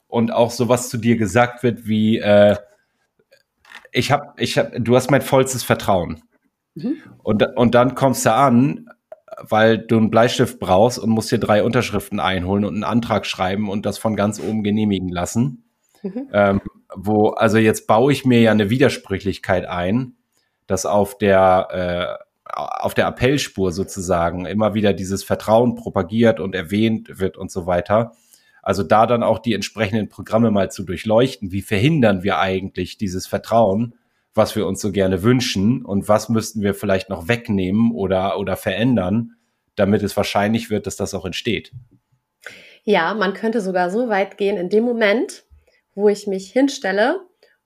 und 0.09 0.33
auch 0.33 0.51
sowas 0.51 0.89
zu 0.89 0.97
dir 0.97 1.17
gesagt 1.17 1.63
wird 1.63 1.87
wie 1.87 2.19
äh, 2.19 2.57
ich 3.92 4.11
habe, 4.11 4.33
ich 4.37 4.59
hab, 4.59 4.72
du 4.79 4.96
hast 4.96 5.11
mein 5.11 5.22
vollstes 5.22 5.62
Vertrauen. 5.62 6.22
Mhm. 6.74 6.96
Und, 7.22 7.44
und 7.57 7.74
dann 7.74 7.94
kommst 7.94 8.27
du 8.27 8.33
an, 8.33 8.88
weil 9.42 9.79
du 9.79 9.96
einen 9.96 10.10
Bleistift 10.10 10.58
brauchst 10.58 10.98
und 10.98 11.10
musst 11.10 11.31
dir 11.31 11.38
drei 11.38 11.63
Unterschriften 11.63 12.21
einholen 12.21 12.65
und 12.65 12.75
einen 12.75 12.85
Antrag 12.85 13.27
schreiben 13.27 13.69
und 13.69 13.87
das 13.87 13.98
von 13.98 14.17
ganz 14.17 14.40
oben 14.40 14.63
genehmigen 14.63 15.08
lassen. 15.08 15.65
Mhm. 16.02 16.29
Ähm, 16.33 16.60
wo, 16.94 17.31
also 17.31 17.58
jetzt 17.58 17.87
baue 17.87 18.13
ich 18.13 18.25
mir 18.25 18.40
ja 18.40 18.50
eine 18.50 18.71
Widersprüchlichkeit 18.71 19.67
ein, 19.67 20.15
dass 20.67 20.87
auf 20.87 21.19
der, 21.19 22.19
äh, 22.19 22.25
auf 22.44 22.94
der 22.94 23.06
Appellspur 23.06 23.73
sozusagen 23.73 24.46
immer 24.46 24.75
wieder 24.75 24.92
dieses 24.92 25.23
Vertrauen 25.23 25.75
propagiert 25.75 26.40
und 26.40 26.54
erwähnt 26.54 27.19
wird 27.19 27.37
und 27.37 27.50
so 27.50 27.67
weiter. 27.67 28.13
Also 28.69 28.83
da 28.83 29.06
dann 29.06 29.23
auch 29.23 29.38
die 29.38 29.54
entsprechenden 29.54 30.10
Programme 30.10 30.50
mal 30.50 30.71
zu 30.71 30.83
durchleuchten. 30.83 31.52
Wie 31.52 31.62
verhindern 31.62 32.23
wir 32.23 32.38
eigentlich 32.38 32.98
dieses 32.98 33.27
Vertrauen, 33.27 33.94
was 34.35 34.56
wir 34.56 34.66
uns 34.66 34.83
so 34.83 34.92
gerne 34.92 35.23
wünschen 35.23 35.87
und 35.87 36.06
was 36.06 36.29
müssten 36.29 36.60
wir 36.60 36.75
vielleicht 36.75 37.08
noch 37.08 37.29
wegnehmen 37.29 37.92
oder, 37.92 38.38
oder 38.38 38.58
verändern, 38.58 39.37
damit 39.75 40.02
es 40.02 40.19
wahrscheinlich 40.19 40.69
wird, 40.69 40.87
dass 40.87 40.96
das 40.96 41.14
auch 41.14 41.25
entsteht. 41.25 41.73
Ja, 42.85 43.14
man 43.14 43.33
könnte 43.33 43.62
sogar 43.62 43.88
so 43.88 44.10
weit 44.10 44.37
gehen, 44.37 44.58
in 44.58 44.69
dem 44.69 44.85
Moment, 44.85 45.44
wo 45.94 46.10
ich 46.10 46.27
mich 46.27 46.52
hinstelle 46.52 47.21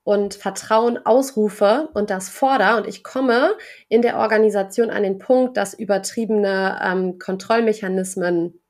und 0.05 0.35
Vertrauen 0.35 0.97
ausrufe 1.05 1.89
und 1.93 2.11
das 2.11 2.29
fordere 2.29 2.77
und 2.77 2.87
ich 2.87 3.03
komme 3.03 3.57
in 3.89 4.01
der 4.01 4.19
Organisation 4.19 4.89
an 4.89 5.03
den 5.03 5.17
Punkt, 5.17 5.57
dass 5.57 5.73
übertriebene 5.73 6.79
ähm, 6.81 7.19
Kontrollmechanismen 7.19 8.62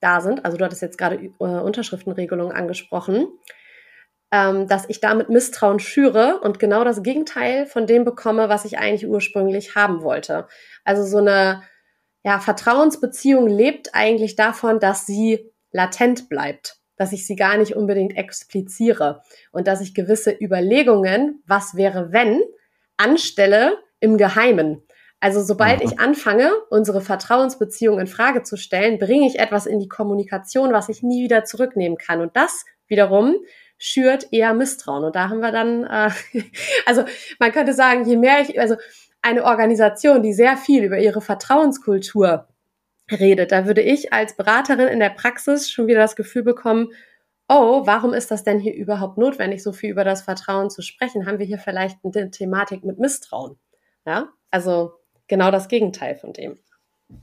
da 0.00 0.20
sind. 0.20 0.44
Also 0.44 0.56
du 0.56 0.64
hattest 0.64 0.82
jetzt 0.82 0.98
gerade 0.98 1.16
äh, 1.16 1.30
Unterschriftenregelungen 1.38 2.54
angesprochen, 2.54 3.28
ähm, 4.32 4.66
dass 4.68 4.88
ich 4.88 5.00
damit 5.00 5.28
Misstrauen 5.28 5.78
schüre 5.78 6.40
und 6.40 6.58
genau 6.58 6.84
das 6.84 7.02
Gegenteil 7.02 7.66
von 7.66 7.86
dem 7.86 8.04
bekomme, 8.04 8.48
was 8.48 8.64
ich 8.64 8.78
eigentlich 8.78 9.06
ursprünglich 9.06 9.74
haben 9.74 10.02
wollte. 10.02 10.46
Also 10.84 11.04
so 11.04 11.18
eine 11.18 11.62
ja, 12.22 12.38
Vertrauensbeziehung 12.38 13.48
lebt 13.48 13.94
eigentlich 13.94 14.36
davon, 14.36 14.78
dass 14.78 15.06
sie 15.06 15.50
latent 15.72 16.28
bleibt, 16.28 16.76
dass 16.96 17.12
ich 17.12 17.26
sie 17.26 17.36
gar 17.36 17.56
nicht 17.56 17.74
unbedingt 17.74 18.16
expliziere 18.16 19.22
und 19.52 19.66
dass 19.66 19.80
ich 19.80 19.94
gewisse 19.94 20.30
Überlegungen, 20.32 21.42
was 21.46 21.74
wäre 21.74 22.12
wenn, 22.12 22.40
anstelle 22.96 23.78
im 24.00 24.18
Geheimen. 24.18 24.82
Also 25.20 25.42
sobald 25.42 25.82
ich 25.82 26.00
anfange, 26.00 26.50
unsere 26.70 27.02
Vertrauensbeziehung 27.02 28.00
in 28.00 28.06
Frage 28.06 28.42
zu 28.42 28.56
stellen, 28.56 28.98
bringe 28.98 29.26
ich 29.26 29.38
etwas 29.38 29.66
in 29.66 29.78
die 29.78 29.88
Kommunikation, 29.88 30.72
was 30.72 30.88
ich 30.88 31.02
nie 31.02 31.22
wieder 31.22 31.44
zurücknehmen 31.44 31.98
kann. 31.98 32.22
Und 32.22 32.34
das 32.36 32.64
wiederum 32.86 33.36
schürt 33.76 34.32
eher 34.32 34.54
Misstrauen. 34.54 35.04
Und 35.04 35.16
da 35.16 35.28
haben 35.28 35.40
wir 35.40 35.52
dann, 35.52 35.84
äh, 35.84 36.10
also 36.86 37.04
man 37.38 37.52
könnte 37.52 37.74
sagen, 37.74 38.06
je 38.06 38.16
mehr 38.16 38.40
ich, 38.40 38.58
also 38.58 38.76
eine 39.20 39.44
Organisation, 39.44 40.22
die 40.22 40.32
sehr 40.32 40.56
viel 40.56 40.84
über 40.84 40.98
ihre 40.98 41.20
Vertrauenskultur 41.20 42.48
redet, 43.10 43.52
da 43.52 43.66
würde 43.66 43.82
ich 43.82 44.14
als 44.14 44.36
Beraterin 44.36 44.88
in 44.88 45.00
der 45.00 45.10
Praxis 45.10 45.70
schon 45.70 45.86
wieder 45.86 46.00
das 46.00 46.16
Gefühl 46.16 46.42
bekommen, 46.42 46.92
oh, 47.48 47.82
warum 47.84 48.14
ist 48.14 48.30
das 48.30 48.44
denn 48.44 48.60
hier 48.60 48.74
überhaupt 48.74 49.18
notwendig, 49.18 49.62
so 49.62 49.72
viel 49.72 49.90
über 49.90 50.04
das 50.04 50.22
Vertrauen 50.22 50.70
zu 50.70 50.80
sprechen? 50.80 51.26
Haben 51.26 51.38
wir 51.38 51.46
hier 51.46 51.58
vielleicht 51.58 51.98
eine 52.04 52.30
Thematik 52.30 52.84
mit 52.84 52.98
Misstrauen? 52.98 53.58
Ja, 54.06 54.30
also 54.50 54.99
genau 55.30 55.50
das 55.50 55.68
Gegenteil 55.68 56.16
von 56.16 56.34
dem. 56.34 56.58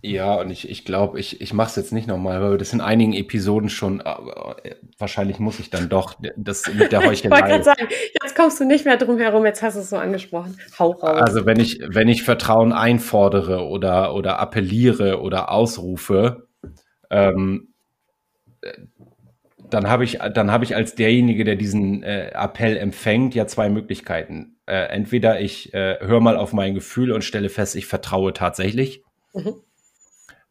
Ja, 0.01 0.35
und 0.41 0.51
ich, 0.51 0.69
ich 0.69 0.83
glaube, 0.83 1.19
ich, 1.19 1.39
ich 1.39 1.53
mache 1.53 1.69
es 1.69 1.75
jetzt 1.77 1.93
nicht 1.93 2.07
nochmal, 2.07 2.41
weil 2.41 2.51
wir 2.51 2.57
das 2.57 2.73
in 2.73 2.81
einigen 2.81 3.13
Episoden 3.13 3.69
schon, 3.69 4.01
äh, 4.01 4.75
wahrscheinlich 4.97 5.39
muss 5.39 5.59
ich 5.59 5.69
dann 5.69 5.87
doch 5.87 6.15
das 6.35 6.63
mit 6.73 6.91
der 6.91 6.99
Heuchelei. 7.05 7.57
ich 7.57 7.63
sagen, 7.63 7.87
jetzt 8.21 8.35
kommst 8.35 8.59
du 8.59 8.65
nicht 8.65 8.85
mehr 8.85 8.97
drum 8.97 9.17
herum, 9.17 9.45
jetzt 9.45 9.61
hast 9.61 9.75
du 9.75 9.81
es 9.81 9.89
so 9.89 9.97
angesprochen. 9.97 10.57
Hau 10.77 10.91
raus. 10.91 11.21
Also 11.21 11.45
wenn 11.45 11.59
ich, 11.59 11.79
wenn 11.87 12.09
ich 12.09 12.23
Vertrauen 12.23 12.73
einfordere 12.73 13.65
oder, 13.65 14.13
oder 14.13 14.39
appelliere 14.39 15.21
oder 15.21 15.51
ausrufe, 15.51 16.47
ähm, 17.09 17.73
dann 19.69 19.89
habe 19.89 20.03
ich, 20.03 20.19
dann 20.33 20.51
habe 20.51 20.65
ich 20.65 20.75
als 20.75 20.95
derjenige, 20.95 21.43
der 21.43 21.55
diesen 21.55 22.03
äh, 22.03 22.31
Appell 22.33 22.77
empfängt, 22.77 23.35
ja 23.35 23.47
zwei 23.47 23.69
Möglichkeiten. 23.69 24.56
Äh, 24.67 24.89
entweder 24.89 25.39
ich 25.39 25.73
äh, 25.73 25.97
höre 26.01 26.19
mal 26.19 26.37
auf 26.37 26.53
mein 26.53 26.75
Gefühl 26.75 27.11
und 27.11 27.23
stelle 27.23 27.49
fest, 27.49 27.75
ich 27.75 27.87
vertraue 27.87 28.33
tatsächlich. 28.33 29.03
Mhm 29.33 29.55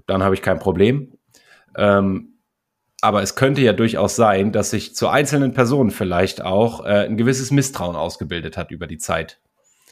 dann 0.07 0.23
habe 0.23 0.35
ich 0.35 0.43
kein 0.43 0.59
Problem. 0.59 1.13
Ähm, 1.77 2.39
aber 3.03 3.23
es 3.23 3.35
könnte 3.35 3.61
ja 3.61 3.73
durchaus 3.73 4.17
sein, 4.17 4.53
dass 4.53 4.71
sich 4.71 4.95
zu 4.95 5.09
einzelnen 5.09 5.53
Personen 5.53 5.91
vielleicht 5.91 6.43
auch 6.43 6.85
äh, 6.85 7.07
ein 7.07 7.17
gewisses 7.17 7.51
Misstrauen 7.51 7.95
ausgebildet 7.95 8.57
hat 8.57 8.71
über 8.71 8.87
die 8.87 8.99
Zeit. 8.99 9.41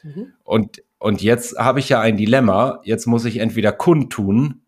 Mhm. 0.03 0.33
Und, 0.43 0.83
und 0.99 1.20
jetzt 1.20 1.59
habe 1.59 1.81
ich 1.81 1.89
ja 1.91 2.01
ein 2.01 2.16
Dilemma. 2.16 2.81
Jetzt 2.85 3.07
muss 3.07 3.25
ich 3.25 3.39
entweder 3.39 3.72
kundtun, 3.72 4.62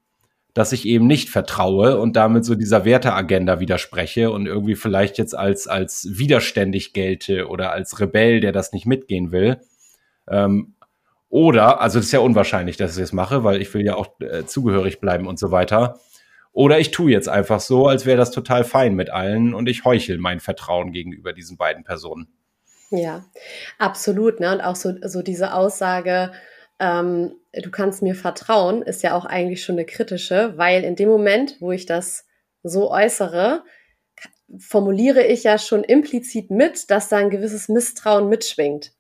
dass 0.57 0.73
ich 0.73 0.87
eben 0.87 1.07
nicht 1.07 1.29
vertraue 1.29 1.99
und 1.99 2.17
damit 2.17 2.47
so 2.47 2.55
dieser 2.55 2.87
Werteagenda 2.87 3.61
widerspreche 3.61 4.31
und 4.31 4.47
irgendwie 4.47 4.75
vielleicht 4.75 5.19
jetzt 5.19 5.37
als, 5.37 5.69
als 5.69 6.09
widerständig 6.13 6.95
gelte 6.95 7.49
oder 7.49 7.73
als 7.73 8.01
Rebell, 8.01 8.41
der 8.41 8.53
das 8.53 8.73
nicht 8.73 8.87
mitgehen 8.87 9.33
will. 9.33 9.61
Ähm, 10.27 10.75
oder, 11.29 11.83
also 11.83 11.99
das 11.99 12.07
ist 12.07 12.13
ja 12.13 12.21
unwahrscheinlich, 12.21 12.79
dass 12.79 12.97
ich 12.97 13.03
das 13.03 13.13
mache, 13.13 13.45
weil 13.45 13.61
ich 13.61 13.75
will 13.75 13.85
ja 13.85 13.97
auch 13.97 14.19
äh, 14.21 14.47
zugehörig 14.47 14.99
bleiben 14.99 15.27
und 15.27 15.39
so 15.39 15.51
weiter. 15.51 16.01
Oder 16.53 16.79
ich 16.79 16.91
tue 16.91 17.11
jetzt 17.11 17.29
einfach 17.29 17.61
so, 17.61 17.87
als 17.87 18.07
wäre 18.07 18.17
das 18.17 18.31
total 18.31 18.65
fein 18.65 18.95
mit 18.95 19.11
allen 19.11 19.53
und 19.53 19.69
ich 19.69 19.85
heuchel 19.85 20.17
mein 20.17 20.41
Vertrauen 20.41 20.91
gegenüber 20.91 21.35
diesen 21.35 21.59
beiden 21.59 21.85
Personen. 21.85 22.29
Ja, 22.89 23.27
absolut. 23.79 24.41
Ne? 24.41 24.55
Und 24.55 24.63
auch 24.63 24.77
so, 24.77 24.95
so 25.03 25.21
diese 25.21 25.53
Aussage, 25.53 26.33
ähm, 26.79 27.33
du 27.63 27.71
kannst 27.71 28.03
mir 28.03 28.15
vertrauen, 28.15 28.83
ist 28.83 29.03
ja 29.03 29.15
auch 29.15 29.25
eigentlich 29.25 29.65
schon 29.65 29.77
eine 29.77 29.87
kritische, 29.87 30.55
weil 30.57 30.85
in 30.85 30.97
dem 30.97 31.09
Moment, 31.09 31.57
wo 31.61 31.73
ich 31.73 31.87
das 31.87 32.27
so 32.63 32.91
äußere, 32.91 33.65
formuliere 34.59 35.25
ich 35.25 35.45
ja 35.45 35.59
schon 35.59 35.85
implizit 35.85 36.51
mit, 36.51 36.91
dass 36.91 37.09
da 37.09 37.17
ein 37.17 37.31
gewisses 37.31 37.69
Misstrauen 37.69 38.29
mitschwingt. 38.29 38.93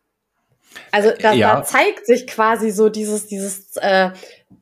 Also 0.92 1.10
da, 1.10 1.32
ja. 1.32 1.56
da 1.56 1.64
zeigt 1.64 2.06
sich 2.06 2.26
quasi 2.26 2.70
so 2.70 2.88
dieses, 2.88 3.26
dieses, 3.26 3.76
äh, 3.76 4.10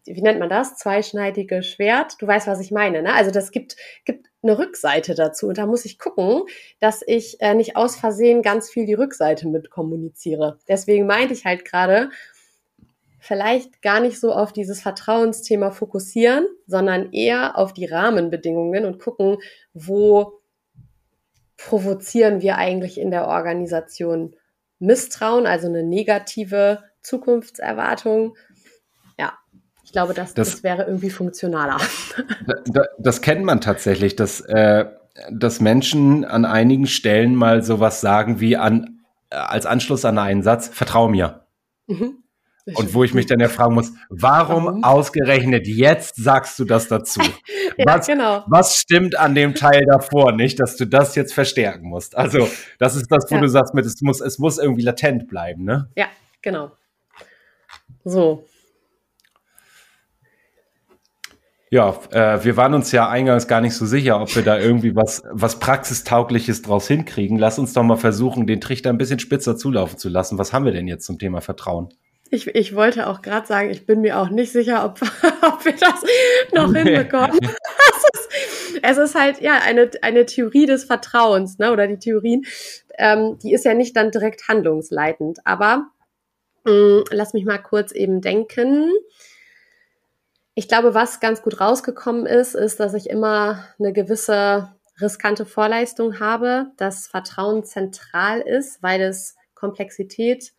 wie 0.05 0.23
nennt 0.23 0.39
man 0.39 0.49
das? 0.49 0.77
Zweischneidige 0.77 1.63
Schwert. 1.63 2.17
Du 2.21 2.27
weißt, 2.27 2.47
was 2.47 2.61
ich 2.61 2.71
meine, 2.71 3.03
ne? 3.03 3.15
Also 3.15 3.31
das 3.31 3.51
gibt, 3.51 3.77
gibt 4.05 4.29
eine 4.43 4.59
Rückseite 4.59 5.15
dazu. 5.15 5.49
Und 5.49 5.59
da 5.59 5.67
muss 5.67 5.85
ich 5.85 5.99
gucken, 5.99 6.43
dass 6.79 7.03
ich 7.05 7.41
äh, 7.41 7.55
nicht 7.55 7.77
aus 7.77 7.97
Versehen 7.97 8.43
ganz 8.43 8.71
viel 8.71 8.87
die 8.87 8.95
Rückseite 8.95 9.49
mit 9.49 9.71
kommuniziere. 9.71 10.59
Deswegen 10.69 11.07
meinte 11.07 11.35
ich 11.35 11.45
halt 11.45 11.65
gerade, 11.65 12.11
vielleicht 13.25 13.81
gar 13.81 14.01
nicht 14.01 14.21
so 14.21 14.35
auf 14.35 14.53
dieses 14.53 14.83
Vertrauensthema 14.83 15.71
fokussieren, 15.71 16.47
sondern 16.67 17.11
eher 17.11 17.57
auf 17.57 17.73
die 17.73 17.87
Rahmenbedingungen 17.87 18.85
und 18.85 18.99
gucken, 18.99 19.39
wo 19.73 20.41
provozieren 21.57 22.43
wir 22.43 22.59
eigentlich 22.59 23.01
in 23.01 23.11
der 23.11 23.27
Organisation 23.27 24.37
Misstrauen, 24.79 25.47
also 25.47 25.69
eine 25.69 25.83
negative 25.83 26.83
Zukunftserwartung. 27.01 28.37
Ja, 29.19 29.33
ich 29.85 29.93
glaube, 29.93 30.13
das, 30.13 30.35
das, 30.35 30.51
das 30.51 30.63
wäre 30.63 30.83
irgendwie 30.83 31.11
funktionaler. 31.11 31.79
Das, 32.67 32.89
das 32.99 33.23
kennt 33.23 33.45
man 33.45 33.63
tatsächlich, 33.63 34.17
dass, 34.17 34.43
äh, 34.43 34.85
dass 35.31 35.61
Menschen 35.61 36.27
an 36.27 36.45
einigen 36.45 36.87
Stellen 36.87 37.35
mal 37.35 37.63
sowas 37.63 38.03
sagen 38.03 38.39
wie 38.41 38.59
an, 38.59 39.01
äh, 39.31 39.37
als 39.37 39.65
Anschluss 39.65 40.05
an 40.05 40.19
einen 40.19 40.43
Satz, 40.43 40.69
vertrau 40.69 41.09
mir. 41.09 41.47
Mhm. 41.87 42.24
Und 42.67 42.95
wo 42.95 43.05
ich 43.05 43.13
mich 43.13 43.27
dann 43.27 43.41
ja 43.41 43.49
fragen 43.49 43.75
muss, 43.75 43.93
warum, 44.09 44.65
warum? 44.65 44.85
ausgerechnet 44.85 45.67
jetzt 45.67 46.17
sagst 46.17 46.59
du 46.59 46.65
das 46.65 46.89
dazu? 46.89 47.21
ja, 47.77 47.85
was, 47.85 48.07
genau. 48.07 48.43
was 48.47 48.77
stimmt 48.77 49.19
an 49.19 49.35
dem 49.35 49.55
Teil 49.55 49.85
davor 49.87 50.33
nicht, 50.33 50.59
dass 50.61 50.77
du 50.77 50.87
das 50.87 51.15
jetzt 51.15 51.35
verstärken 51.35 51.89
musst? 51.89 52.17
Also, 52.17 52.49
das 52.79 52.97
ist 52.97 53.09
das, 53.11 53.27
wo 53.31 53.35
ja. 53.35 53.43
du 53.43 53.49
sagst, 53.49 53.75
mit, 53.75 53.85
es 53.85 54.01
muss, 54.01 54.23
es 54.23 54.39
muss 54.39 54.57
irgendwie 54.57 54.83
latent 54.83 55.29
bleiben, 55.29 55.65
ne? 55.65 55.91
Ja, 55.95 56.07
genau. 56.41 56.73
So. 58.03 58.47
Ja, 61.69 61.99
äh, 62.13 62.43
wir 62.45 62.57
waren 62.57 62.73
uns 62.73 62.93
ja 62.93 63.11
eingangs 63.11 63.47
gar 63.47 63.61
nicht 63.61 63.75
so 63.75 63.85
sicher, 63.85 64.21
ob 64.23 64.35
wir 64.35 64.43
da 64.43 64.59
irgendwie 64.59 64.97
was, 64.97 65.23
was 65.31 65.59
Praxistaugliches 65.59 66.63
draus 66.63 66.89
hinkriegen. 66.89 67.37
Lass 67.39 67.59
uns 67.59 67.75
doch 67.75 67.83
mal 67.83 67.97
versuchen, 67.97 68.47
den 68.47 68.61
Trichter 68.63 68.89
ein 68.89 68.99
bisschen 68.99 69.19
spitzer 69.19 69.57
zulaufen 69.57 69.99
zu 69.99 70.09
lassen. 70.09 70.39
Was 70.39 70.55
haben 70.55 70.65
wir 70.65 70.73
denn 70.73 70.89
jetzt 70.89 71.05
zum 71.05 71.19
Thema 71.19 71.41
Vertrauen? 71.43 71.89
Ich, 72.35 72.49
ich 72.49 72.75
wollte 72.75 73.07
auch 73.07 73.23
gerade 73.23 73.47
sagen, 73.47 73.71
ich 73.71 73.87
bin 73.87 74.01
mir 74.01 74.19
auch 74.19 74.29
nicht 74.29 74.51
sicher, 74.51 74.85
ob, 74.85 75.01
ob 75.43 75.65
wir 75.65 75.77
das 75.77 76.03
noch 76.53 76.75
hinbekommen. 76.75 77.39
es, 77.43 78.05
ist, 78.13 78.81
es 78.83 78.99
ist 78.99 79.15
halt 79.15 79.41
ja 79.41 79.61
eine, 79.65 79.89
eine 80.03 80.27
Theorie 80.27 80.67
des 80.67 80.83
Vertrauens, 80.83 81.61
ne? 81.61 81.71
Oder 81.71 81.87
die 81.87 82.01
Theorien, 82.01 82.45
ähm, 82.99 83.39
die 83.39 83.53
ist 83.53 83.65
ja 83.65 83.75
nicht 83.75 83.97
dann 83.97 84.11
direkt 84.11 84.49
handlungsleitend. 84.49 85.39
Aber 85.45 85.87
mh, 86.65 86.73
mm, 86.73 87.05
lass 87.11 87.35
mich 87.35 87.45
mal 87.45 87.59
kurz 87.59 87.93
eben 87.93 88.21
denken. 88.21 88.91
Ich 90.57 90.67
glaube, 90.67 90.93
was 90.93 91.21
ganz 91.21 91.41
gut 91.41 91.61
rausgekommen 91.61 92.27
ist, 92.27 92.57
ist, 92.57 92.81
dass 92.81 92.95
ich 92.95 93.09
immer 93.09 93.65
eine 93.79 93.93
gewisse 93.93 94.75
riskante 95.01 95.47
Vorleistung 95.47 96.19
habe, 96.19 96.67
dass 96.79 97.07
Vertrauen 97.07 97.63
zentral 97.63 98.41
ist, 98.41 98.83
weil 98.83 99.03
es 99.03 99.37
Komplexität 99.55 100.53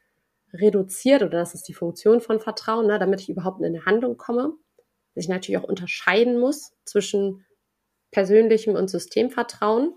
reduziert 0.60 1.22
oder 1.22 1.40
das 1.40 1.54
ist 1.54 1.68
die 1.68 1.74
Funktion 1.74 2.22
von 2.22 2.40
Vertrauen, 2.40 2.88
ne, 2.88 3.00
damit 3.00 3.22
ich 3.22 3.30
überhaupt 3.30 3.60
in 3.60 3.66
eine 3.66 3.86
Handlung 3.86 4.18
komme. 4.18 4.54
Dass 5.14 5.24
ich 5.24 5.30
natürlich 5.30 5.60
auch 5.60 5.68
unterscheiden 5.68 6.40
muss 6.40 6.74
zwischen 6.86 7.46
persönlichem 8.12 8.76
und 8.76 8.90
Systemvertrauen. 8.90 9.94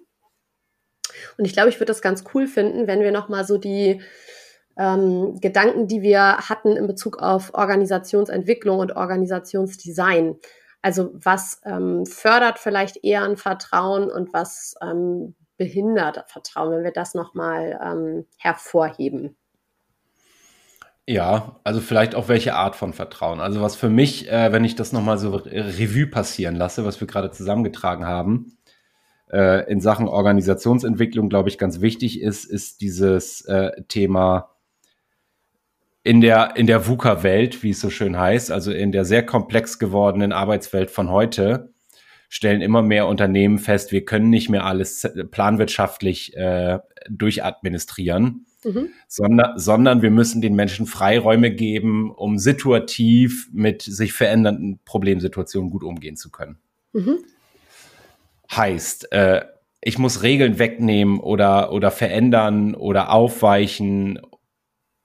Und 1.39 1.45
ich 1.45 1.53
glaube, 1.53 1.69
ich 1.69 1.77
würde 1.77 1.87
das 1.87 2.03
ganz 2.03 2.25
cool 2.35 2.47
finden, 2.47 2.87
wenn 2.87 3.01
wir 3.01 3.13
nochmal 3.13 3.45
so 3.45 3.59
die 3.59 4.03
ähm, 4.77 5.41
Gedanken, 5.41 5.89
die 5.89 6.03
wir 6.03 6.39
hatten 6.49 6.77
in 6.77 6.87
Bezug 6.87 7.19
auf 7.23 7.55
Organisationsentwicklung 7.55 8.79
und 8.79 8.97
Organisationsdesign. 8.97 10.37
Also 10.83 11.11
was 11.15 11.61
ähm, 11.65 12.07
fördert 12.07 12.59
vielleicht 12.59 13.05
eher 13.05 13.25
ein 13.25 13.37
Vertrauen 13.37 14.11
und 14.11 14.33
was 14.33 14.75
ähm, 14.83 15.35
behindert 15.57 16.25
Vertrauen, 16.29 16.73
wenn 16.73 16.85
wir 16.85 16.93
das 16.93 17.15
nochmal 17.15 17.79
ähm, 17.83 18.27
hervorheben. 18.37 19.37
Ja, 21.09 21.59
also 21.65 21.81
vielleicht 21.81 22.15
auch 22.15 22.29
welche 22.29 22.55
Art 22.55 22.77
von 22.77 22.93
Vertrauen. 22.93 23.41
Also 23.41 23.63
was 23.63 23.77
für 23.77 23.89
mich, 23.89 24.31
äh, 24.31 24.53
wenn 24.53 24.63
ich 24.63 24.75
das 24.75 24.93
nochmal 24.93 25.17
so 25.17 25.37
Revue 25.37 26.07
passieren 26.07 26.55
lasse, 26.55 26.85
was 26.85 27.01
wir 27.01 27.09
gerade 27.09 27.31
zusammengetragen 27.31 28.05
haben, 28.05 28.59
äh, 29.33 29.67
in 29.73 29.81
Sachen 29.81 30.07
Organisationsentwicklung, 30.07 31.31
glaube 31.31 31.49
ich, 31.49 31.57
ganz 31.57 31.81
wichtig 31.81 32.21
ist, 32.21 32.45
ist 32.45 32.83
dieses 32.83 33.41
äh, 33.47 33.71
Thema 33.89 34.51
in 36.03 36.21
der, 36.21 36.57
in 36.57 36.67
der 36.67 36.87
VUCA-Welt, 36.87 37.63
wie 37.63 37.71
es 37.71 37.81
so 37.81 37.89
schön 37.89 38.19
heißt, 38.19 38.53
also 38.53 38.71
in 38.71 38.93
der 38.93 39.07
sehr 39.07 39.25
komplex 39.25 39.79
gewordenen 39.79 40.33
Arbeitswelt 40.33 40.91
von 40.91 41.11
heute, 41.11 41.73
stellen 42.29 42.61
immer 42.61 42.83
mehr 42.83 43.07
Unternehmen 43.07 43.59
fest, 43.59 43.93
wir 43.93 44.05
können 44.05 44.29
nicht 44.29 44.51
mehr 44.51 44.67
alles 44.67 45.11
planwirtschaftlich 45.31 46.37
äh, 46.37 46.81
durchadministrieren 47.09 48.45
mhm. 48.65 48.91
sondern, 49.07 49.59
sondern 49.59 50.03
wir 50.03 50.11
müssen 50.11 50.41
den 50.41 50.55
Menschen 50.55 50.87
Freiräume 50.87 51.51
geben, 51.51 52.11
um 52.11 52.39
situativ 52.39 53.49
mit 53.53 53.83
sich 53.83 54.13
verändernden 54.13 54.81
Problemsituationen 54.85 55.71
gut 55.71 55.85
umgehen 55.85 56.17
zu 56.17 56.31
können. 56.31 56.59
Mhm. 56.93 57.19
Heißt, 58.51 59.13
äh, 59.13 59.45
ich 59.81 59.99
muss 59.99 60.23
Regeln 60.23 60.59
wegnehmen 60.59 61.21
oder, 61.21 61.73
oder 61.73 61.91
verändern 61.91 62.75
oder 62.75 63.13
aufweichen, 63.13 64.21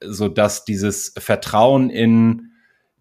so 0.00 0.28
dass 0.28 0.64
dieses 0.64 1.14
Vertrauen 1.16 1.90
in 1.90 2.53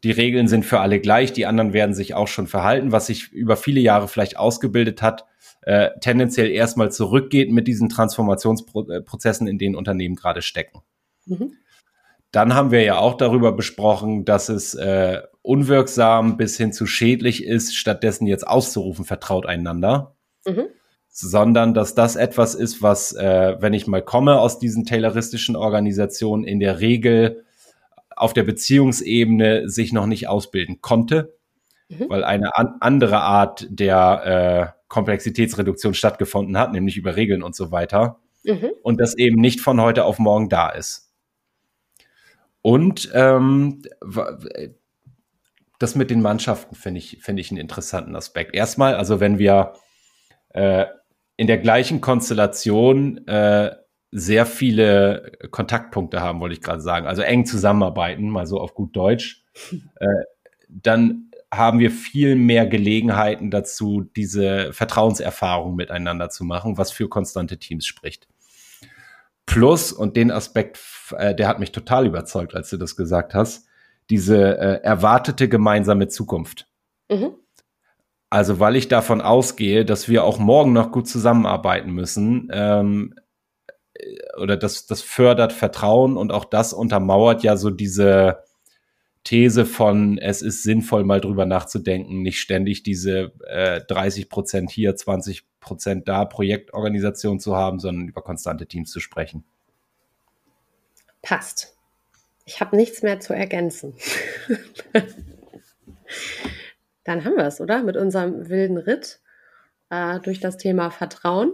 die 0.03 0.11
Regeln 0.11 0.47
sind 0.47 0.65
für 0.65 0.79
alle 0.79 0.99
gleich, 0.99 1.31
die 1.31 1.45
anderen 1.45 1.73
werden 1.73 1.95
sich 1.95 2.13
auch 2.13 2.27
schon 2.27 2.47
verhalten, 2.47 2.91
was 2.91 3.07
sich 3.07 3.31
über 3.31 3.55
viele 3.55 3.79
Jahre 3.79 4.07
vielleicht 4.07 4.37
ausgebildet 4.37 5.01
hat, 5.01 5.25
äh, 5.61 5.91
tendenziell 6.01 6.51
erstmal 6.51 6.91
zurückgeht 6.91 7.51
mit 7.51 7.67
diesen 7.67 7.87
Transformationsprozessen, 7.87 9.47
in 9.47 9.57
denen 9.57 9.75
Unternehmen 9.75 10.15
gerade 10.15 10.41
stecken. 10.41 10.81
Mhm. 11.25 11.53
Dann 12.31 12.53
haben 12.53 12.71
wir 12.71 12.81
ja 12.81 12.97
auch 12.97 13.15
darüber 13.15 13.53
besprochen, 13.53 14.25
dass 14.25 14.49
es 14.49 14.73
äh, 14.73 15.21
unwirksam 15.41 16.35
bis 16.35 16.57
hin 16.57 16.73
zu 16.73 16.85
schädlich 16.85 17.45
ist, 17.45 17.75
stattdessen 17.75 18.27
jetzt 18.27 18.45
auszurufen, 18.45 19.05
vertraut 19.05 19.45
einander. 19.45 20.15
Mhm. 20.45 20.65
Sondern 21.07 21.75
dass 21.75 21.93
das 21.93 22.15
etwas 22.15 22.55
ist, 22.55 22.81
was, 22.81 23.13
äh, 23.13 23.55
wenn 23.59 23.73
ich 23.73 23.85
mal 23.85 24.01
komme 24.01 24.39
aus 24.39 24.57
diesen 24.57 24.83
tayloristischen 24.83 25.55
Organisationen, 25.55 26.43
in 26.43 26.59
der 26.59 26.79
Regel 26.79 27.45
auf 28.15 28.33
der 28.33 28.43
Beziehungsebene 28.43 29.69
sich 29.69 29.93
noch 29.93 30.05
nicht 30.05 30.27
ausbilden 30.27 30.81
konnte, 30.81 31.35
mhm. 31.89 32.05
weil 32.09 32.23
eine 32.23 32.55
an 32.57 32.75
andere 32.79 33.21
Art 33.21 33.67
der 33.69 34.73
äh, 34.75 34.79
Komplexitätsreduktion 34.87 35.93
stattgefunden 35.93 36.57
hat, 36.57 36.71
nämlich 36.71 36.97
über 36.97 37.15
Regeln 37.15 37.43
und 37.43 37.55
so 37.55 37.71
weiter. 37.71 38.19
Mhm. 38.43 38.71
Und 38.81 38.99
das 38.99 39.17
eben 39.17 39.39
nicht 39.39 39.61
von 39.61 39.81
heute 39.81 40.05
auf 40.05 40.19
morgen 40.19 40.49
da 40.49 40.69
ist. 40.69 41.11
Und 42.61 43.11
ähm, 43.13 43.81
das 45.79 45.95
mit 45.95 46.09
den 46.09 46.21
Mannschaften 46.21 46.75
finde 46.75 46.99
ich, 46.99 47.19
finde 47.21 47.41
ich 47.41 47.51
einen 47.51 47.59
interessanten 47.59 48.15
Aspekt. 48.15 48.55
Erstmal, 48.55 48.95
also 48.95 49.19
wenn 49.19 49.37
wir 49.37 49.73
äh, 50.49 50.85
in 51.35 51.47
der 51.47 51.57
gleichen 51.57 51.99
Konstellation 51.99 53.27
äh, 53.27 53.75
sehr 54.13 54.45
viele 54.45 55.31
Kontaktpunkte 55.51 56.21
haben, 56.21 56.39
wollte 56.39 56.53
ich 56.53 56.61
gerade 56.61 56.81
sagen, 56.81 57.07
also 57.07 57.21
eng 57.21 57.45
zusammenarbeiten, 57.45 58.29
mal 58.29 58.45
so 58.45 58.59
auf 58.59 58.75
gut 58.75 58.95
Deutsch, 58.95 59.43
äh, 59.99 60.07
dann 60.69 61.31
haben 61.51 61.79
wir 61.79 61.91
viel 61.91 62.35
mehr 62.35 62.65
Gelegenheiten 62.65 63.51
dazu, 63.51 64.09
diese 64.15 64.73
Vertrauenserfahrung 64.73 65.75
miteinander 65.75 66.29
zu 66.29 66.43
machen, 66.43 66.77
was 66.77 66.91
für 66.91 67.07
konstante 67.09 67.59
Teams 67.59 67.85
spricht. 67.85 68.27
Plus, 69.45 69.91
und 69.91 70.15
den 70.15 70.31
Aspekt, 70.31 70.79
äh, 71.17 71.35
der 71.35 71.47
hat 71.47 71.59
mich 71.59 71.71
total 71.71 72.07
überzeugt, 72.07 72.55
als 72.55 72.69
du 72.69 72.77
das 72.77 72.95
gesagt 72.95 73.33
hast, 73.33 73.67
diese 74.09 74.57
äh, 74.57 74.81
erwartete 74.83 75.49
gemeinsame 75.49 76.07
Zukunft. 76.07 76.67
Mhm. 77.09 77.35
Also, 78.29 78.59
weil 78.59 78.75
ich 78.75 78.87
davon 78.87 79.21
ausgehe, 79.21 79.85
dass 79.85 80.09
wir 80.09 80.23
auch 80.23 80.39
morgen 80.39 80.73
noch 80.73 80.91
gut 80.91 81.07
zusammenarbeiten 81.07 81.91
müssen, 81.91 82.49
ähm, 82.51 83.13
äh, 83.17 83.21
oder 84.37 84.57
das, 84.57 84.85
das 84.85 85.01
fördert 85.01 85.53
Vertrauen 85.53 86.17
und 86.17 86.31
auch 86.31 86.45
das 86.45 86.73
untermauert 86.73 87.43
ja 87.43 87.57
so 87.57 87.69
diese, 87.69 88.43
These 89.23 89.65
von, 89.65 90.17
es 90.17 90.41
ist 90.41 90.63
sinnvoll, 90.63 91.05
mal 91.05 91.21
drüber 91.21 91.45
nachzudenken, 91.45 92.21
nicht 92.21 92.39
ständig 92.39 92.83
diese 92.83 93.31
äh, 93.47 93.79
30 93.87 94.27
Prozent 94.27 94.69
hier, 94.69 94.95
20 94.95 95.45
Prozent 95.61 96.09
da 96.09 96.25
Projektorganisation 96.25 97.39
zu 97.39 97.55
haben, 97.55 97.79
sondern 97.79 98.09
über 98.09 98.21
konstante 98.21 98.67
Teams 98.67 98.91
zu 98.91 98.99
sprechen. 98.99 99.45
Passt. 101.21 101.77
Ich 102.45 102.59
habe 102.59 102.75
nichts 102.75 103.01
mehr 103.01 103.21
zu 103.21 103.33
ergänzen. 103.33 103.95
Dann 107.05 107.23
haben 107.23 107.37
wir 107.37 107.45
es, 107.45 107.61
oder? 107.61 107.81
Mit 107.81 107.95
unserem 107.95 108.49
wilden 108.49 108.77
Ritt 108.77 109.21
äh, 109.89 110.19
durch 110.19 110.41
das 110.41 110.57
Thema 110.57 110.91
Vertrauen. 110.91 111.53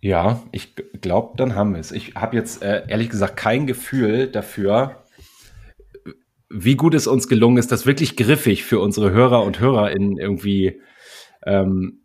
Ja, 0.00 0.42
ich 0.52 0.74
glaube, 1.00 1.36
dann 1.36 1.54
haben 1.54 1.72
wir 1.72 1.80
es. 1.80 1.90
Ich 1.90 2.14
habe 2.14 2.36
jetzt 2.36 2.62
äh, 2.62 2.82
ehrlich 2.88 3.08
gesagt 3.08 3.36
kein 3.36 3.66
Gefühl 3.66 4.28
dafür, 4.28 5.02
wie 6.48 6.76
gut 6.76 6.94
es 6.94 7.06
uns 7.06 7.28
gelungen 7.28 7.58
ist, 7.58 7.72
das 7.72 7.86
wirklich 7.86 8.16
griffig 8.16 8.64
für 8.64 8.78
unsere 8.80 9.10
Hörer 9.10 9.42
und 9.42 9.58
HörerInnen 9.58 10.16
irgendwie, 10.16 10.80
ähm, 11.44 12.02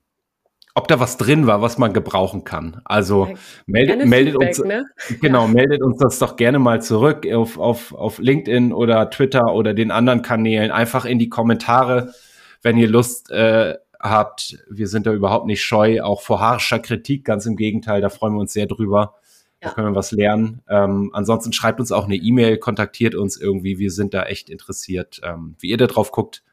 ob 0.73 0.87
da 0.87 0.99
was 0.99 1.17
drin 1.17 1.47
war, 1.47 1.61
was 1.61 1.77
man 1.77 1.93
gebrauchen 1.93 2.43
kann. 2.43 2.81
Also 2.85 3.33
meldet, 3.65 4.05
meldet 4.05 4.33
Feedback, 4.33 4.49
uns, 4.49 4.65
ne? 4.65 4.85
genau, 5.21 5.45
ja. 5.45 5.47
meldet 5.47 5.83
uns 5.83 5.97
das 5.97 6.17
doch 6.17 6.37
gerne 6.37 6.59
mal 6.59 6.81
zurück 6.81 7.27
auf, 7.31 7.57
auf, 7.59 7.93
auf 7.93 8.19
LinkedIn 8.19 8.71
oder 8.71 9.09
Twitter 9.09 9.53
oder 9.53 9.73
den 9.73 9.91
anderen 9.91 10.21
Kanälen. 10.21 10.71
Einfach 10.71 11.05
in 11.05 11.19
die 11.19 11.29
Kommentare, 11.29 12.13
wenn 12.61 12.77
ihr 12.77 12.87
Lust 12.87 13.29
äh, 13.31 13.75
habt. 14.02 14.58
Wir 14.70 14.88
sind 14.88 15.06
da 15.06 15.14
überhaupt 15.14 15.45
nicht 15.45 15.64
scheu, 15.64 16.02
auch 16.02 16.22
vor 16.22 16.39
harscher 16.39 16.80
Kritik. 16.80 17.26
Ganz 17.26 17.45
im 17.45 17.56
Gegenteil, 17.56 18.02
da 18.02 18.10
freuen 18.10 18.34
wir 18.34 18.39
uns 18.39 18.54
sehr 18.54 18.66
drüber. 18.66 19.16
Ja. 19.62 19.70
Da 19.70 19.76
können 19.76 19.89
wir 19.89 19.95
was 19.95 20.12
lernen. 20.12 20.62
Ähm, 20.70 21.12
ansonsten 21.14 21.54
schreibt 21.54 21.80
uns 21.80 21.91
auch 21.91 22.06
eine 22.06 22.16
E-Mail, 22.16 22.58
kontaktiert 22.58 23.16
uns 23.16 23.38
irgendwie. 23.38 23.78
Wir 23.78 23.91
sind 23.91 24.14
da 24.14 24.24
echt 24.24 24.49
interessiert, 24.49 25.22
ähm, 25.24 25.56
wie 25.60 25.70
ihr 25.70 25.78
da 25.78 25.88
drauf 25.88 26.12
guckt, 26.12 26.43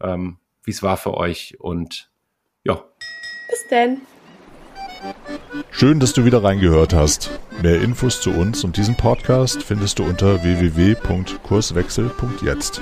ähm, 0.00 0.38
wie 0.62 0.70
es 0.70 0.82
war 0.82 0.96
für 0.96 1.14
euch 1.14 1.56
und 1.60 2.10
ja. 2.64 2.84
Bis 3.48 3.66
denn. 3.70 4.02
Schön, 5.70 6.00
dass 6.00 6.12
du 6.12 6.24
wieder 6.24 6.44
reingehört 6.44 6.94
hast. 6.94 7.30
Mehr 7.60 7.80
Infos 7.80 8.20
zu 8.20 8.30
uns 8.30 8.62
und 8.64 8.76
diesem 8.76 8.96
Podcast 8.96 9.60
findest 9.62 9.98
du 9.98 10.04
unter 10.04 10.44
www.kurswechsel.jetzt. 10.44 12.80